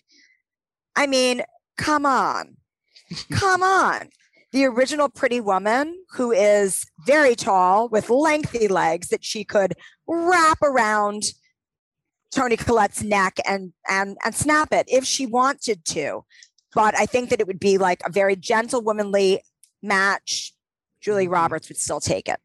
I 0.94 1.06
mean, 1.06 1.42
come 1.76 2.06
on. 2.06 2.56
come 3.32 3.62
on. 3.62 4.08
The 4.52 4.64
original 4.64 5.08
Pretty 5.08 5.40
Woman, 5.40 5.96
who 6.12 6.30
is 6.30 6.86
very 7.04 7.34
tall 7.34 7.88
with 7.88 8.08
lengthy 8.08 8.68
legs 8.68 9.08
that 9.08 9.24
she 9.24 9.44
could 9.44 9.74
wrap 10.06 10.62
around 10.62 11.24
Toni 12.30 12.56
Collette's 12.56 13.02
neck 13.02 13.38
and 13.46 13.72
and 13.88 14.16
and 14.24 14.34
snap 14.34 14.72
it 14.72 14.86
if 14.88 15.04
she 15.04 15.26
wanted 15.26 15.84
to. 15.86 16.24
But 16.74 16.96
I 16.98 17.06
think 17.06 17.30
that 17.30 17.40
it 17.40 17.46
would 17.46 17.60
be 17.60 17.78
like 17.78 18.00
a 18.04 18.12
very 18.12 18.36
gentlewomanly 18.36 19.40
match 19.82 20.52
Julie 21.06 21.26
mm-hmm. 21.26 21.34
Roberts 21.34 21.68
would 21.68 21.78
still 21.78 22.00
take 22.00 22.28
it. 22.28 22.40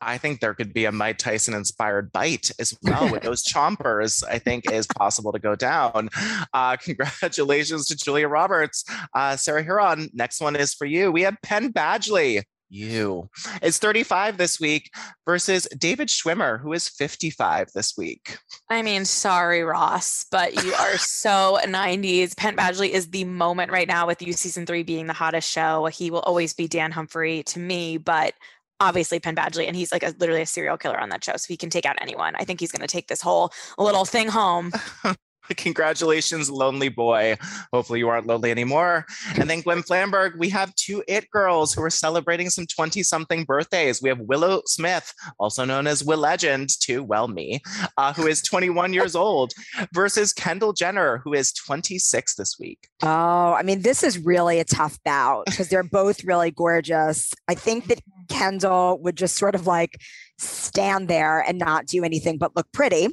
I 0.00 0.18
think 0.18 0.40
there 0.40 0.54
could 0.54 0.72
be 0.72 0.86
a 0.86 0.92
Mike 0.92 1.18
Tyson 1.18 1.54
inspired 1.54 2.12
bite 2.12 2.50
as 2.58 2.76
well 2.82 3.10
with 3.10 3.22
those 3.22 3.44
chompers. 3.52 4.24
I 4.26 4.38
think 4.38 4.70
is 4.70 4.86
possible 4.86 5.32
to 5.32 5.38
go 5.38 5.54
down. 5.54 6.08
Uh, 6.52 6.76
congratulations 6.76 7.86
to 7.86 7.96
Julia 7.96 8.26
Roberts, 8.26 8.84
uh, 9.14 9.36
Sarah 9.36 9.64
Hearon. 9.64 10.08
Next 10.14 10.40
one 10.40 10.56
is 10.56 10.74
for 10.74 10.86
you. 10.86 11.12
We 11.12 11.22
have 11.22 11.36
Penn 11.42 11.72
Badgley 11.72 12.42
you 12.74 13.30
is 13.62 13.78
35 13.78 14.36
this 14.36 14.58
week 14.58 14.90
versus 15.24 15.68
David 15.78 16.08
Schwimmer, 16.08 16.60
who 16.60 16.72
is 16.72 16.88
55 16.88 17.70
this 17.74 17.94
week. 17.96 18.38
I 18.68 18.82
mean, 18.82 19.04
sorry, 19.04 19.62
Ross, 19.62 20.26
but 20.30 20.62
you 20.64 20.74
are 20.74 20.98
so 20.98 21.58
90s. 21.64 22.36
Penn 22.36 22.56
Badgley 22.56 22.90
is 22.90 23.10
the 23.10 23.24
moment 23.24 23.70
right 23.70 23.88
now 23.88 24.06
with 24.06 24.20
you 24.20 24.32
season 24.32 24.66
three 24.66 24.82
being 24.82 25.06
the 25.06 25.12
hottest 25.12 25.50
show. 25.50 25.86
He 25.86 26.10
will 26.10 26.20
always 26.20 26.52
be 26.52 26.68
Dan 26.68 26.90
Humphrey 26.90 27.42
to 27.44 27.58
me, 27.58 27.96
but 27.96 28.34
obviously 28.80 29.20
Penn 29.20 29.36
Badgley, 29.36 29.66
and 29.66 29.76
he's 29.76 29.92
like 29.92 30.02
a, 30.02 30.14
literally 30.18 30.42
a 30.42 30.46
serial 30.46 30.76
killer 30.76 30.98
on 30.98 31.08
that 31.10 31.24
show. 31.24 31.36
So 31.36 31.46
he 31.48 31.56
can 31.56 31.70
take 31.70 31.86
out 31.86 31.96
anyone. 32.00 32.34
I 32.36 32.44
think 32.44 32.60
he's 32.60 32.72
going 32.72 32.86
to 32.86 32.92
take 32.92 33.08
this 33.08 33.22
whole 33.22 33.52
little 33.78 34.04
thing 34.04 34.28
home. 34.28 34.72
Congratulations, 35.56 36.50
lonely 36.50 36.88
boy. 36.88 37.36
Hopefully, 37.72 37.98
you 37.98 38.08
aren't 38.08 38.26
lonely 38.26 38.50
anymore. 38.50 39.06
And 39.38 39.48
then 39.48 39.60
Gwen 39.60 39.82
Flamberg, 39.82 40.38
we 40.38 40.48
have 40.50 40.74
two 40.74 41.02
It 41.08 41.30
girls 41.30 41.72
who 41.74 41.82
are 41.82 41.90
celebrating 41.90 42.50
some 42.50 42.66
20 42.66 43.02
something 43.02 43.44
birthdays. 43.44 44.02
We 44.02 44.08
have 44.08 44.20
Willow 44.20 44.62
Smith, 44.66 45.12
also 45.38 45.64
known 45.64 45.86
as 45.86 46.04
Will 46.04 46.18
Legend, 46.18 46.70
to 46.80 47.02
well, 47.02 47.28
me, 47.28 47.60
uh, 47.96 48.12
who 48.12 48.26
is 48.26 48.42
21 48.42 48.92
years 48.92 49.14
old, 49.14 49.52
versus 49.92 50.32
Kendall 50.32 50.72
Jenner, 50.72 51.18
who 51.18 51.34
is 51.34 51.52
26 51.52 52.34
this 52.34 52.58
week. 52.58 52.88
Oh, 53.02 53.52
I 53.52 53.62
mean, 53.62 53.82
this 53.82 54.02
is 54.02 54.18
really 54.18 54.60
a 54.60 54.64
tough 54.64 54.98
bout 55.04 55.46
because 55.46 55.68
they're 55.68 55.82
both 55.82 56.24
really 56.24 56.50
gorgeous. 56.50 57.32
I 57.48 57.54
think 57.54 57.86
that 57.88 58.00
Kendall 58.28 58.98
would 59.02 59.16
just 59.16 59.36
sort 59.36 59.54
of 59.54 59.66
like 59.66 59.98
stand 60.38 61.08
there 61.08 61.40
and 61.40 61.58
not 61.58 61.86
do 61.86 62.02
anything 62.02 62.38
but 62.38 62.56
look 62.56 62.70
pretty 62.72 63.08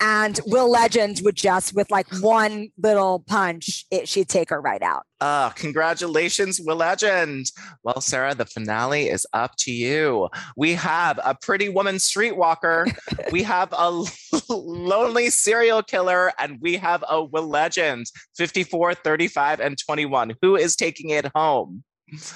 and 0.00 0.40
Will 0.46 0.70
Legend 0.70 1.20
would 1.24 1.34
just 1.34 1.74
with 1.74 1.90
like 1.90 2.06
one 2.20 2.70
little 2.78 3.20
punch, 3.26 3.84
it, 3.90 4.08
she'd 4.08 4.28
take 4.28 4.50
her 4.50 4.60
right 4.60 4.82
out. 4.82 5.04
Uh, 5.20 5.50
congratulations, 5.50 6.60
Will 6.60 6.76
Legend. 6.76 7.46
Well, 7.82 8.00
Sarah, 8.00 8.34
the 8.34 8.46
finale 8.46 9.08
is 9.08 9.26
up 9.32 9.56
to 9.58 9.72
you. 9.72 10.28
We 10.56 10.74
have 10.74 11.18
a 11.24 11.34
pretty 11.34 11.68
woman 11.68 11.96
streetwalker, 11.96 12.92
we 13.32 13.42
have 13.42 13.72
a 13.76 14.04
lonely 14.48 15.30
serial 15.30 15.82
killer, 15.82 16.32
and 16.38 16.58
we 16.60 16.76
have 16.76 17.02
a 17.08 17.24
Will 17.24 17.48
Legend 17.48 18.06
54, 18.36 18.94
35, 18.94 19.60
and 19.60 19.76
21. 19.78 20.34
Who 20.42 20.56
is 20.56 20.76
taking 20.76 21.10
it 21.10 21.26
home? 21.34 21.82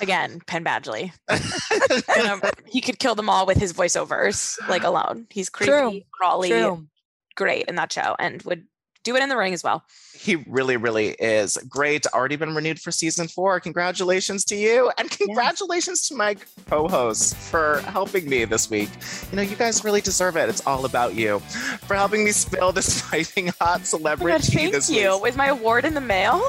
Again, 0.02 0.40
Penn 0.46 0.64
Badgley. 0.64 1.12
he 2.66 2.82
could 2.82 2.98
kill 2.98 3.14
them 3.14 3.30
all 3.30 3.46
with 3.46 3.56
his 3.56 3.72
voiceovers, 3.72 4.58
like 4.68 4.82
alone. 4.82 5.26
He's 5.30 5.48
creepy, 5.48 5.70
True. 5.70 6.00
crawly, 6.12 6.50
True 6.50 6.86
great 7.35 7.66
in 7.66 7.76
that 7.76 7.93
show 7.93 8.16
and 8.18 8.43
would 8.43 8.66
do 9.05 9.16
it 9.16 9.22
in 9.22 9.28
the 9.28 9.36
ring 9.36 9.53
as 9.53 9.62
well. 9.64 9.84
He 10.14 10.36
really, 10.46 10.76
really 10.76 11.09
is 11.12 11.57
great. 11.68 12.07
Already 12.09 12.36
been 12.36 12.55
renewed 12.55 12.78
for 12.78 12.92
season 12.92 13.26
four. 13.28 13.59
Congratulations 13.61 14.44
to 14.46 14.57
you. 14.57 14.90
And 14.98 15.11
congratulations 15.11 16.07
to 16.09 16.14
my 16.14 16.36
co 16.68 16.86
hosts 16.86 17.34
for 17.50 17.80
helping 17.86 18.28
me 18.28 18.44
this 18.44 18.70
week. 18.70 18.90
You 19.30 19.36
know, 19.36 19.42
you 19.42 19.57
guys 19.57 19.82
really 19.84 20.00
deserve 20.00 20.36
it. 20.36 20.48
It's 20.48 20.64
all 20.66 20.84
about 20.84 21.14
you 21.14 21.40
for 21.40 21.94
helping 21.96 22.24
me 22.24 22.30
spill 22.32 22.70
this 22.72 23.03
piping 23.11 23.48
hot 23.61 23.80
Oh 23.80 23.84
celebrity. 23.84 24.32
my 24.32 24.38
God, 24.38 24.44
thank 24.44 24.72
this 24.72 24.88
you. 24.90 25.18
week. 25.18 25.28
Is 25.30 25.36
my 25.36 25.48
award 25.48 25.84
in 25.84 25.94
the 25.94 26.00
mail? 26.00 26.42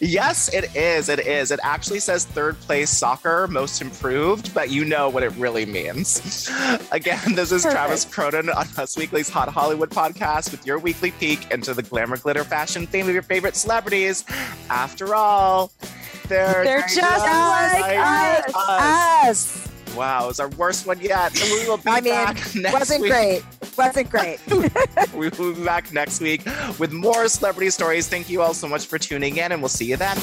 Yes, 0.00 0.52
it 0.54 0.74
is. 0.74 1.08
It 1.08 1.20
is. 1.26 1.50
It 1.50 1.60
actually 1.62 2.00
says 2.00 2.24
third 2.24 2.58
place 2.60 2.90
soccer, 2.90 3.46
most 3.48 3.82
improved, 3.82 4.54
but 4.54 4.70
you 4.70 4.84
know 4.84 5.08
what 5.08 5.22
it 5.22 5.32
really 5.32 5.66
means. 5.66 6.48
Again, 6.92 7.34
this 7.34 7.52
is 7.52 7.62
Travis 7.64 8.04
Cronin 8.04 8.48
on 8.48 8.66
Us 8.78 8.96
Weekly's 8.96 9.28
Hot 9.28 9.48
Hollywood 9.48 9.90
podcast 9.90 10.50
with 10.52 10.64
your 10.66 10.78
weekly 10.78 11.10
peek 11.12 11.50
into 11.50 11.74
the 11.74 11.82
glamour, 11.90 12.16
glitter, 12.16 12.44
fashion 12.44 12.86
theme 12.86 13.06
of 13.08 13.12
your 13.12 13.22
favorite 13.22 13.56
celebrities. 13.56 14.24
After 14.70 15.14
all, 15.14 15.70
they're, 16.28 16.64
They're 16.64 16.80
just 16.82 16.96
like 17.00 17.96
us. 17.98 18.54
us. 18.56 19.66
Wow, 19.96 20.28
it's 20.28 20.38
our 20.38 20.48
worst 20.50 20.86
one 20.86 21.00
yet. 21.00 21.32
And 21.42 21.50
we 21.50 21.68
will 21.68 21.76
be 21.76 21.82
I 21.88 22.00
mean, 22.00 22.14
back 22.14 22.36
next 22.54 22.72
wasn't 22.72 23.02
week. 23.02 23.10
great. 23.10 23.42
Wasn't 23.76 24.10
great. 24.10 24.38
We 25.14 25.28
will 25.30 25.54
be 25.54 25.64
back 25.64 25.92
next 25.92 26.20
week 26.20 26.42
with 26.78 26.92
more 26.92 27.28
celebrity 27.28 27.70
stories. 27.70 28.08
Thank 28.08 28.30
you 28.30 28.40
all 28.42 28.54
so 28.54 28.68
much 28.68 28.86
for 28.86 28.98
tuning 28.98 29.36
in, 29.36 29.50
and 29.52 29.60
we'll 29.60 29.68
see 29.68 29.86
you 29.86 29.96
then. 29.96 30.16